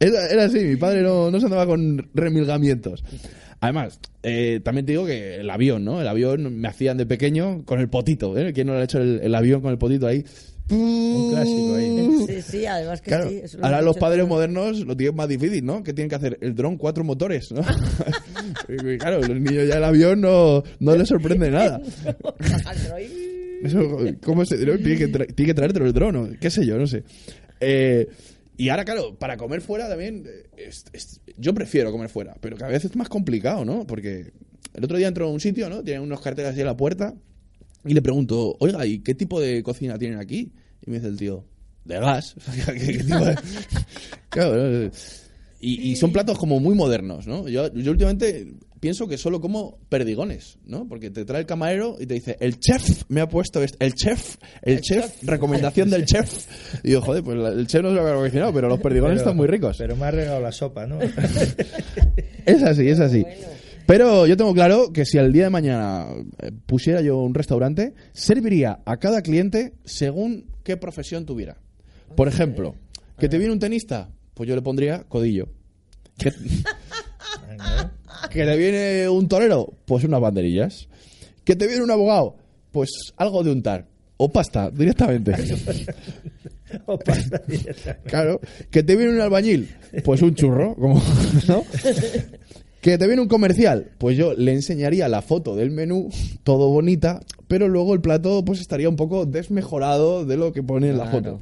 Era, 0.00 0.26
era 0.30 0.44
así, 0.46 0.58
mi 0.58 0.74
padre 0.76 1.02
no, 1.02 1.30
no 1.30 1.38
se 1.38 1.44
andaba 1.46 1.64
con 1.66 2.10
remilgamientos. 2.12 3.04
Además, 3.62 3.98
eh, 4.24 4.60
también 4.64 4.84
te 4.86 4.92
digo 4.92 5.06
que 5.06 5.36
el 5.36 5.48
avión, 5.48 5.84
¿no? 5.84 6.00
El 6.00 6.08
avión 6.08 6.58
me 6.60 6.66
hacían 6.68 6.96
de 6.98 7.06
pequeño 7.06 7.64
con 7.64 7.78
el 7.80 7.88
potito, 7.88 8.36
¿eh? 8.36 8.52
¿Quién 8.52 8.66
no 8.66 8.74
le 8.74 8.80
ha 8.80 8.84
hecho 8.84 8.98
el, 8.98 9.20
el 9.22 9.34
avión 9.34 9.60
con 9.62 9.70
el 9.70 9.78
potito 9.78 10.06
ahí? 10.08 10.24
Un 10.70 11.30
clásico 11.32 11.74
ahí. 11.76 12.26
Sí, 12.26 12.42
sí, 12.42 12.66
además 12.66 13.00
que 13.00 13.08
Claro, 13.10 13.28
sí. 13.28 13.40
eso 13.44 13.58
lo 13.58 13.64
ahora 13.64 13.80
los 13.82 13.96
padres 13.98 14.26
modernos 14.26 14.80
lo 14.80 14.96
tienen 14.96 15.14
más 15.16 15.28
difícil, 15.28 15.64
¿no? 15.64 15.82
¿Qué 15.84 15.92
tienen 15.92 16.08
que 16.08 16.16
hacer? 16.16 16.38
El 16.40 16.54
dron, 16.56 16.76
cuatro 16.76 17.04
motores, 17.04 17.52
¿no? 17.52 17.62
Claro, 18.98 19.20
los 19.20 19.40
niños 19.40 19.68
ya 19.68 19.76
el 19.76 19.84
avión 19.84 20.20
no, 20.20 20.62
no 20.80 20.96
les 20.96 21.08
sorprende 21.08 21.50
nada. 21.52 21.80
Eso, 23.62 23.96
¿Cómo 24.24 24.44
se 24.44 24.56
tiene, 24.58 24.96
que 24.98 25.12
tra- 25.12 25.32
tiene 25.34 25.50
que 25.50 25.54
traértelo 25.54 25.86
el 25.86 25.92
dron, 25.92 26.14
¿no? 26.14 26.28
qué 26.40 26.50
sé 26.50 26.66
yo, 26.66 26.76
no 26.78 26.86
sé. 26.86 27.04
Eh, 27.60 28.08
y 28.56 28.68
ahora, 28.68 28.84
claro, 28.84 29.16
para 29.18 29.36
comer 29.36 29.60
fuera 29.60 29.88
también, 29.88 30.24
eh, 30.56 30.70
yo 31.38 31.54
prefiero 31.54 31.90
comer 31.92 32.08
fuera, 32.08 32.36
pero 32.40 32.56
cada 32.56 32.70
vez 32.72 32.84
es 32.84 32.94
más 32.96 33.08
complicado, 33.08 33.64
¿no? 33.64 33.86
Porque 33.86 34.32
el 34.74 34.84
otro 34.84 34.96
día 34.98 35.08
entro 35.08 35.26
a 35.26 35.30
un 35.30 35.40
sitio, 35.40 35.68
¿no? 35.68 35.82
Tienen 35.82 36.02
unos 36.02 36.20
carteles 36.20 36.52
así 36.52 36.60
en 36.60 36.66
la 36.66 36.76
puerta 36.76 37.14
y 37.84 37.94
le 37.94 38.02
pregunto, 38.02 38.56
oiga, 38.60 38.84
¿y 38.86 39.00
qué 39.00 39.14
tipo 39.14 39.40
de 39.40 39.62
cocina 39.62 39.98
tienen 39.98 40.18
aquí? 40.18 40.52
Y 40.86 40.90
me 40.90 40.96
dice 40.96 41.08
el 41.08 41.16
tío, 41.16 41.44
de 41.84 41.98
gas. 41.98 42.34
¿Qué, 42.66 42.74
qué 42.74 42.98
tipo 43.04 43.24
de- 43.24 43.36
Claro, 44.28 44.56
¿no? 44.56 44.90
y, 45.60 45.90
y 45.92 45.96
son 45.96 46.12
platos 46.12 46.38
como 46.38 46.58
muy 46.60 46.74
modernos, 46.74 47.26
¿no? 47.26 47.48
Yo 47.48 47.64
últimamente 47.72 48.54
pienso 48.82 49.06
que 49.06 49.16
solo 49.16 49.40
como 49.40 49.78
perdigones, 49.88 50.58
¿no? 50.64 50.88
Porque 50.88 51.08
te 51.08 51.24
trae 51.24 51.42
el 51.42 51.46
camarero 51.46 51.98
y 52.00 52.06
te 52.06 52.14
dice, 52.14 52.36
el 52.40 52.58
chef 52.58 53.04
me 53.08 53.20
ha 53.20 53.28
puesto 53.28 53.62
esto, 53.62 53.78
el 53.78 53.94
chef, 53.94 54.38
el, 54.60 54.80
chef, 54.80 55.22
recomendación 55.22 55.88
del 55.88 56.04
chef. 56.04 56.48
Y 56.82 56.88
digo, 56.88 57.00
joder, 57.00 57.22
pues 57.22 57.38
el 57.38 57.68
chef 57.68 57.80
no 57.80 57.90
se 57.90 57.94
lo 57.94 58.08
ha 58.08 58.14
cocinado, 58.14 58.52
pero 58.52 58.68
los 58.68 58.80
perdigones 58.80 59.18
Pero- 59.18 59.20
están 59.20 59.36
muy 59.36 59.46
ricos. 59.46 59.76
Pero 59.78 59.94
me 59.94 60.06
ha 60.06 60.10
regado 60.10 60.40
la 60.40 60.50
sopa, 60.50 60.88
¿no? 60.88 60.98
Es 62.44 62.60
así, 62.64 62.88
es 62.88 62.98
así. 62.98 63.24
Pero 63.86 64.26
yo 64.26 64.36
tengo 64.36 64.52
claro 64.52 64.92
que 64.92 65.04
si 65.04 65.16
al 65.16 65.32
día 65.32 65.44
de 65.44 65.50
mañana 65.50 66.08
eh, 66.40 66.50
pusiera 66.66 67.02
yo 67.02 67.18
un 67.18 67.34
restaurante, 67.34 67.94
serviría 68.12 68.80
a 68.84 68.96
cada 68.96 69.22
cliente 69.22 69.74
según 69.84 70.46
qué 70.64 70.76
profesión 70.76 71.24
tuviera. 71.24 71.56
Por 72.16 72.26
ejemplo, 72.26 72.74
que 73.16 73.28
te 73.28 73.38
viene 73.38 73.52
un 73.52 73.60
tenista, 73.60 74.10
pues 74.34 74.48
yo 74.48 74.56
le 74.56 74.62
pondría 74.62 75.04
codillo. 75.04 75.50
Que, 76.18 76.32
que 78.30 78.44
te 78.44 78.56
viene 78.56 79.08
un 79.08 79.28
torero, 79.28 79.72
pues 79.84 80.04
unas 80.04 80.20
banderillas. 80.20 80.88
Que 81.44 81.56
te 81.56 81.66
viene 81.66 81.82
un 81.82 81.90
abogado, 81.90 82.36
pues 82.70 82.90
algo 83.16 83.42
de 83.42 83.52
untar. 83.52 83.86
O 84.16 84.30
pasta, 84.30 84.70
directamente. 84.70 85.32
O 86.86 86.98
pasta 86.98 87.42
directamente. 87.46 88.08
Claro. 88.08 88.40
Que 88.70 88.82
te 88.82 88.96
viene 88.96 89.12
un 89.12 89.20
albañil, 89.20 89.68
pues 90.04 90.22
un 90.22 90.34
churro, 90.34 90.74
como, 90.74 91.02
¿no? 91.46 91.64
Que 92.80 92.98
te 92.98 93.06
viene 93.06 93.20
un 93.22 93.28
comercial, 93.28 93.90
pues 93.98 94.16
yo 94.16 94.34
le 94.34 94.52
enseñaría 94.52 95.08
la 95.08 95.22
foto 95.22 95.54
del 95.54 95.70
menú, 95.70 96.08
todo 96.44 96.68
bonita, 96.70 97.20
pero 97.46 97.68
luego 97.68 97.94
el 97.94 98.00
plato 98.00 98.44
pues 98.44 98.60
estaría 98.60 98.88
un 98.88 98.96
poco 98.96 99.26
desmejorado 99.26 100.24
de 100.24 100.36
lo 100.36 100.52
que 100.52 100.62
pone 100.62 100.88
en 100.88 100.98
la 100.98 101.06
foto, 101.06 101.40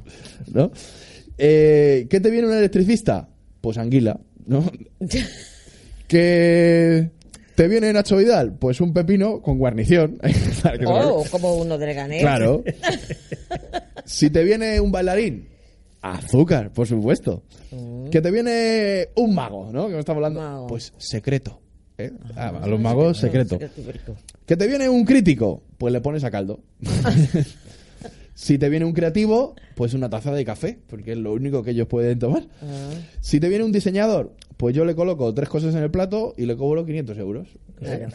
¿no? 0.53 0.71
Eh, 1.37 2.07
¿Qué 2.09 2.19
te 2.19 2.29
viene 2.29 2.47
un 2.47 2.53
electricista? 2.53 3.29
Pues 3.61 3.77
anguila, 3.77 4.19
¿no? 4.45 4.69
Que 6.11 7.09
te 7.55 7.69
viene 7.69 7.93
Nacho 7.93 8.17
Vidal, 8.17 8.57
pues 8.57 8.81
un 8.81 8.91
pepino 8.91 9.41
con 9.41 9.57
guarnición. 9.57 10.19
Oh, 10.85 11.23
como 11.31 11.55
uno 11.55 11.77
de 11.77 11.85
Leganés. 11.87 12.21
Claro. 12.21 12.63
si 14.05 14.29
te 14.29 14.43
viene 14.43 14.79
un 14.81 14.91
bailarín, 14.91 15.47
azúcar, 16.01 16.71
por 16.71 16.85
supuesto. 16.85 17.43
Que 18.11 18.21
te 18.21 18.29
viene 18.29 19.07
un 19.15 19.33
mago, 19.33 19.71
¿no? 19.71 19.87
Que 19.87 19.93
no 19.93 19.99
estamos 19.99 20.17
hablando. 20.17 20.41
Mago. 20.41 20.67
Pues 20.67 20.93
secreto. 20.97 21.61
¿eh? 21.97 22.11
Ah, 22.35 22.51
a 22.61 22.67
los 22.67 22.79
magos, 22.79 23.17
secreto. 23.17 23.57
Secreto. 23.57 24.17
Que 24.45 24.57
te 24.57 24.67
viene 24.67 24.89
un 24.89 25.05
crítico, 25.05 25.63
pues 25.77 25.93
le 25.93 26.01
pones 26.01 26.25
a 26.25 26.29
caldo. 26.29 26.59
si 28.41 28.57
te 28.57 28.69
viene 28.69 28.85
un 28.85 28.93
creativo, 28.93 29.55
pues 29.75 29.93
una 29.93 30.09
taza 30.09 30.33
de 30.33 30.43
café, 30.43 30.79
porque 30.87 31.11
es 31.11 31.17
lo 31.19 31.31
único 31.33 31.61
que 31.61 31.71
ellos 31.71 31.87
pueden 31.87 32.17
tomar. 32.17 32.43
Ah, 32.63 32.89
Si 33.19 33.39
te 33.39 33.47
viene 33.49 33.63
un 33.63 33.71
diseñador, 33.71 34.33
pues 34.57 34.75
yo 34.75 34.83
le 34.83 34.95
coloco 34.95 35.31
tres 35.33 35.47
cosas 35.47 35.75
en 35.75 35.83
el 35.83 35.91
plato 35.91 36.33
y 36.37 36.47
le 36.47 36.57
cobro 36.57 36.83
500 36.83 37.17
euros. 37.19 37.47
claro. 37.77 38.07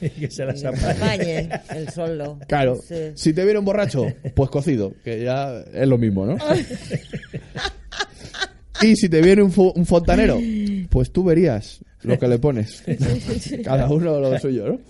que 0.18 0.30
se 0.30 0.44
las 0.44 0.62
apañe. 0.62 0.90
apañe 0.90 1.48
el 1.74 1.88
solo. 1.88 2.38
Claro. 2.48 2.78
Sí. 2.86 3.12
Si 3.14 3.32
te 3.32 3.44
viene 3.44 3.60
un 3.60 3.64
borracho, 3.64 4.06
pues 4.34 4.50
cocido, 4.50 4.92
que 5.02 5.22
ya 5.24 5.60
es 5.72 5.88
lo 5.88 5.96
mismo, 5.96 6.26
¿no? 6.26 6.36
y 8.82 8.94
si 8.96 9.08
te 9.08 9.22
viene 9.22 9.42
un, 9.42 9.52
fo- 9.52 9.72
un 9.74 9.86
fontanero, 9.86 10.38
pues 10.90 11.12
tú 11.12 11.24
verías 11.24 11.80
lo 12.02 12.18
que 12.18 12.28
le 12.28 12.38
pones. 12.38 12.82
Cada 13.64 13.88
uno 13.88 14.20
lo 14.20 14.38
suyo, 14.38 14.68
¿no? 14.68 14.80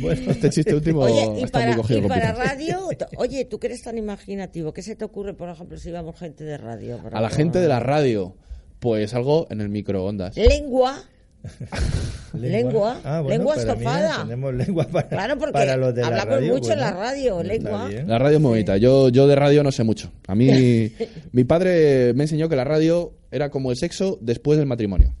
Bueno, 0.00 0.30
este 0.30 0.50
chiste 0.50 0.74
último 0.74 1.00
Oye, 1.00 1.40
y 1.40 1.44
está 1.44 1.58
para, 1.58 1.72
muy 1.72 1.76
cogido 1.76 2.00
y 2.00 2.08
para 2.08 2.32
radio, 2.32 2.88
oye, 3.16 3.44
tú 3.44 3.58
que 3.58 3.66
eres 3.66 3.82
tan 3.82 3.98
imaginativo, 3.98 4.72
¿qué 4.72 4.82
se 4.82 4.96
te 4.96 5.04
ocurre, 5.04 5.34
por 5.34 5.48
ejemplo, 5.48 5.76
si 5.76 5.90
vamos 5.90 6.18
gente 6.18 6.44
de 6.44 6.56
radio? 6.56 6.98
para 6.98 7.18
A 7.18 7.20
la 7.20 7.30
gente 7.30 7.58
de 7.58 7.68
la 7.68 7.80
radio, 7.80 8.34
pues 8.78 9.12
algo 9.14 9.46
en 9.50 9.60
el 9.60 9.68
microondas. 9.68 10.36
Lengua, 10.36 11.04
Lengua. 12.32 13.00
Ah, 13.04 13.22
Lengua 13.26 13.54
mí, 13.54 13.60
estofada. 13.60 14.22
tenemos 14.22 14.54
lengua 14.54 14.86
para, 14.86 15.08
Claro, 15.08 15.38
porque 15.38 15.52
para 15.52 15.76
los 15.76 15.94
de 15.94 16.00
la 16.00 16.08
hablamos 16.08 16.34
radio, 16.34 16.54
mucho 16.54 16.72
en 16.72 16.80
la 16.80 16.90
radio, 16.92 17.42
lengua. 17.42 17.90
La 18.06 18.18
radio 18.18 18.36
es 18.36 18.42
muy 18.42 18.50
bonita. 18.50 18.76
Yo, 18.76 19.08
yo 19.10 19.26
de 19.26 19.36
radio 19.36 19.62
no 19.62 19.70
sé 19.70 19.84
mucho. 19.84 20.10
A 20.26 20.34
mí, 20.34 20.92
mi 21.32 21.44
padre 21.44 22.14
me 22.14 22.24
enseñó 22.24 22.48
que 22.48 22.56
la 22.56 22.64
radio 22.64 23.12
era 23.30 23.50
como 23.50 23.70
el 23.70 23.76
sexo 23.76 24.18
después 24.20 24.58
del 24.58 24.66
matrimonio, 24.66 25.14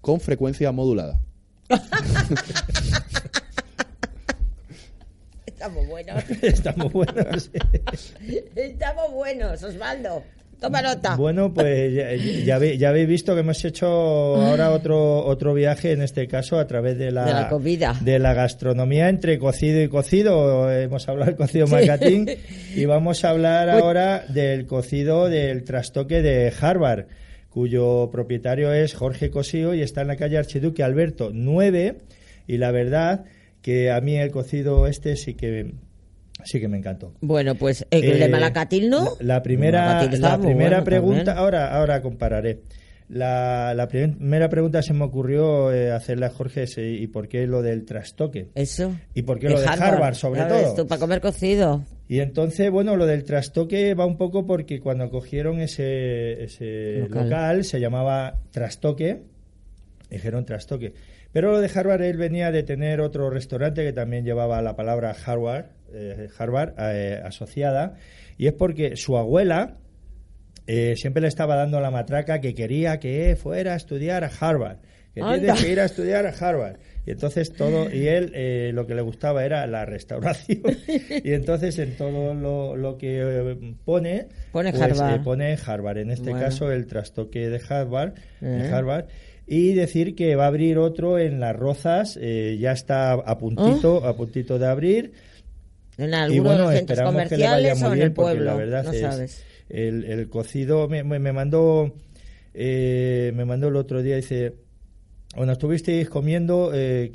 con 0.00 0.20
frecuencia 0.20 0.72
modulada. 0.72 1.20
Estamos 5.66 5.86
buenos. 5.88 6.24
Estamos 6.42 6.92
buenos. 6.92 7.50
Estamos 8.54 9.12
buenos, 9.12 9.62
Osvaldo. 9.62 10.22
Toma 10.60 10.80
nota. 10.80 11.16
Bueno, 11.16 11.52
pues 11.52 11.92
ya, 11.92 12.14
ya 12.14 12.56
habe- 12.56 12.78
ya 12.78 12.88
habéis 12.88 13.08
visto 13.08 13.34
que 13.34 13.40
hemos 13.40 13.62
hecho 13.64 13.86
ahora 13.86 14.70
otro 14.70 15.26
otro 15.26 15.52
viaje, 15.52 15.92
en 15.92 16.00
este 16.00 16.26
caso 16.28 16.58
a 16.58 16.66
través 16.66 16.96
de 16.96 17.10
la, 17.10 17.26
De 17.26 17.32
la 17.34 17.48
comida. 17.50 17.94
de 18.00 18.18
la 18.18 18.32
gastronomía 18.32 19.10
entre 19.10 19.38
cocido 19.38 19.82
y 19.82 19.88
cocido. 19.88 20.70
Hemos 20.72 21.06
hablado 21.08 21.26
del 21.30 21.36
cocido 21.36 21.66
macatín 21.66 22.26
y 22.74 22.84
vamos 22.86 23.24
a 23.24 23.30
hablar 23.30 23.68
ahora 23.68 24.24
del 24.28 24.66
cocido 24.66 25.28
del 25.28 25.62
trastoque 25.64 26.22
de 26.22 26.50
Harvard, 26.58 27.04
cuyo 27.50 28.08
propietario 28.10 28.72
es 28.72 28.94
Jorge 28.94 29.30
Cosío 29.30 29.74
y 29.74 29.82
está 29.82 30.00
en 30.02 30.08
la 30.08 30.16
calle 30.16 30.38
Archiduque 30.38 30.82
Alberto 30.82 31.30
9. 31.34 31.96
Y 32.48 32.56
la 32.58 32.70
verdad 32.70 33.24
que 33.66 33.90
a 33.90 34.00
mí 34.00 34.16
el 34.16 34.30
cocido 34.30 34.86
este 34.86 35.16
sí 35.16 35.34
que 35.34 35.72
sí 36.44 36.60
que 36.60 36.68
me 36.68 36.78
encantó. 36.78 37.14
Bueno, 37.20 37.56
pues 37.56 37.84
el 37.90 38.00
de 38.02 38.24
Eh, 38.26 38.28
Malacatil, 38.28 38.88
¿no? 38.88 39.16
La, 39.18 39.34
la 39.34 39.42
primera, 39.42 40.04
la 40.04 40.38
primera 40.38 40.68
bueno 40.76 40.84
pregunta, 40.84 41.24
también. 41.24 41.38
ahora, 41.38 41.74
ahora 41.76 42.00
compararé. 42.00 42.60
La, 43.08 43.72
la 43.74 43.88
primera 43.88 44.48
pregunta 44.48 44.82
se 44.82 44.92
me 44.92 45.04
ocurrió 45.04 45.72
eh, 45.72 45.90
hacerle 45.90 46.26
a 46.26 46.30
Jorge 46.30 46.66
¿y 46.76 47.08
por 47.08 47.26
qué 47.26 47.48
lo 47.48 47.60
del 47.62 47.84
trastoque? 47.84 48.50
Eso. 48.54 48.94
¿Y 49.14 49.22
por 49.22 49.40
qué 49.40 49.48
lo 49.48 49.60
de 49.60 49.66
Harvard, 49.66 50.14
sobre 50.14 50.44
ves 50.44 50.62
todo? 50.62 50.74
tú, 50.82 50.86
para 50.86 51.00
comer 51.00 51.20
cocido. 51.20 51.84
Y 52.08 52.20
entonces, 52.20 52.70
bueno, 52.70 52.94
lo 52.94 53.06
del 53.06 53.24
trastoque 53.24 53.94
va 53.94 54.06
un 54.06 54.16
poco 54.16 54.46
porque 54.46 54.78
cuando 54.78 55.10
cogieron 55.10 55.60
ese, 55.60 56.44
ese 56.44 56.98
Local. 57.08 57.24
local. 57.30 57.64
se 57.64 57.80
llamaba 57.80 58.38
Trastoque, 58.52 59.22
dijeron 60.08 60.44
Trastoque. 60.44 60.92
Pero 61.36 61.52
lo 61.52 61.60
de 61.60 61.68
Harvard, 61.74 62.00
él 62.00 62.16
venía 62.16 62.50
de 62.50 62.62
tener 62.62 63.02
otro 63.02 63.28
restaurante 63.28 63.84
que 63.84 63.92
también 63.92 64.24
llevaba 64.24 64.62
la 64.62 64.74
palabra 64.74 65.14
Harvard, 65.26 65.66
eh, 65.92 66.28
Harvard 66.38 66.72
eh, 66.78 67.20
asociada, 67.22 67.92
y 68.38 68.46
es 68.46 68.54
porque 68.54 68.96
su 68.96 69.18
abuela 69.18 69.76
eh, 70.66 70.94
siempre 70.96 71.20
le 71.20 71.28
estaba 71.28 71.54
dando 71.54 71.78
la 71.78 71.90
matraca 71.90 72.40
que 72.40 72.54
quería 72.54 72.98
que 72.98 73.36
fuera 73.36 73.74
a 73.74 73.76
estudiar 73.76 74.24
a 74.24 74.30
Harvard, 74.40 74.78
que 75.14 75.20
Anda. 75.20 75.38
tienes 75.38 75.62
que 75.62 75.72
ir 75.72 75.80
a 75.80 75.84
estudiar 75.84 76.26
a 76.26 76.30
Harvard. 76.30 76.76
Y 77.04 77.10
entonces 77.10 77.52
todo, 77.52 77.88
y 77.94 78.08
él 78.08 78.32
eh, 78.34 78.70
lo 78.72 78.86
que 78.86 78.94
le 78.94 79.02
gustaba 79.02 79.44
era 79.44 79.66
la 79.66 79.84
restauración. 79.84 80.62
y 81.22 81.32
entonces 81.34 81.78
en 81.78 81.98
todo 81.98 82.32
lo, 82.32 82.76
lo 82.76 82.96
que 82.96 83.20
eh, 83.22 83.74
pone, 83.84 84.26
Pone 84.52 84.70
pues, 84.72 84.82
Harvard. 84.82 85.14
eh, 85.16 85.22
pone 85.22 85.56
Harvard. 85.66 85.98
En 85.98 86.10
este 86.12 86.30
Bueno. 86.30 86.46
caso 86.46 86.72
el 86.72 86.86
trastoque 86.86 87.50
de 87.50 87.60
Harvard, 87.68 88.14
de 88.40 88.66
Eh. 88.66 88.70
Harvard. 88.72 89.04
Y 89.46 89.74
decir 89.74 90.14
que 90.16 90.34
va 90.34 90.44
a 90.44 90.48
abrir 90.48 90.76
otro 90.78 91.18
en 91.18 91.38
Las 91.38 91.54
Rozas, 91.54 92.18
eh, 92.20 92.56
ya 92.60 92.72
está 92.72 93.12
a 93.12 93.38
puntito, 93.38 94.04
a 94.04 94.16
puntito 94.16 94.58
de 94.58 94.66
abrir. 94.66 95.12
En 95.98 96.10
Y 96.10 96.14
alguno 96.14 96.42
bueno, 96.42 96.58
de 96.58 96.64
los 96.64 96.74
centros 96.74 96.98
esperamos 96.98 97.28
que 97.28 97.36
le 97.38 97.44
vaya 97.44 97.70
comerciales 97.74 97.78
muy 97.80 97.86
o 97.88 97.92
en 97.92 97.94
bien 97.94 98.06
el 98.08 98.12
pueblo. 98.12 98.44
la 98.44 98.54
verdad 98.54 98.84
no 98.84 98.92
es 98.92 99.00
sabes. 99.00 99.44
el, 99.68 100.04
el 100.04 100.28
cocido 100.28 100.88
me, 100.88 101.02
me 101.04 101.18
me 101.18 101.32
mandó 101.32 101.94
eh, 102.54 103.32
me 103.34 103.44
mandó 103.44 103.68
el 103.68 103.76
otro 103.76 104.02
día 104.02 104.16
dice 104.16 104.54
bueno 105.36 105.52
estuvisteis 105.52 106.08
comiendo 106.08 106.70
eh, 106.74 107.12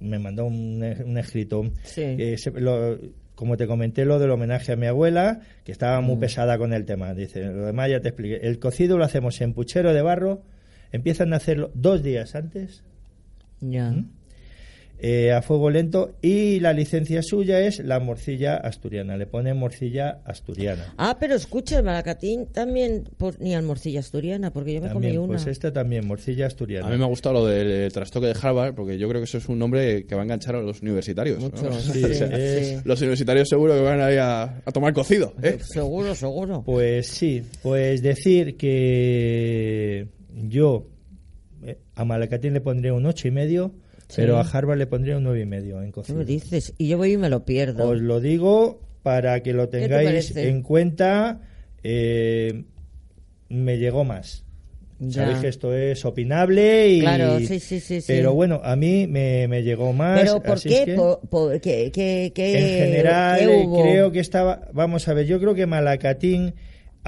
me 0.00 0.18
mandó 0.18 0.46
un, 0.46 0.82
un 1.04 1.18
escrito 1.18 1.70
Sí. 1.84 2.02
Eh, 2.02 2.36
se- 2.38 2.50
lo- 2.52 2.98
como 3.34 3.56
te 3.56 3.66
comenté 3.66 4.04
lo 4.04 4.18
del 4.18 4.30
homenaje 4.30 4.72
a 4.72 4.76
mi 4.76 4.86
abuela 4.86 5.40
que 5.64 5.72
estaba 5.72 6.00
muy 6.00 6.16
Mm. 6.16 6.20
pesada 6.20 6.56
con 6.58 6.72
el 6.72 6.84
tema 6.84 7.14
dice 7.14 7.42
lo 7.44 7.66
demás 7.66 7.90
ya 7.90 8.00
te 8.00 8.08
expliqué 8.08 8.36
el 8.46 8.58
cocido 8.58 8.96
lo 8.98 9.04
hacemos 9.04 9.40
en 9.40 9.52
puchero 9.54 9.92
de 9.92 10.02
barro 10.02 10.42
empiezan 10.92 11.32
a 11.32 11.36
hacerlo 11.36 11.70
dos 11.74 12.02
días 12.02 12.34
antes 12.34 12.82
Ya. 13.60 13.90
¿Mm? 13.90 14.10
eh, 15.00 15.30
a 15.32 15.42
fuego 15.42 15.70
lento 15.70 16.16
y 16.22 16.58
la 16.58 16.72
licencia 16.72 17.22
suya 17.22 17.60
es 17.60 17.78
la 17.78 18.00
morcilla 18.00 18.56
asturiana. 18.56 19.16
Le 19.16 19.26
pone 19.26 19.54
morcilla 19.54 20.18
asturiana. 20.24 20.92
Ah, 20.98 21.18
pero 21.20 21.36
escucha, 21.36 21.78
el 21.78 21.84
malacatín 21.84 22.46
también 22.46 23.04
ponía 23.16 23.62
morcilla 23.62 24.00
asturiana, 24.00 24.52
porque 24.52 24.74
yo 24.74 24.80
me 24.80 24.88
También, 24.88 25.14
comí 25.14 25.24
una. 25.24 25.34
pues 25.36 25.46
esta 25.46 25.72
también, 25.72 26.04
morcilla 26.04 26.46
asturiana. 26.48 26.88
A 26.88 26.90
mí 26.90 26.96
me 26.98 27.04
ha 27.04 27.06
gustado 27.06 27.34
lo 27.34 27.46
del 27.46 27.92
trastoque 27.92 28.26
de 28.26 28.34
Harvard, 28.42 28.74
porque 28.74 28.98
yo 28.98 29.08
creo 29.08 29.20
que 29.20 29.26
eso 29.26 29.38
es 29.38 29.48
un 29.48 29.60
nombre 29.60 30.04
que 30.04 30.16
va 30.16 30.22
a 30.22 30.24
enganchar 30.24 30.56
a 30.56 30.62
los 30.62 30.82
universitarios. 30.82 31.44
Sí, 31.78 31.92
sí, 31.92 32.04
o 32.04 32.14
sea, 32.14 32.26
sí. 32.26 32.32
es- 32.34 32.84
Los 32.84 33.00
universitarios 33.00 33.48
seguro 33.48 33.74
que 33.74 33.82
van 33.82 34.00
ahí 34.00 34.16
a, 34.16 34.42
a 34.64 34.72
tomar 34.72 34.92
cocido. 34.94 35.32
¿eh? 35.44 35.58
Seguro, 35.62 36.12
seguro. 36.16 36.64
Pues 36.66 37.06
sí, 37.06 37.44
pues 37.62 38.02
decir 38.02 38.56
que 38.56 40.08
yo 40.48 40.88
eh, 41.62 41.78
a 41.94 42.04
Malacatín 42.04 42.52
le 42.52 42.60
pondría 42.60 42.94
un 42.94 43.06
ocho 43.06 43.26
y 43.28 43.30
medio, 43.30 43.72
Sí. 44.08 44.14
pero 44.22 44.38
a 44.38 44.42
Harvard 44.42 44.78
le 44.78 44.86
pondría 44.86 45.16
un 45.18 45.24
nueve 45.24 45.40
y 45.40 45.46
medio 45.46 45.80
en 45.80 45.86
¿Qué 45.86 45.92
cocina. 45.92 46.18
me 46.18 46.24
dices? 46.24 46.72
Y 46.78 46.88
yo 46.88 46.96
voy 46.96 47.12
y 47.12 47.16
me 47.18 47.28
lo 47.28 47.44
pierdo. 47.44 47.88
Os 47.90 48.00
lo 48.00 48.20
digo 48.20 48.80
para 49.02 49.42
que 49.42 49.52
lo 49.52 49.68
te 49.68 49.80
tengáis 49.80 50.34
en 50.36 50.62
cuenta. 50.62 51.40
eh, 51.82 52.64
me 53.50 53.78
llegó 53.78 54.04
más. 54.04 54.44
Ya. 55.00 55.22
Sabéis 55.22 55.38
que 55.38 55.48
esto 55.48 55.72
es 55.74 56.04
opinable 56.04 56.88
y 56.88 57.00
Claro, 57.00 57.38
sí, 57.38 57.60
sí, 57.60 57.78
sí, 57.80 58.00
sí. 58.00 58.04
pero 58.08 58.34
bueno, 58.34 58.60
a 58.64 58.74
mí 58.74 59.06
me, 59.06 59.46
me 59.46 59.62
llegó 59.62 59.92
más. 59.92 60.20
¿Pero 60.20 60.42
por 60.42 60.54
así 60.54 60.68
es 60.72 60.80
qué? 60.80 60.84
que- 60.86 60.94
Por- 60.96 61.20
por- 61.28 61.60
¿qué, 61.60 61.90
qué, 61.92 62.32
qué- 62.34 62.58
en 62.58 62.84
general 62.86 63.38
qué 63.38 63.46
hubo? 63.64 63.80
creo 63.82 64.10
que 64.10 64.18
estaba 64.20 64.68
vamos 64.72 65.06
a 65.06 65.14
ver 65.14 65.24
yo 65.26 65.38
creo 65.38 65.54
que 65.54 65.66
Malacatín 65.66 66.54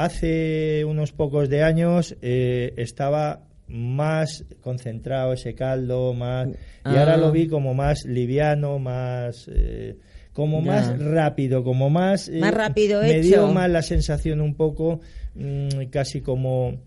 hace 0.05 0.85
unos 0.85 1.13
pocos 1.13 1.49
de 1.49 1.63
años 1.63 2.17
eh, 2.23 2.73
estaba 2.77 3.41
más 3.69 4.45
concentrado 4.61 5.33
ese 5.33 5.55
caldo 5.55 6.13
más 6.15 6.49
y 6.49 6.53
Ah. 6.83 7.01
ahora 7.01 7.17
lo 7.17 7.31
vi 7.31 7.47
como 7.47 7.73
más 7.75 8.05
liviano 8.05 8.79
más 8.79 9.47
eh, 9.53 9.97
como 10.33 10.61
Ya. 10.61 10.67
más 10.73 10.99
rápido 10.99 11.63
como 11.63 11.89
más 11.91 12.29
eh, 12.29 12.39
Más 12.41 12.53
rápido 12.55 13.03
me 13.03 13.19
hecho. 13.19 13.29
dio 13.29 13.47
más 13.49 13.71
la 13.71 13.83
sensación 13.83 14.41
un 14.41 14.55
poco 14.55 15.01
mm, 15.35 15.85
casi 15.91 16.21
como 16.21 16.79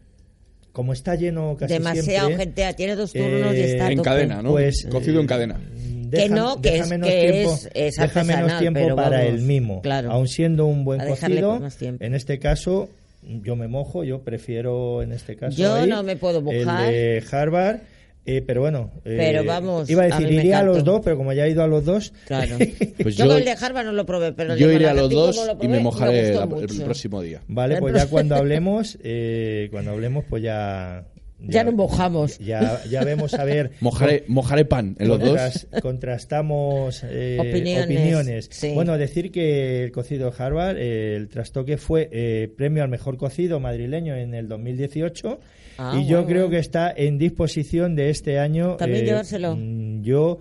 como 0.74 0.92
está 0.94 1.16
lleno 1.16 1.56
casi 1.56 1.74
Demasiado 1.76 2.28
siempre, 2.30 2.46
gente, 2.48 2.74
tiene 2.76 2.96
dos 2.96 3.14
turnos 3.14 3.54
y 3.54 3.58
eh, 3.58 3.72
está 3.74 3.86
a 3.88 3.92
En 3.92 4.02
cadena, 4.02 4.42
¿no? 4.42 4.50
Pues, 4.52 4.88
Cocido 4.90 5.22
en 5.22 5.28
cadena. 5.28 5.62
Que 6.12 6.30
no, 6.30 6.60
que 6.62 6.78
es- 6.80 6.90
menos 6.90 7.08
que 7.10 7.32
tiempo, 7.32 7.54
es- 7.54 7.70
es 7.76 7.96
deja 7.96 8.24
menos 8.24 8.60
tiempo 8.60 8.80
pero 8.82 8.96
para 8.96 9.18
vamos, 9.20 9.34
el 9.34 9.42
mimo. 9.42 9.82
claro. 9.84 10.12
Aun 10.12 10.28
siendo 10.28 10.66
un 10.66 10.84
buen 10.84 11.00
cocido, 11.08 11.62
en 11.80 12.14
este 12.16 12.40
caso 12.40 12.90
yo 13.42 13.56
me 13.56 13.68
mojo, 13.68 14.04
yo 14.04 14.22
prefiero 14.24 15.02
en 15.02 15.12
este 15.12 15.36
caso 15.36 15.58
Yo 15.58 15.74
ahí 15.76 15.90
no 15.90 16.04
me 16.04 16.16
puedo 16.16 16.42
mojar. 16.42 16.86
El 16.86 16.94
de 16.94 17.24
Harvard, 17.32 17.78
eh, 18.26 18.42
pero 18.46 18.62
bueno, 18.62 18.92
eh, 19.04 19.16
Pero 19.18 19.44
vamos, 19.44 19.90
iba 19.90 20.04
a 20.04 20.06
a 20.06 20.08
decir 20.10 20.28
me 20.28 20.34
iría 20.36 20.60
a 20.60 20.64
los 20.64 20.84
dos, 20.84 21.02
pero 21.04 21.18
como 21.18 21.34
ya 21.34 21.46
he 21.46 21.50
ido 21.52 21.62
a 21.64 21.68
los 21.68 21.84
dos, 21.86 22.14
Claro. 22.26 22.58
Pues 23.04 23.18
yo, 23.18 23.26
yo- 23.26 23.30
con 23.32 23.38
el 23.40 23.46
de 23.46 23.52
Harvard 23.52 23.86
no 23.86 23.92
lo 23.94 24.06
probé, 24.06 24.32
pero 24.34 24.54
el 24.54 24.60
Yo 24.60 24.72
iré 24.72 24.88
a 24.88 24.94
los 24.94 25.10
dos 25.10 25.38
y 25.62 25.68
me 25.68 25.80
mojaré 25.80 26.34
la- 26.34 26.44
el 26.44 26.82
próximo 26.84 27.22
día. 27.22 27.42
vale, 27.48 27.78
pues 27.80 27.94
ya 27.96 28.08
cuando 28.08 28.36
hablemos, 28.38 28.98
eh, 29.04 29.68
cuando 29.72 29.92
hablemos 29.92 30.24
pues 30.30 30.42
ya 30.44 31.04
Ya 31.46 31.64
nos 31.64 31.74
mojamos. 31.74 32.40
Ya, 32.40 32.82
ya 32.90 33.04
vemos 33.04 33.34
a 33.34 33.44
ver 33.44 33.72
Mojaré, 33.82 34.24
mojaré 34.28 34.66
pan 34.66 34.96
en 35.00 35.08
los 35.10 35.20
dos. 35.20 35.38
Contras- 35.38 35.82
contrastamos 35.82 37.04
eh, 37.06 37.38
Opiniones, 37.40 37.86
opiniones. 37.86 38.50
sí. 38.52 38.72
Bueno, 38.74 38.98
decir 38.98 39.32
que 39.32 39.84
el 39.84 39.92
cocido 39.92 40.34
Harvard, 40.38 40.78
eh, 40.78 41.16
el 41.16 41.28
trastoque 41.30 41.78
fue 41.78 42.10
eh, 42.12 42.52
premio 42.56 42.84
al 42.84 42.90
mejor 42.90 43.18
cocido 43.18 43.60
madrileño 43.60 44.16
en 44.16 44.34
el 44.34 44.48
2018 44.48 45.40
Ah, 45.80 46.00
y 46.00 46.06
yo 46.08 46.26
creo 46.28 46.42
bueno. 46.44 46.52
que 46.52 46.60
está 46.60 46.94
en 46.96 47.18
disposición 47.18 47.96
de 47.96 48.12
este 48.12 48.38
año. 48.38 48.76
También 48.78 49.04
eh, 49.04 49.08
llevárselo. 49.08 49.56
mm, 49.56 50.04
Yo, 50.04 50.38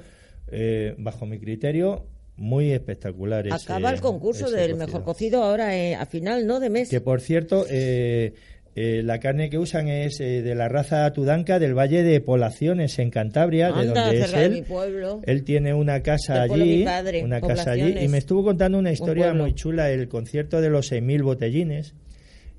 eh, 0.49 0.95
bajo 0.99 1.25
mi 1.25 1.39
criterio, 1.39 2.05
muy 2.37 2.71
espectacular. 2.73 3.47
ese- 3.47 3.55
Acaba 3.57 3.91
el 3.93 4.01
concurso 4.01 4.51
del 4.51 4.75
mejor 4.77 5.05
cocido 5.05 5.43
ahora 5.43 5.75
eh, 5.77 5.95
a 5.95 6.05
final, 6.07 6.47
¿no? 6.47 6.61
De 6.61 6.69
mes. 6.69 6.91
que 6.91 7.01
por 7.01 7.21
cierto, 7.23 7.65
eh, 7.71 8.35
eh, 8.75 9.03
la 9.05 9.21
carne 9.21 9.51
que 9.51 9.59
usan 9.59 9.89
es 9.89 10.19
eh, 10.21 10.41
de 10.43 10.55
la 10.55 10.69
raza 10.69 11.13
tudanca 11.13 11.59
del 11.59 11.75
Valle 11.77 12.03
de 12.03 12.21
Polaciones, 12.21 12.99
en 12.99 13.11
Cantabria, 13.11 13.71
de 13.73 13.87
donde 13.87 14.19
es 14.21 14.33
él. 14.33 14.53
mi 14.53 14.63
pueblo. 14.63 15.21
Él 15.25 15.45
tiene 15.45 15.75
una 15.75 16.03
casa 16.03 16.43
allí, 16.43 16.85
padre, 16.85 17.23
una 17.23 17.41
casa 17.41 17.73
allí, 17.73 17.95
y 18.01 18.09
me 18.09 18.19
estuvo 18.19 18.43
contando 18.45 18.79
una 18.79 18.91
historia 18.93 19.35
muy 19.35 19.55
chula, 19.55 19.91
el 19.91 20.09
concierto 20.09 20.61
de 20.61 20.71
los 20.71 20.91
6.000 20.91 21.23
botellines, 21.23 21.95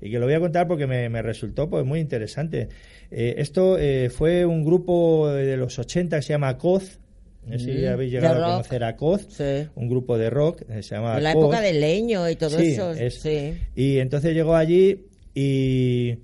y 0.00 0.10
que 0.10 0.18
lo 0.18 0.26
voy 0.26 0.34
a 0.34 0.40
contar 0.40 0.68
porque 0.68 0.86
me, 0.86 1.08
me 1.08 1.22
resultó 1.22 1.68
pues 1.68 1.84
muy 1.84 1.98
interesante. 2.00 2.68
Eh, 3.10 3.34
esto 3.38 3.78
eh, 3.78 4.10
fue 4.10 4.44
un 4.44 4.64
grupo 4.64 5.28
de 5.30 5.56
los 5.56 5.78
80 5.78 6.16
que 6.16 6.22
se 6.22 6.32
llama 6.34 6.56
Coz, 6.58 6.98
no 7.46 7.58
sé 7.58 7.64
si 7.64 7.82
Mm, 7.84 7.88
habéis 7.88 8.12
llegado 8.12 8.44
a 8.44 8.50
conocer 8.52 8.84
a 8.84 8.96
Coz, 8.96 9.26
Sí. 9.30 9.68
un 9.74 9.88
grupo 9.88 10.16
de 10.16 10.30
rock, 10.30 10.62
se 10.80 10.94
llama 10.94 11.18
la 11.20 11.32
Coz. 11.34 11.42
época 11.42 11.60
del 11.60 11.80
leño 11.80 12.28
y 12.30 12.36
todo 12.36 12.58
Sí, 12.58 12.68
eso. 12.72 12.92
es- 12.92 13.20
Sí. 13.20 13.54
Y 13.74 13.98
entonces 13.98 14.32
llegó 14.34 14.54
allí 14.56 15.00
y 15.34 16.18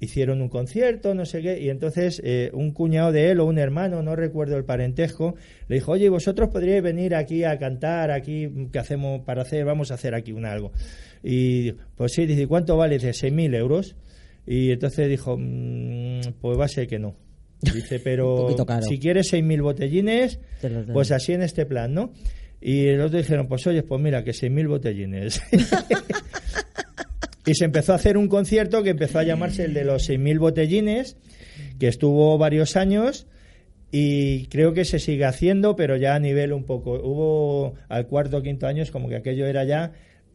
hicieron 0.00 0.40
un 0.42 0.48
concierto, 0.48 1.14
no 1.14 1.24
sé 1.24 1.42
qué, 1.42 1.60
y 1.60 1.70
entonces 1.70 2.20
eh, 2.24 2.50
un 2.52 2.72
cuñado 2.72 3.10
de 3.12 3.30
él 3.30 3.40
o 3.40 3.46
un 3.46 3.58
hermano, 3.58 4.02
no 4.02 4.14
recuerdo 4.14 4.56
el 4.56 4.64
parentesco, 4.64 5.34
le 5.68 5.76
dijo, 5.76 5.92
oye, 5.92 6.08
vosotros 6.08 6.50
podríais 6.50 6.82
venir 6.82 7.14
aquí 7.14 7.44
a 7.44 7.58
cantar, 7.58 8.10
aquí, 8.10 8.48
¿qué 8.72 8.78
hacemos 8.78 9.22
para 9.22 9.42
hacer? 9.42 9.64
Vamos 9.64 9.90
a 9.90 9.94
hacer 9.94 10.14
aquí 10.14 10.32
un 10.32 10.44
algo. 10.44 10.72
Y 11.22 11.72
pues 11.96 12.12
sí, 12.12 12.26
dice, 12.26 12.46
¿cuánto 12.46 12.76
vale? 12.76 12.98
Dice, 12.98 13.10
6.000 13.10 13.54
euros. 13.56 13.96
Y 14.46 14.70
entonces 14.70 15.08
dijo, 15.08 15.36
"Mm, 15.36 16.20
pues 16.40 16.58
va 16.58 16.64
a 16.66 16.68
ser 16.68 16.86
que 16.86 16.98
no. 16.98 17.16
Dice, 17.60 17.98
pero 17.98 18.46
si 18.88 18.98
quieres 19.00 19.32
6.000 19.32 19.60
botellines, 19.62 20.38
pues 20.92 21.10
así 21.10 21.32
en 21.32 21.42
este 21.42 21.66
plan, 21.66 21.92
¿no? 21.92 22.12
Y 22.60 22.92
los 22.92 23.06
otros 23.06 23.22
dijeron, 23.22 23.48
pues 23.48 23.66
oye, 23.66 23.82
pues 23.82 24.00
mira, 24.00 24.22
que 24.22 24.30
6.000 24.32 24.68
botellines. 24.68 25.42
y 27.46 27.54
se 27.54 27.64
empezó 27.64 27.92
a 27.92 27.96
hacer 27.96 28.16
un 28.16 28.28
concierto 28.28 28.82
que 28.82 28.90
empezó 28.90 29.18
a 29.18 29.22
llamarse 29.24 29.64
el 29.64 29.74
de 29.74 29.84
los 29.84 30.08
6.000 30.08 30.38
botellines, 30.38 31.16
que 31.78 31.88
estuvo 31.88 32.36
varios 32.38 32.76
años 32.76 33.26
y 33.90 34.46
creo 34.48 34.74
que 34.74 34.84
se 34.84 34.98
sigue 34.98 35.24
haciendo, 35.24 35.74
pero 35.76 35.96
ya 35.96 36.14
a 36.14 36.18
nivel 36.20 36.52
un 36.52 36.64
poco. 36.64 36.92
Hubo 36.94 37.74
al 37.88 38.06
cuarto 38.06 38.38
o 38.38 38.42
quinto 38.42 38.66
año, 38.66 38.82
es 38.82 38.90
como 38.90 39.08
que 39.08 39.16
aquello 39.16 39.46
era 39.46 39.64
ya. 39.64 39.92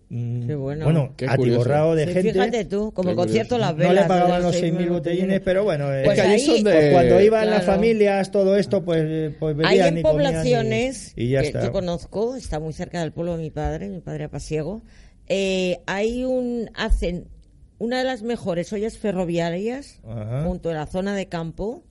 mm, 0.10 0.48
Qué 0.48 0.56
bueno. 0.56 1.14
Qué 1.16 1.26
atiborrado 1.28 1.94
de 1.94 2.08
Sí, 2.08 2.14
gente. 2.14 2.34
Fíjate 2.34 2.66
tú, 2.66 2.92
como 2.94 3.10
Qué 3.10 3.16
concierto 3.16 3.58
Las 3.60 3.72
no 3.74 3.78
Velas. 3.78 3.94
le 3.96 4.02
de 4.02 4.08
pagaban 4.08 4.42
los 4.42 4.56
6.000 4.56 4.78
6.000 4.88 4.90
botellines, 4.90 5.42
pero 5.42 5.64
bueno, 5.64 5.94
eh, 5.94 6.02
Pues 6.04 6.16
que 6.16 6.22
allí 6.22 6.34
ahí- 6.34 6.40
son 6.40 6.64
de- 6.64 6.72
pues 6.72 6.92
cuando 6.94 7.22
iban 7.22 7.50
las 7.50 7.64
familias, 7.66 8.32
todo 8.32 8.56
esto, 8.58 8.84
pues, 8.84 9.04
eh, 9.06 9.36
pues 9.40 9.56
Hay 9.66 9.80
en 9.80 10.00
y 10.00 10.02
comían 10.02 10.32
y- 10.32 10.34
poblaciones 10.34 11.14
y, 11.16 11.30
ya 11.30 11.42
que 11.42 11.48
está. 11.48 11.64
yo 11.66 11.72
conozco, 11.72 12.36
está 12.36 12.60
muy 12.60 12.74
cerca 12.74 13.02
del 13.02 13.12
pueblo 13.12 13.38
de 13.38 13.44
mi 13.44 13.52
padre, 13.52 13.88
mi 13.90 14.00
padre 14.02 14.24
apasiego. 14.24 14.82
Eh, 15.28 15.80
hay 15.86 16.24
un 16.24 16.70
hacen 16.76 17.28
una 17.80 17.98
de 18.00 18.04
las 18.06 18.24
mejores 18.24 18.72
ollas 18.74 18.98
ferroviarias 18.98 20.00
Ajá. 20.08 20.44
junto 20.46 20.70
a 20.70 20.74
la 20.74 20.86
zona 20.86 21.16
de 21.16 21.28
campo 21.28 21.84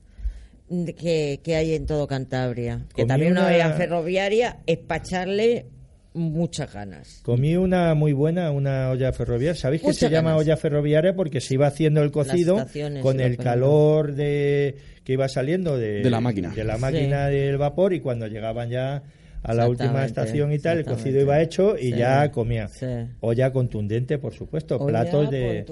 que, 0.69 1.41
que 1.43 1.57
hay 1.57 1.75
en 1.75 1.87
todo 1.87 2.07
Cantabria. 2.07 2.87
Que 2.95 3.03
Comí 3.03 3.09
también 3.09 3.33
una 3.33 3.43
una- 3.47 3.55
olla 3.55 3.71
ferroviaria 3.73 4.59
es 4.67 4.79
para 4.79 5.03
echarle 5.05 5.67
muchas 6.15 6.73
ganas. 6.73 7.21
Comí 7.25 7.57
una 7.57 7.95
muy 7.95 8.13
buena, 8.13 8.51
una 8.51 8.91
olla 8.91 9.13
ferroviaria. 9.13 9.59
¿Sabéis 9.59 9.83
que 9.83 9.93
se 9.95 10.09
llama 10.11 10.37
olla 10.37 10.57
ferroviaria? 10.57 11.15
Porque 11.15 11.41
se 11.41 11.55
iba 11.55 11.67
haciendo 11.67 12.03
el 12.03 12.11
cocido 12.11 12.67
con 13.03 13.21
el 13.21 13.37
calor 13.39 14.15
de 14.15 14.77
que 15.05 15.15
iba 15.15 15.29
saliendo 15.29 15.77
de, 15.79 16.03
De 16.03 16.11
la 16.11 16.21
máquina. 16.21 16.51
de 16.55 16.65
la 16.65 16.77
Sí. 16.77 16.81
máquina 16.81 17.27
del 17.29 17.57
vapor 17.59 17.93
y 17.93 18.01
cuando 18.01 18.27
llegaban 18.29 18.69
ya 18.71 19.03
a 19.43 19.55
la 19.55 19.69
última 19.69 20.05
estación 20.05 20.53
y 20.53 20.59
tal, 20.59 20.79
el 20.79 20.85
cocido 20.85 21.21
iba 21.21 21.41
hecho 21.41 21.77
y 21.77 21.93
Sí, 21.93 21.97
ya 21.97 22.31
comía. 22.31 22.69
sí. 22.69 22.87
Olla 23.21 23.53
contundente, 23.53 24.19
por 24.19 24.33
supuesto. 24.33 24.77
Olla 24.77 25.03
platos 25.03 25.31
de 25.31 25.65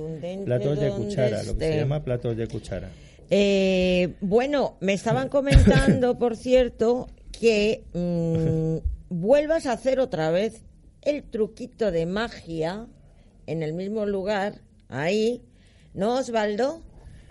platos 0.45 0.81
de 0.81 0.91
cuchara, 0.91 1.43
lo 1.45 1.57
que 1.57 1.65
se 1.73 1.77
llama 1.79 2.03
platos 2.03 2.37
de 2.37 2.49
cuchara. 2.49 2.89
Eh, 3.31 4.15
bueno, 4.21 4.77
me 4.81 4.93
estaban 4.93 5.29
comentando, 5.29 6.19
por 6.19 6.37
cierto, 6.37 7.07
que 7.39 7.85
mm, 7.95 8.79
vuelvas 9.15 9.67
a 9.67 9.73
hacer 9.73 10.01
otra 10.01 10.31
vez 10.31 10.63
el 11.03 11.23
truquito 11.23 11.93
de 11.93 12.07
magia 12.07 12.87
en 13.47 13.63
el 13.63 13.73
mismo 13.73 14.05
lugar, 14.05 14.61
ahí, 14.89 15.43
¿no, 15.95 16.17
Osvaldo? 16.19 16.83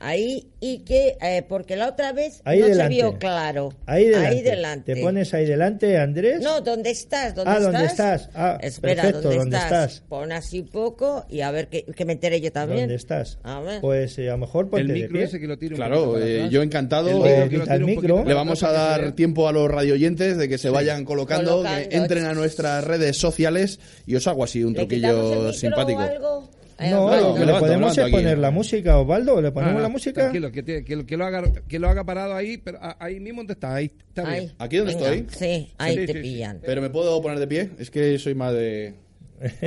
Ahí, 0.02 0.48
y 0.62 0.80
que, 0.80 1.18
eh, 1.22 1.44
porque 1.48 1.76
la 1.76 1.90
otra 1.90 2.14
vez 2.14 2.42
Ahí 2.46 2.60
no 2.60 2.68
delante. 2.68 2.96
se 2.96 3.02
vio 3.02 3.18
claro. 3.20 3.74
Ahí 3.86 4.06
delante. 4.06 4.44
delante. 4.44 4.96
Te 4.96 5.02
pones 5.02 5.34
ahí 5.34 5.46
delante, 5.46 5.98
Andrés. 5.98 6.42
No, 6.42 6.62
¿dónde 6.62 6.90
estás? 6.92 7.36
¿Dónde 7.36 7.52
Ah, 7.52 7.56
estás? 7.58 7.72
¿dónde 7.74 7.86
estás? 7.86 8.30
Ah, 8.34 8.58
Espera, 8.62 9.02
perfecto, 9.04 9.22
¿dónde, 9.24 9.38
¿dónde 9.38 9.58
estás? 9.58 9.92
estás? 9.96 10.04
Pon 10.08 10.32
así 10.32 10.62
poco 10.62 11.26
y 11.30 11.42
a 11.42 11.52
ver 11.52 11.68
que, 11.68 11.84
que 11.84 12.06
me 12.06 12.14
entere 12.14 12.40
yo 12.40 12.50
también. 12.52 12.82
¿Dónde 12.84 12.96
estás? 12.96 13.40
A 13.44 13.60
ver. 13.60 13.82
Pues 13.82 14.18
eh, 14.20 14.30
a 14.30 14.34
lo 14.34 14.38
mejor 14.40 14.70
ponte 14.70 14.82
el 14.84 14.88
de 14.88 14.94
micro 14.94 15.12
pie. 15.14 15.24
ese 15.24 15.40
que 15.40 15.48
lo 15.48 15.58
tire 15.58 15.74
un 15.76 15.78
Claro, 15.80 16.18
eh, 16.18 16.48
yo 16.50 16.62
encantado. 16.64 17.26
El 17.26 17.50
micro 17.50 17.74
el 17.74 17.84
micro. 17.86 18.24
Le 18.24 18.34
vamos 18.34 18.64
a 18.64 18.72
dar 18.72 19.12
tiempo 19.14 19.48
a 19.50 19.52
los 19.52 19.70
radioyentes 19.70 20.38
de 20.38 20.48
que 20.48 20.58
se 20.58 20.70
vayan 20.70 21.04
colocando, 21.04 21.58
Colocando. 21.58 21.90
que 21.90 21.96
entren 21.98 22.26
a 22.26 22.34
nuestras 22.34 22.84
redes 22.86 23.18
sociales 23.18 23.80
y 24.06 24.16
os 24.16 24.26
hago 24.28 24.46
así 24.46 24.64
un 24.64 24.74
¿Le 24.74 24.88
quitamos 24.88 25.10
el 25.10 25.22
truquillo 25.22 25.36
micro 25.40 25.54
simpático. 25.54 26.00
o 26.00 26.04
algo? 26.04 26.50
Eh, 26.80 26.90
No, 26.92 27.34
que 27.34 27.40
me 27.42 27.46
le 27.46 27.54
podemos 27.60 27.98
poner 27.98 28.38
la 28.38 28.52
música, 28.52 28.98
Osvaldo. 29.00 29.42
¿Le 29.42 29.52
ponemos 29.52 29.80
Ah, 29.80 29.82
la 29.82 29.90
música? 29.90 30.22
Tranquilo, 30.22 30.52
que, 30.52 30.64
te- 30.64 30.84
que, 30.86 31.06
que 31.06 31.18
lo 31.18 31.26
haga, 31.26 31.44
que 31.68 31.78
lo 31.80 31.90
haga 31.90 32.04
parado 32.06 32.36
ahí, 32.36 32.58
pero 32.58 32.80
ahí 33.00 33.20
mismo 33.20 33.42
donde 33.42 33.54
está, 33.54 33.76
ahí 33.76 33.92
está 34.08 34.28
Ahí. 34.30 34.40
bien. 34.42 34.54
¿Aquí 34.60 34.78
donde 34.78 34.96
Venga, 34.96 35.14
estoy? 35.14 35.28
Sí, 35.38 35.74
ahí 35.78 35.94
Sí, 35.96 36.00
te 36.06 36.08
sí, 36.08 36.14
sí. 36.14 36.22
pillan. 36.22 36.60
Pero 36.66 36.82
me 36.82 36.90
puedo 36.90 37.22
poner 37.22 37.40
de 37.40 37.48
pie, 37.48 37.70
es 37.80 37.92
que 37.92 38.18
soy 38.18 38.34
más 38.36 38.54
de... 38.54 38.94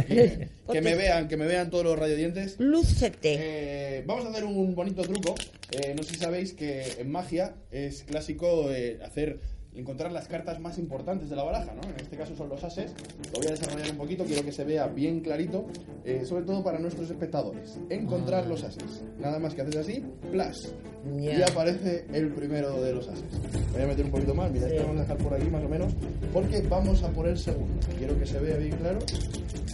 que 0.72 0.80
me 0.82 0.94
vean, 0.94 1.28
que 1.28 1.36
me 1.36 1.46
vean 1.46 1.70
todos 1.70 1.84
los 1.84 1.98
radiodientes. 1.98 2.56
Lúcete. 2.58 3.36
Eh, 3.40 4.04
vamos 4.06 4.26
a 4.26 4.30
hacer 4.30 4.44
un 4.44 4.74
bonito 4.74 5.02
truco. 5.02 5.34
Eh, 5.70 5.94
no 5.96 6.02
sé 6.02 6.10
si 6.14 6.20
sabéis 6.20 6.52
que 6.52 6.82
en 6.98 7.10
magia 7.10 7.54
es 7.70 8.02
clásico 8.04 8.70
eh, 8.70 8.98
hacer 9.02 9.38
encontrar 9.74 10.12
las 10.12 10.28
cartas 10.28 10.60
más 10.60 10.78
importantes 10.78 11.30
de 11.30 11.36
la 11.36 11.44
baraja, 11.44 11.72
¿no? 11.74 11.80
En 11.88 11.98
este 12.00 12.16
caso 12.16 12.36
son 12.36 12.48
los 12.48 12.62
ases. 12.62 12.92
Lo 13.32 13.38
voy 13.38 13.48
a 13.48 13.50
desarrollar 13.52 13.90
un 13.90 13.96
poquito, 13.96 14.24
quiero 14.24 14.44
que 14.44 14.52
se 14.52 14.64
vea 14.64 14.86
bien 14.86 15.20
clarito, 15.20 15.64
eh, 16.04 16.24
sobre 16.26 16.44
todo 16.44 16.62
para 16.62 16.78
nuestros 16.78 17.10
espectadores. 17.10 17.78
Encontrar 17.88 18.46
los 18.46 18.62
ases. 18.64 19.02
Nada 19.18 19.38
más 19.38 19.54
que 19.54 19.62
haces 19.62 19.76
así, 19.76 20.04
plus. 20.30 20.74
Ya. 21.20 21.38
Y 21.38 21.42
aparece 21.42 22.04
el 22.12 22.28
primero 22.32 22.80
de 22.82 22.92
los 22.92 23.08
ases. 23.08 23.24
Voy 23.72 23.82
a 23.82 23.86
meter 23.86 24.04
un 24.04 24.10
poquito 24.10 24.34
más, 24.34 24.50
mira, 24.52 24.68
Sí. 24.68 24.74
esto 24.74 24.86
vamos 24.86 24.98
a 25.00 25.02
dejar 25.02 25.16
por 25.18 25.34
aquí 25.34 25.46
más 25.48 25.64
o 25.64 25.68
menos, 25.68 25.92
porque 26.32 26.60
vamos 26.68 27.02
a 27.02 27.08
por 27.08 27.26
el 27.26 27.38
segundo. 27.38 27.74
Quiero 27.98 28.18
que 28.18 28.26
se 28.26 28.38
vea 28.38 28.56
bien 28.56 28.76
claro. 28.76 28.98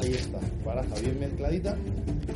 Ahí 0.02 0.12
está, 0.12 0.38
baraja 0.64 0.94
bien 1.00 1.18
mezcladita. 1.18 1.76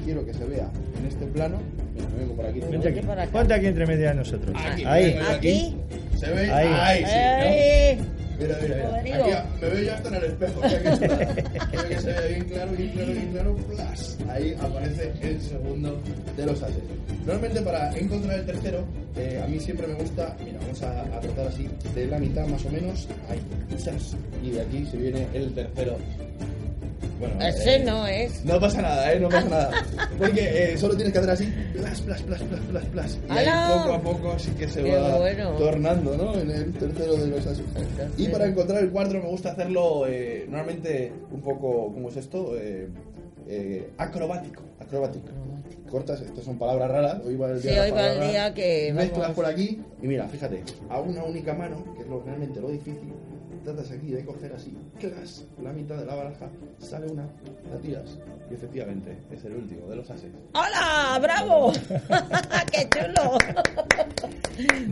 Quiero 0.05 0.27
que 0.27 0.35
se 0.35 0.45
vea 0.45 0.69
en 0.99 1.07
este 1.07 1.27
plano. 1.27 1.59
Mira, 1.95 2.09
me 2.09 2.19
vengo 2.19 2.35
por 2.35 2.47
aquí. 2.47 2.59
Vente 2.59 2.89
aquí. 2.89 3.01
para 3.03 3.23
acá. 3.23 3.33
Ponte 3.33 3.55
aquí 3.55 3.67
entre 3.67 3.87
medio 3.87 4.09
de 4.09 4.15
nosotros. 4.15 4.57
Aquí, 4.59 4.85
Ahí. 4.85 5.17
Aquí. 5.31 5.77
¿Se 6.23 6.31
ve? 6.31 6.53
Ahí. 6.53 6.69
Ahí, 6.69 7.97
sí. 7.97 8.01
¿no? 8.01 8.13
Mira, 8.39 8.59
mira, 8.63 8.77
mira. 9.03 9.41
Aquí 9.41 9.57
me 9.61 9.69
veo 9.71 9.83
ya 9.83 9.95
hasta 9.95 10.09
en 10.09 10.15
el 10.15 10.25
espejo. 10.25 10.61
Quiero 10.61 11.89
que 11.89 11.99
se 11.99 12.07
vea 12.07 12.21
bien 12.29 12.45
claro, 12.45 12.73
bien 12.73 12.91
claro, 12.91 13.13
bien 13.13 13.33
claro. 13.33 13.57
Plus. 13.57 14.17
Ahí 14.31 14.57
aparece 14.61 15.13
el 15.21 15.41
segundo 15.41 16.01
de 16.37 16.47
los 16.47 16.63
ases. 16.63 16.83
Normalmente 17.27 17.61
para 17.63 17.99
encontrar 17.99 18.39
el 18.39 18.47
tercero, 18.47 18.85
eh, 19.17 19.43
a 19.45 19.49
mí 19.49 19.59
siempre 19.59 19.89
me 19.89 19.95
gusta, 19.95 20.37
mira, 20.45 20.61
vamos 20.61 20.81
a, 20.83 21.03
a 21.03 21.21
tratar 21.21 21.49
así, 21.49 21.69
de 21.93 22.07
la 22.07 22.19
mitad 22.19 22.47
más 22.47 22.65
o 22.67 22.71
menos, 22.71 23.09
ahí, 23.29 23.41
quizás. 23.69 24.17
Y 24.45 24.51
de 24.51 24.61
aquí 24.61 24.87
se 24.89 24.97
viene 24.99 25.27
el 25.35 25.53
tercero. 25.55 25.97
Bueno, 27.19 27.41
Ese 27.41 27.77
eh, 27.77 27.85
no 27.85 28.07
es. 28.07 28.45
no 28.45 28.59
pasa 28.59 28.83
nada, 28.83 29.13
¿eh? 29.13 29.21
No 29.21 29.29
pasa 29.29 29.49
nada. 29.49 29.71
Porque 30.19 30.73
eh, 30.73 30.79
solo 30.79 30.95
tienes 30.97 31.13
que 31.13 31.19
hacer 31.21 31.31
así, 31.31 31.45
plas, 31.73 32.01
plas, 32.01 32.23
plas, 32.23 32.43
plas, 32.43 32.61
plas, 32.63 32.85
plas. 32.87 33.19
Y 33.29 33.33
ahí 33.33 33.47
poco 33.79 33.93
a 33.95 34.01
poco 34.03 34.39
sí 34.39 34.51
que 34.53 34.67
se 34.69 34.83
Qué 34.83 34.97
va 34.97 35.19
bueno. 35.19 35.51
tornando, 35.53 36.17
¿no? 36.17 36.35
En 36.39 36.51
el 36.51 36.73
tercero 36.73 37.15
de 37.17 37.27
los 37.29 37.47
ases. 37.47 37.65
Y 38.17 38.29
para 38.29 38.47
encontrar 38.47 38.83
el 38.83 38.91
cuadro 38.91 39.21
me 39.23 39.29
gusta 39.29 39.53
hacerlo 39.53 40.05
eh, 40.09 40.47
normalmente 40.49 41.13
un 41.31 41.41
poco, 41.41 41.93
¿cómo 41.93 42.09
es 42.09 42.17
esto? 42.17 42.55
Eh, 42.59 42.89
eh, 43.49 43.91
acrobático, 43.99 44.63
acrobático. 44.81 45.29
Cortas, 45.91 46.23
estas 46.23 46.45
son 46.45 46.59
palabras 46.59 46.91
raras. 46.91 47.19
Hoy 47.25 47.37
va 47.37 47.51
el 47.51 47.61
día 47.61 47.73
Sí, 47.73 47.79
hoy 47.79 47.91
va 47.91 48.07
el 48.13 48.31
día 48.31 48.55
que 48.55 48.93
Mezclas 48.95 49.21
vamos- 49.21 49.37
por 49.37 49.45
aquí 49.47 49.79
y 50.03 50.07
mira, 50.07 50.27
fíjate, 50.27 50.63
a 50.89 50.99
una 51.01 51.23
única 51.23 51.53
mano, 51.53 51.85
que 51.95 52.03
es 52.03 52.09
lo, 52.09 52.23
realmente 52.23 52.61
lo 52.63 52.71
difícil, 52.71 53.13
tratas 53.65 53.91
aquí 53.91 54.09
de 54.13 54.25
coger 54.25 54.53
así, 54.57 54.73
clas, 54.99 55.45
la 55.63 55.73
mitad 55.73 55.97
de 55.97 56.07
la 56.07 56.15
baraja, 56.15 56.49
sale 56.79 57.07
una, 57.07 57.27
la 57.71 57.79
tiras 57.81 58.19
y 58.51 58.55
efectivamente 58.55 59.17
es 59.35 59.45
el 59.45 59.55
último 59.55 59.89
de 59.89 59.97
los 59.97 60.11
ases. 60.11 60.31
¡Hola! 60.55 61.19
¡Bravo! 61.23 61.73
¡Qué 62.73 62.89
chulo! 62.91 63.39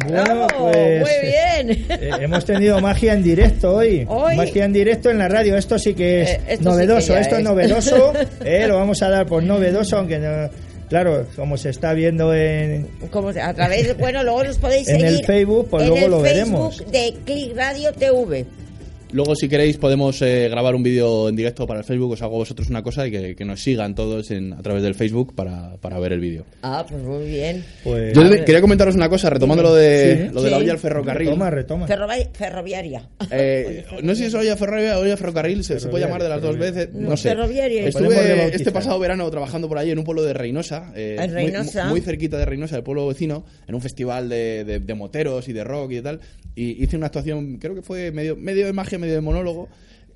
Bueno, 0.07 0.25
¡Bravo! 0.25 0.47
pues, 0.71 1.01
Muy 1.03 1.11
bien. 1.23 1.87
Eh, 1.91 2.11
hemos 2.21 2.45
tenido 2.47 2.81
magia 2.81 3.13
en 3.13 3.23
directo 3.23 3.75
hoy. 3.77 4.07
Hoy. 4.09 4.35
Magia 4.37 4.65
en 4.65 4.73
directo 4.73 5.11
en 5.11 5.19
la 5.19 5.29
radio. 5.29 5.55
Esto 5.57 5.79
sí 5.79 5.93
que 5.95 6.23
es 6.23 6.31
Eh, 6.31 6.41
esto 6.49 6.63
sí 6.65 6.69
novedoso. 6.71 7.13
que 7.15 7.21
esto 7.21 7.35
es 7.35 7.39
es. 7.41 7.45
novedoso. 7.45 8.13
eh, 8.45 8.67
lo 8.67 8.77
vamos 8.77 9.03
a 9.03 9.11
dar 9.11 9.27
por 9.27 9.43
novedoso, 9.43 9.99
aunque 9.99 10.19
no. 10.19 10.49
Claro, 10.89 11.27
como 11.37 11.57
se 11.59 11.69
está 11.71 11.93
viendo 11.93 12.35
en. 12.35 12.89
Como 13.13 13.33
se- 13.33 13.43
a 13.43 13.53
través, 13.55 13.97
bueno, 13.99 14.25
luego 14.25 14.43
nos 14.45 14.57
podéis 14.59 14.89
En 14.89 14.99
seguir 15.01 15.19
el 15.21 15.25
Facebook, 15.27 15.69
pues 15.71 15.83
en 15.85 15.89
luego 15.91 16.05
el 16.07 16.11
lo 16.11 16.21
Facebook 16.21 16.71
veremos. 16.81 16.91
de 16.91 17.15
Click 17.27 17.57
Radio 17.57 17.93
TV. 17.93 18.47
Luego, 19.13 19.35
si 19.35 19.49
queréis, 19.49 19.77
podemos 19.77 20.21
eh, 20.23 20.49
grabar 20.49 20.75
un 20.75 20.83
vídeo 20.83 21.29
en 21.29 21.37
directo 21.37 21.67
para 21.67 21.81
el 21.81 21.85
Facebook. 21.85 22.13
Os 22.13 22.23
hago 22.23 22.37
a 22.37 22.39
vosotros 22.39 22.69
una 22.71 22.83
cosa 22.83 23.07
y 23.07 23.11
que, 23.11 23.35
que 23.35 23.45
nos 23.45 23.61
sigan 23.63 23.95
todos 23.95 24.31
en, 24.31 24.53
a 24.53 24.63
través 24.63 24.83
del 24.83 24.95
Facebook 24.95 25.35
para, 25.35 25.77
para 25.79 25.99
ver 25.99 26.13
el 26.13 26.21
vídeo. 26.21 26.45
Ah, 26.63 26.85
pues 26.89 27.03
muy 27.03 27.27
bien. 27.27 27.65
Pues, 27.83 28.15
Yo 28.15 28.23
le- 28.25 28.45
quería 28.45 28.61
comentaros 28.61 28.95
una 28.95 29.09
cosa, 29.09 29.31
retomando 29.31 29.63
lo 29.65 29.75
de, 29.75 30.29
Sí. 30.29 30.35
lo 30.35 30.43
de 30.43 30.51
la 30.51 30.59
olla 30.59 30.73
al 30.73 30.79
ferrocarril. 30.79 31.29
retoma, 31.29 31.51
retoma. 31.51 31.87
Ferrovi- 31.89 32.29
ferroviaria. 32.33 33.09
Eh, 33.31 33.85
no 34.03 34.15
sé 34.15 34.23
si 34.23 34.25
es 34.27 34.35
olla 34.35 34.57
ferroviaria 34.57 34.99
o 34.99 35.03
olla 35.03 35.17
ferrocarril, 35.17 35.65
se, 35.65 35.81
se 35.81 35.89
puede 35.89 36.05
Ferroviaria, 36.05 36.07
llamar 36.07 36.23
de 36.23 36.29
las 36.29 36.43
dos 36.43 36.59
veces, 36.59 36.95
No, 36.95 37.11
no 37.11 37.17
sé. 37.17 37.31
ferroviaria. 37.31 37.87
Estuve 37.89 38.55
este 38.55 38.71
pasado 38.73 38.99
verano 38.99 39.31
trabajando 39.31 39.69
por 39.69 39.79
ahí 39.79 39.91
en 39.91 39.99
un 39.99 40.05
pueblo 40.05 40.23
de 40.23 40.33
Reynosa, 40.35 40.93
eh, 40.95 41.17
En 41.19 41.31
muy- 41.33 41.35
Reynosa. 41.45 41.89
Muy, 41.89 42.01
cerquita 42.01 42.39
de 42.39 42.45
Reynosa, 42.45 42.77
el 42.77 42.83
pueblo 42.83 43.07
vecino, 43.09 43.45
en 43.67 43.75
un 43.75 43.81
festival 43.81 44.29
de, 44.29 44.65
de- 44.65 44.79
de 44.81 44.95
moteros 44.95 45.49
y 45.49 45.53
de 45.53 45.65
rock 45.65 45.93
y 45.93 45.95
de 45.97 46.03
tal. 46.03 46.21
Y 46.55 46.83
hice 46.83 46.97
una 46.97 47.07
actuación, 47.07 47.59
creo 47.59 47.75
que 47.75 47.83
fue 47.83 48.11
medio, 48.11 48.37
medio 48.37 48.67
de 48.67 48.73
magia, 48.73 48.99
medio 49.01 49.15
de 49.15 49.21
monólogo. 49.21 49.69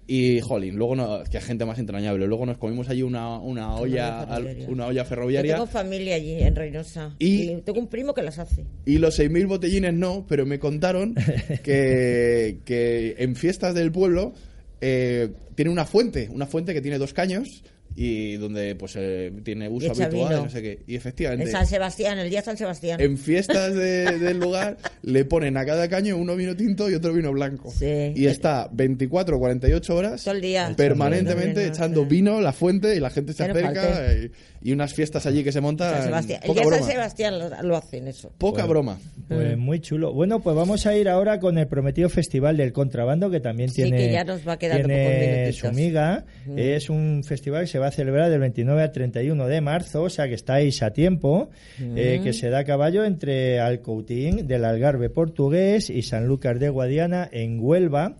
Y, 0.06 0.40
jolín, 0.40 0.76
luego 0.76 0.94
no, 0.94 1.24
qué 1.30 1.40
gente 1.40 1.64
más 1.64 1.78
entrañable. 1.78 2.26
Luego 2.26 2.44
nos 2.44 2.58
comimos 2.58 2.90
allí 2.90 3.02
una, 3.02 3.38
una 3.38 3.74
olla 3.74 4.20
al- 4.24 4.66
una 4.68 4.86
olla 4.86 5.02
Yo 5.02 5.08
ferroviaria. 5.08 5.54
tengo 5.54 5.66
familia 5.66 6.16
allí 6.16 6.34
en 6.42 6.54
Reynosa. 6.54 7.14
Y- 7.18 7.50
Y, 7.52 7.62
tengo 7.62 7.80
un 7.80 7.86
primo 7.88 8.12
que 8.12 8.22
las 8.22 8.38
hace. 8.38 8.66
Y 8.84 8.98
los 8.98 9.18
6.000 9.18 9.46
botellines 9.46 9.94
no, 9.94 10.26
pero 10.28 10.44
me 10.44 10.58
contaron 10.58 11.14
que, 11.64 12.58
que 12.66 13.14
en 13.18 13.34
fiestas 13.34 13.74
del 13.74 13.90
pueblo 13.92 14.34
eh, 14.82 15.30
tiene 15.54 15.70
una 15.70 15.86
fuente, 15.86 16.28
una 16.30 16.44
fuente 16.46 16.74
que 16.74 16.82
tiene 16.82 16.98
dos 16.98 17.14
caños 17.14 17.64
y 17.96 18.36
donde 18.36 18.74
pues 18.74 18.94
eh, 18.96 19.32
tiene 19.44 19.68
uso 19.68 19.92
habitual, 19.92 20.44
no 20.44 20.50
sé 20.50 20.62
qué. 20.62 20.80
Y 20.86 20.92
En 20.94 20.96
efectivamente, 20.98 21.50
San 21.50 21.66
Sebastián, 21.66 22.18
el 22.18 22.28
día 22.28 22.42
San 22.42 22.56
Sebastián. 22.56 23.00
en 23.00 23.16
fiestas 23.16 23.74
de- 23.74 24.18
del 24.18 24.38
lugar 24.40 24.76
le 25.02 25.24
ponen 25.24 25.56
a 25.56 25.64
cada 25.64 25.88
caño 25.88 26.16
uno 26.16 26.34
vino 26.34 26.56
tinto 26.56 26.90
y 26.90 26.94
otro 26.94 27.12
vino 27.12 27.30
blanco. 27.32 27.70
Sí. 27.70 28.12
Y 28.16 28.26
está 28.26 28.68
24 28.72 29.36
o 29.36 29.38
48 29.38 29.94
horas 29.94 30.24
Todo 30.24 30.34
el 30.34 30.40
día. 30.40 30.74
permanentemente 30.76 31.60
Echando 31.66 31.74
echando 31.74 32.06
vino, 32.06 32.32
vino 32.34 32.40
la 32.40 32.52
fuente 32.52 32.96
y 32.96 33.00
la 33.00 33.10
gente 33.10 33.32
se 33.32 33.44
acerca 33.44 34.12
y, 34.14 34.30
y 34.68 34.72
unas 34.72 34.92
fiestas 34.94 35.26
allí 35.26 35.44
que 35.44 35.52
se 35.52 35.60
montan. 35.60 35.92
San 35.94 36.04
Sebastián. 36.04 36.40
El 36.42 36.46
Poca 36.48 36.60
día 36.60 36.68
broma. 36.68 36.82
San 36.82 36.92
Sebastián 36.92 37.38
lo, 37.38 37.62
lo 37.62 37.76
hacen 37.76 38.08
eso. 38.08 38.32
Poca 38.38 38.64
broma. 38.66 38.98
Pues 39.28 39.56
muy 39.56 39.80
chulo. 39.80 40.12
Bueno, 40.12 40.40
pues 40.40 40.56
vamos 40.56 40.84
a 40.86 40.96
ir 40.96 41.08
ahora 41.08 41.38
con 41.38 41.58
el 41.58 41.66
prometido 41.68 42.08
Festival 42.08 42.56
del 42.56 42.72
Contrabando, 42.72 43.30
que 43.30 43.40
también 43.40 43.70
Sí, 43.70 43.82
tiene, 43.82 43.96
que 43.98 44.12
ya 44.12 44.24
nos 44.24 44.46
va 44.46 44.56
tiene 44.56 45.52
su 45.52 45.70
miga. 45.72 46.24
Es 46.56 46.90
un 46.90 47.22
festival 47.24 47.62
que 47.62 47.68
se 47.68 47.78
va 47.78 47.83
a 47.88 47.90
celebrar 47.90 48.30
del 48.30 48.40
29 48.40 48.82
al 48.82 48.92
31 48.92 49.46
de 49.46 49.60
marzo, 49.60 50.02
o 50.02 50.10
sea 50.10 50.28
que 50.28 50.34
estáis 50.34 50.82
a 50.82 50.92
tiempo, 50.92 51.50
eh, 51.78 52.20
que 52.22 52.32
se 52.32 52.50
da 52.50 52.60
a 52.60 52.64
caballo 52.64 53.04
entre 53.04 53.60
Alcoutín, 53.60 54.46
del 54.46 54.64
Algarve 54.64 55.10
portugués, 55.10 55.90
y 55.90 56.02
Sanlúcar 56.02 56.58
de 56.58 56.68
Guadiana, 56.68 57.28
en 57.30 57.58
Huelva, 57.60 58.16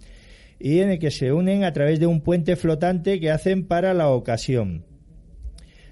y 0.59 0.81
en 0.81 0.91
el 0.91 0.99
que 0.99 1.11
se 1.11 1.33
unen 1.33 1.65
a 1.65 1.73
través 1.73 2.01
de 2.01 2.07
un 2.07 2.21
puente 2.21 2.57
flotante 2.57 3.21
que 3.21 3.31
hacen 3.31 3.67
para 3.67 3.95
la 3.95 4.09
ocasión. 4.09 4.85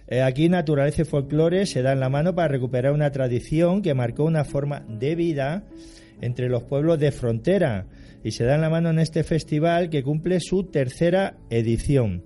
Eh, 0.09 0.23
Aquí 0.23 0.49
naturaleza 0.49 1.03
y 1.03 1.05
folclore 1.05 1.66
se 1.66 1.83
dan 1.83 2.01
la 2.01 2.09
mano 2.09 2.35
para 2.35 2.49
recuperar 2.49 2.93
una 2.93 3.11
tradición 3.12 3.83
que 3.83 3.95
marcó 3.95 4.25
una 4.25 4.45
forma 4.45 4.85
de 4.89 5.14
vida 5.14 5.64
entre 6.20 6.49
los 6.49 6.62
pueblos 6.62 6.99
de 6.99 7.12
frontera 7.12 7.87
y 8.25 8.33
se 8.33 8.45
dan 8.45 8.61
la 8.61 8.70
mano 8.70 8.91
en 8.91 8.99
este 8.99 9.25
festival 9.25 9.91
que 9.91 10.03
cumple 10.03 10.41
su 10.41 10.64
tercera 10.64 11.37
edición. 11.51 12.25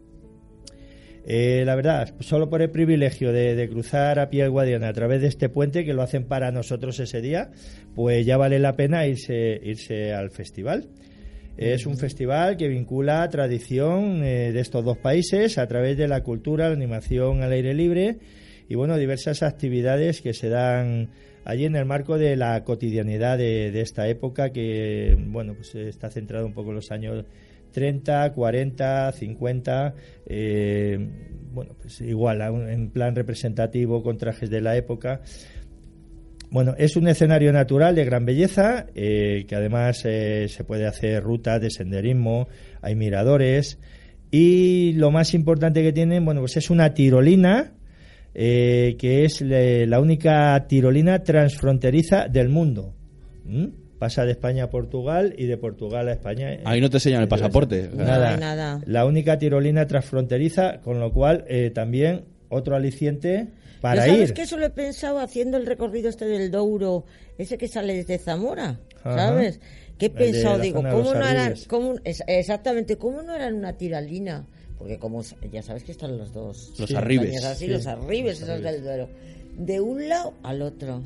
Eh, 1.29 1.65
la 1.67 1.75
verdad, 1.75 2.15
solo 2.21 2.49
por 2.49 2.63
el 2.63 2.71
privilegio 2.71 3.33
de, 3.33 3.69
cruzar 3.69 4.21
a 4.21 4.31
pie 4.31 4.45
el 4.45 4.51
Guadiana 4.51 4.89
a 4.89 4.93
través 4.93 5.21
de 5.21 5.27
este 5.27 5.49
puente 5.49 5.85
que 5.85 5.93
lo 5.93 6.03
hacen 6.03 6.25
para 6.25 6.53
nosotros 6.53 7.01
ese 7.01 7.21
día, 7.21 7.51
pues 7.97 8.25
ya 8.25 8.37
vale 8.37 8.61
la 8.61 8.77
pena 8.77 9.09
irse, 9.09 9.61
irse 9.65 10.15
al 10.15 10.31
festival. 10.31 10.87
Es 11.57 11.85
un 11.85 11.97
festival 11.97 12.57
que 12.57 12.69
vincula 12.69 13.29
tradición 13.29 14.23
eh, 14.23 14.53
de 14.53 14.61
estos 14.61 14.85
dos 14.85 14.99
países 14.99 15.59
a 15.59 15.67
través 15.67 15.97
de 15.97 16.07
la 16.07 16.23
cultura, 16.23 16.69
la 16.69 16.75
animación 16.75 17.43
al 17.43 17.51
aire 17.51 17.75
libre 17.75 18.19
y 18.69 18.77
bueno, 18.77 18.97
diversas 18.97 19.43
actividades 19.43 20.21
que 20.21 20.33
se 20.33 20.49
dan 20.49 21.09
allí 21.45 21.65
en 21.65 21.75
el 21.75 21.87
marco 21.87 22.19
de 22.19 22.37
la 22.37 22.63
cotidianidad 22.63 23.37
de, 23.37 23.73
de 23.73 23.81
esta 23.81 24.07
época 24.07 24.51
que 24.51 25.17
bueno, 25.19 25.55
pues 25.55 25.75
está 25.75 26.09
centrado 26.09 26.47
un 26.47 26.53
poco 26.53 26.71
en 26.71 26.77
los 26.77 26.93
años 26.93 27.25
30, 27.73 28.33
40, 28.33 29.13
50, 29.13 29.95
eh, 30.27 30.99
bueno, 31.53 31.75
pues 31.81 32.01
igual 32.01 32.43
en 32.69 32.91
plan 32.91 33.15
representativo 33.15 34.03
con 34.03 34.19
trajes 34.19 34.51
de 34.51 34.61
la 34.61 34.77
época. 34.77 35.21
Bueno, 36.51 36.75
es 36.79 36.97
un 36.97 37.09
escenario 37.09 37.53
natural 37.53 37.95
de 37.95 38.05
gran 38.05 38.25
belleza, 38.25 38.87
eh, 38.95 39.45
que 39.49 39.57
además 39.57 40.03
eh, 40.05 40.47
se 40.49 40.65
puede 40.65 40.87
hacer 40.87 41.23
rutas 41.23 41.61
de 41.61 41.71
senderismo, 41.71 42.49
hay 42.83 42.95
miradores 42.95 43.79
y 44.31 44.93
lo 44.95 45.11
más 45.11 45.35
importante 45.35 45.83
que 45.83 45.93
tienen, 45.93 46.25
bueno, 46.25 46.41
pues 46.41 46.57
es 46.57 46.71
una 46.71 46.95
tirolina, 46.95 47.73
eh, 48.35 48.97
que 48.99 49.25
es 49.25 49.41
la 49.41 50.01
única 50.01 50.67
tirolina 50.69 51.23
transfronteriza 51.23 52.29
del 52.29 52.49
mundo. 52.49 52.95
Pasa 53.99 54.25
de 54.27 54.33
España 54.33 54.65
a 54.65 54.71
Portugal 54.71 55.35
y 55.39 55.47
de 55.47 55.57
Portugal 55.57 56.09
a 56.09 56.13
España. 56.13 56.59
Ahí 56.65 56.81
no 56.81 56.91
te 56.91 56.99
enseñan 56.99 57.23
el 57.23 57.29
pasaporte. 57.29 57.89
Nada, 57.95 58.37
nada. 58.37 58.81
La 58.87 59.07
única 59.07 59.39
tirolina 59.39 59.87
transfronteriza, 59.87 60.81
con 60.83 61.01
lo 61.01 61.13
cual 61.13 61.45
eh, 61.49 61.71
también 61.75 62.25
otro 62.51 62.77
aliciente 62.77 63.49
para 63.81 64.07
¿No 64.07 64.13
¿Sabes 64.13 64.29
ir. 64.31 64.35
que 64.35 64.43
eso 64.43 64.57
lo 64.59 64.67
he 64.67 64.71
pensado 64.71 65.19
haciendo 65.21 65.57
el 65.57 65.65
recorrido 65.67 66.09
este 66.11 66.27
del 66.27 66.51
Douro, 66.51 67.05
ese 67.39 67.57
que 67.57 67.69
sale 67.69 67.95
desde 67.95 68.19
Zamora? 68.19 68.81
Ajá. 69.03 69.17
¿Sabes? 69.29 69.61
Que 69.99 70.07
he 70.07 70.11
pensado, 70.11 70.59
digo, 70.59 70.83
¿cómo 70.83 71.15
no 71.15 71.21
eran, 71.27 71.37
Arribes. 71.39 71.67
cómo, 71.67 71.95
exactamente, 72.05 72.97
cómo 72.99 73.23
no 73.23 73.35
eran 73.35 73.55
una 73.55 73.73
tiralina? 73.79 74.47
Porque 74.79 74.99
como 74.99 75.23
ya 75.51 75.63
sabes 75.63 75.85
que 75.85 75.93
están 75.93 76.19
los 76.19 76.35
dos. 76.35 76.75
Los 76.79 76.91
Sí, 76.91 76.95
arribes. 76.97 77.31
montañas 77.33 77.53
Así, 77.53 77.65
Sí, 77.65 77.71
los 77.73 77.87
arribes, 77.87 78.41
los 78.41 78.49
esos 78.51 78.63
del 78.63 78.83
Duero. 78.83 79.09
De 79.57 79.81
un 79.81 80.07
lado 80.07 80.35
al 80.43 80.61
otro. 80.61 81.03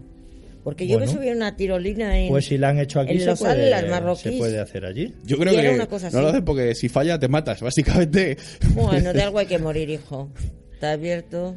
Porque 0.63 0.87
yo 0.87 0.99
Bueno. 0.99 1.11
me 1.13 1.19
subí 1.19 1.29
a 1.31 1.33
una 1.33 1.57
tirolina 1.57 2.19
en. 2.19 2.29
Pues 2.29 2.45
si 2.47 2.59
la 2.59 2.69
han 2.69 2.79
hecho 2.79 3.01
aquí, 3.01 3.13
en 3.13 3.21
se 3.21 3.27
los 3.27 3.39
puede, 3.39 3.73
Atlas 3.75 3.91
marroquíes. 3.91 4.35
se 4.35 4.39
puede 4.39 4.59
hacer 4.61 4.85
allí. 4.85 5.15
Yo 5.25 5.39
creo 5.39 5.53
Y 5.53 5.57
era 5.57 5.69
que 5.71 5.75
una 5.75 5.87
cosa 5.87 6.11
no 6.11 6.21
lo 6.21 6.29
hacen 6.29 6.45
porque 6.45 6.75
si 6.75 6.89
falla 6.89 7.19
te 7.19 7.29
matas, 7.29 7.61
básicamente. 7.63 8.37
Bueno, 8.75 9.13
de 9.13 9.23
algo 9.23 9.39
hay 9.39 9.47
que 9.47 9.59
morir, 9.59 9.89
hijo. 9.91 10.31
Está 10.75 10.93
abierto. 10.93 11.55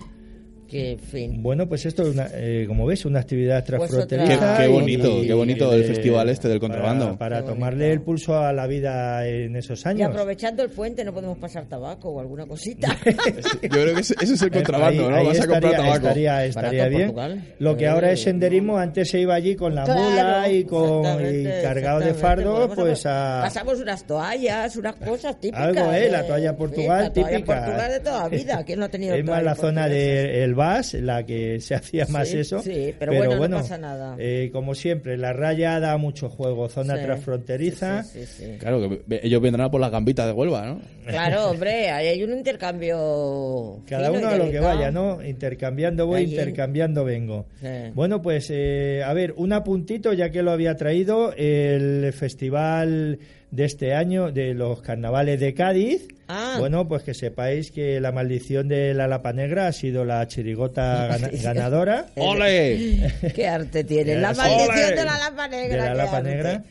Que, 0.67 0.93
en 0.93 0.99
fin. 0.99 1.43
Bueno, 1.43 1.67
pues 1.69 1.85
esto 1.85 2.01
es, 2.03 2.09
una, 2.15 2.27
eh, 2.33 2.65
como 2.67 2.85
ves, 2.87 3.05
una 3.05 3.19
actividad 3.19 3.57
Pues 3.63 3.65
transfronteriza. 3.89 4.35
otra- 4.35 4.57
Qué- 4.57 4.63
qué 4.63 4.69
y- 4.69 4.71
bonito, 4.73 5.23
y- 5.23 5.27
qué 5.27 5.33
bonito 5.33 5.71
y 5.71 5.75
el 5.75 5.81
de- 5.81 5.87
festival 5.87 6.29
este 6.29 6.47
del 6.47 6.59
contrabando. 6.59 7.17
Para, 7.17 7.41
para 7.41 7.45
tomarle 7.45 7.91
el 7.91 8.01
pulso 8.01 8.37
a 8.39 8.51
la 8.53 8.65
vida 8.65 9.27
en 9.27 9.55
esos 9.55 9.85
Y 9.85 9.89
años. 9.89 10.09
aprovechando 10.09 10.63
el 10.63 10.69
puente, 10.71 11.03
no 11.05 11.13
podemos 11.13 11.37
pasar 11.37 11.65
tabaco 11.67 12.09
o 12.09 12.19
alguna 12.19 12.45
cosita. 12.47 12.87
Yo 13.61 13.69
creo 13.69 13.93
que 13.93 14.01
ese, 14.01 14.15
ese 14.21 14.33
es 14.33 14.41
el 14.41 14.49
contrabando, 14.51 15.03
Ahí- 15.05 15.09
¿no? 15.11 15.15
ahí 15.17 15.25
Vas 15.27 15.37
a 15.39 15.47
comprar 15.47 15.63
estaría- 15.63 15.77
tabaco. 15.77 16.07
Estaría, 16.07 16.45
estaría 16.45 16.87
bien. 16.87 17.01
Portugal. 17.13 17.43
Lo 17.59 17.77
que 17.77 17.83
Eh, 17.83 17.87
ahora 17.89 18.11
es 18.11 18.21
senderismo, 18.23 18.77
antes 18.77 19.09
se 19.09 19.19
iba 19.19 19.35
allí 19.35 19.55
con 19.55 19.75
la 19.75 19.83
Claro, 19.83 20.01
mula 20.01 20.49
y, 20.49 20.63
con, 20.63 21.03
y 21.21 21.43
cargado 21.61 21.99
de 21.99 22.13
fardo, 22.15 22.69
pues 22.73 23.05
hacer- 23.05 23.11
a... 23.11 23.41
Pasamos 23.43 23.79
unas 23.79 24.07
toallas, 24.07 24.75
unas 24.75 24.95
cosas 24.95 25.39
típicas. 25.39 25.61
Algo, 25.67 25.91
¿eh? 25.93 25.99
de- 26.01 26.09
La 26.09 26.25
toalla 26.25 26.55
Portugal 26.55 27.03
la 27.03 27.13
toalla 27.13 27.29
típica. 27.37 27.55
Portugal 27.61 27.91
de 27.91 27.99
toda 27.99 28.23
la 28.23 28.29
vida. 28.29 28.63
¿Quién 28.65 28.79
no 28.79 28.85
ha 28.85 28.89
tenido 28.89 29.13
Es 29.15 29.23
más 29.25 29.43
la 29.43 29.55
zona 29.55 29.87
del 29.87 30.55
La 30.93 31.25
que 31.25 31.59
se 31.59 31.75
hacía 31.75 32.05
más 32.09 32.29
Sí, 32.29 32.39
eso. 32.39 32.59
sí, 32.61 32.93
pero 32.97 33.13
bueno, 33.13 33.47
no 33.47 33.57
pasa 33.57 33.77
nada. 33.77 34.15
eh, 34.19 34.49
como 34.53 34.73
siempre, 34.75 35.17
la 35.17 35.33
raya 35.33 35.79
da 35.79 35.97
mucho 35.97 36.29
juego. 36.29 36.69
Zona 36.69 36.95
Sí, 36.97 37.03
transfronteriza. 37.03 38.03
sí, 38.03 38.25
sí, 38.25 38.45
sí. 38.45 38.57
Claro, 38.59 38.89
que 38.89 39.19
ellos 39.23 39.41
vendrán 39.41 39.69
por 39.71 39.81
las 39.81 39.91
gambitas 39.91 40.25
de 40.27 40.31
Huelva, 40.33 40.65
¿no? 40.65 40.81
Claro, 41.05 41.49
hombre, 41.51 41.89
ahí 41.91 42.07
hay 42.07 42.23
un 42.23 42.31
intercambio. 42.33 43.81
Cada 43.87 44.11
uno 44.11 44.27
a 44.27 44.37
lo 44.37 44.49
que 44.49 44.59
vaya, 44.59 44.91
¿no? 44.91 45.23
Intercambiando 45.23 46.07
voy, 46.07 46.21
Allí. 46.21 46.31
intercambiando 46.31 47.03
vengo. 47.03 47.45
Sí. 47.61 47.67
Bueno, 47.93 48.21
pues 48.21 48.47
eh, 48.51 49.03
a 49.05 49.13
ver, 49.13 49.33
un 49.37 49.53
apuntito 49.53 50.13
ya 50.13 50.29
que 50.29 50.41
lo 50.43 50.51
había 50.51 50.75
traído, 50.75 51.33
el 51.35 52.11
festival 52.13 53.19
de 53.55 53.65
este 53.65 53.93
año 53.93 54.31
de 54.31 54.53
los 54.55 54.81
carnavales 54.81 55.39
de 55.39 55.53
Cádiz. 55.53 56.07
Ah. 56.27 56.55
Bueno, 56.57 56.87
pues 56.87 57.03
que 57.03 57.13
sepáis 57.13 57.69
que 57.69 57.99
la 57.99 58.11
maldición 58.11 58.67
de 58.67 58.93
la 58.95 59.07
Lapa 59.07 59.31
Negra 59.33 59.67
ha 59.67 59.71
sido 59.73 60.05
la 60.05 60.27
chirigota 60.27 61.07
gana- 61.11 61.29
ganadora. 61.31 62.05
¡Ole! 62.15 63.11
Qué 63.35 63.47
arte 63.47 63.83
tiene. 63.83 64.15
La 64.15 64.33
maldición 64.33 64.69
¡Ole! 64.71 64.95
de 64.95 65.05
la 65.05 65.17
lapa 65.17 65.47
negra. 65.47 65.83
de 65.83 65.89
la 65.89 65.91
qué 65.91 65.97
Lapa 65.97 66.17
arte. 66.17 66.29
Negra. 66.29 66.63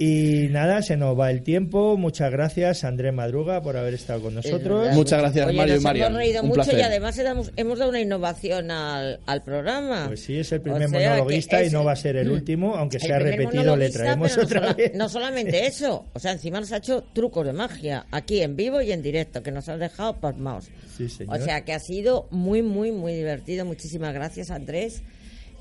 Y 0.00 0.46
nada, 0.52 0.80
se 0.82 0.96
nos 0.96 1.18
va 1.18 1.28
el 1.32 1.42
tiempo. 1.42 1.96
Muchas 1.96 2.30
gracias, 2.30 2.84
Andrés 2.84 3.12
Madruga, 3.12 3.60
por 3.62 3.76
haber 3.76 3.94
estado 3.94 4.22
con 4.22 4.34
nosotros. 4.36 4.82
verdad. 4.82 4.94
Muchas 4.94 5.18
gracias, 5.18 5.46
Oye, 5.48 5.56
Mario 5.56 5.72
y 5.72 5.76
nos 5.78 5.82
Marian. 5.84 6.06
Hemos 6.06 6.18
reído 6.18 6.42
Un 6.42 6.48
mucho 6.50 6.54
placer. 6.62 6.78
y 6.78 6.82
además 6.82 7.18
hemos, 7.18 7.52
hemos 7.56 7.78
dado 7.80 7.90
una 7.90 8.00
innovación 8.00 8.70
al, 8.70 9.18
al 9.26 9.42
programa. 9.42 10.04
Pues 10.06 10.20
sí, 10.20 10.38
es 10.38 10.52
el 10.52 10.60
O 10.60 10.62
primer 10.62 10.88
sea, 10.88 11.10
monologuista 11.10 11.64
y 11.64 11.70
no 11.70 11.82
va 11.82 11.92
a 11.92 11.96
ser 11.96 12.14
el 12.14 12.30
último, 12.30 12.76
aunque 12.76 12.98
el 12.98 13.02
sea 13.02 13.16
primer 13.18 13.38
repetido, 13.40 13.76
le 13.76 13.90
traemos 13.90 14.36
no 14.36 14.42
otra 14.44 14.60
sola- 14.60 14.72
vez. 14.74 14.94
No 14.94 15.08
solamente 15.08 15.66
eso, 15.66 16.06
o 16.12 16.18
sea, 16.20 16.30
encima 16.30 16.60
nos 16.60 16.70
ha 16.70 16.76
hecho 16.76 17.02
trucos 17.12 17.44
de 17.44 17.52
magia, 17.52 18.06
aquí 18.12 18.40
en 18.40 18.54
vivo 18.54 18.80
y 18.80 18.92
en 18.92 19.02
directo, 19.02 19.42
que 19.42 19.50
nos 19.50 19.68
has 19.68 19.80
dejado 19.80 20.20
pasmados. 20.20 20.68
Sí, 20.96 21.08
señor. 21.08 21.40
O 21.40 21.44
sea, 21.44 21.64
que 21.64 21.72
ha 21.72 21.80
sido 21.80 22.28
muy, 22.30 22.62
muy, 22.62 22.92
muy 22.92 23.14
divertido. 23.14 23.64
Muchísimas 23.64 24.14
gracias, 24.14 24.52
Andrés. 24.52 25.02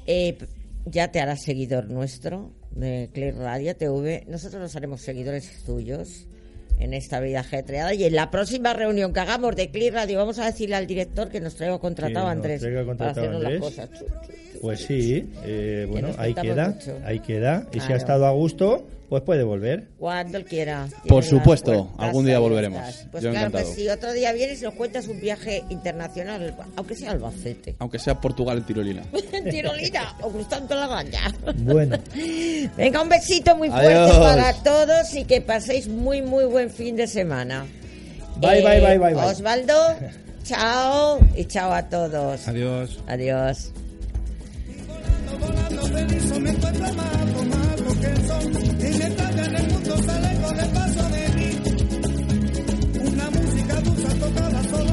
Eh, 0.05 0.37
ya 0.85 1.11
te 1.11 1.19
harás 1.19 1.41
seguidor 1.43 1.89
nuestro 1.89 2.51
de 2.77 3.09
Click 3.13 3.35
Radio 3.37 3.75
TV. 3.75 4.23
Nosotros 4.27 4.61
nos 4.61 4.75
haremos 4.75 5.01
seguidores 5.01 5.63
tuyos 5.65 6.27
en 6.79 6.93
esta 6.93 7.19
vida 7.19 7.39
ajetreada 7.39 7.93
y 7.93 8.03
en 8.03 8.15
la 8.15 8.29
próxima 8.29 8.73
reunión 8.73 9.11
que 9.11 9.19
hagamos 9.19 9.55
de 9.55 9.69
Click 9.71 9.93
Radio 9.93 10.19
vamos 10.19 10.37
a 10.37 10.45
decirle 10.45 10.75
al 10.75 10.85
director 10.85 11.29
que 11.29 11.39
nos 11.39 11.55
traiga 11.55 11.79
contratado 11.79 12.25
nos 12.25 12.35
Andrés 12.35 12.61
para 12.61 12.85
contratado 12.85 13.31
las 13.31 13.35
Andrés. 13.43 13.59
cosas. 13.59 13.89
Pues 14.61 14.81
sí, 14.81 15.27
eh, 15.43 15.87
bueno, 15.89 16.09
ahí 16.17 16.33
queda, 16.33 16.69
mucho. 16.69 16.97
ahí 17.03 17.19
queda. 17.19 17.67
Y 17.73 17.79
si 17.79 17.93
ha 17.93 17.95
estado 17.95 18.25
a 18.25 18.31
gusto, 18.31 18.87
pues 19.09 19.23
puede 19.23 19.43
volver. 19.43 19.87
Cuando 19.97 20.37
él 20.37 20.45
quiera. 20.45 20.87
Por 21.07 21.23
supuesto, 21.23 21.93
algún 21.97 22.25
día 22.25 22.39
volveremos. 22.39 22.81
Pues 23.11 23.23
Yo 23.23 23.31
claro 23.31 23.47
encantado. 23.47 23.69
que 23.73 23.81
sí, 23.81 23.87
otro 23.89 24.11
día 24.13 24.33
vienes 24.33 24.61
y 24.61 24.65
nos 24.65 24.73
cuentas 24.73 25.07
un 25.07 25.19
viaje 25.21 25.63
internacional, 25.69 26.55
aunque 26.75 26.95
sea 26.95 27.11
Albacete. 27.11 27.75
Aunque 27.79 27.99
sea 27.99 28.19
Portugal 28.19 28.57
en 28.57 28.65
tirolina. 28.65 29.03
En 29.31 29.43
Tirolina 29.49 30.15
o 30.21 30.29
cruzando 30.29 30.75
la 30.75 30.85
araña. 30.85 31.33
Bueno, 31.59 31.97
Venga, 32.77 33.01
un 33.01 33.09
besito 33.09 33.55
muy 33.55 33.69
fuerte 33.69 33.93
Adiós. 33.93 34.17
para 34.19 34.53
todos 34.63 35.13
y 35.15 35.23
que 35.23 35.39
paséis 35.41 35.87
muy, 35.87 36.21
muy 36.21 36.45
buen 36.45 36.69
fin 36.69 36.95
de 36.95 37.07
semana. 37.07 37.65
Bye, 38.39 38.61
bye, 38.61 38.79
bye, 38.81 38.97
bye, 38.99 39.13
bye. 39.13 39.23
Osvaldo, 39.25 39.73
chao 40.43 41.19
y 41.35 41.45
chao 41.45 41.71
a 41.73 41.83
todos. 41.89 42.47
Adiós. 42.47 42.99
Adiós. 43.07 43.71
Ya 48.91 49.07
en 49.07 49.55
el 49.55 49.67
mundo 49.71 49.97
sale 50.05 50.41
con 50.41 50.59
el 50.59 50.69
paso 50.69 51.09
de 51.09 51.29
mí 51.35 51.49
una 53.11 53.29
música 53.29 53.81
dulce 53.81 54.15
tocada 54.15 54.63
solo 54.63 54.86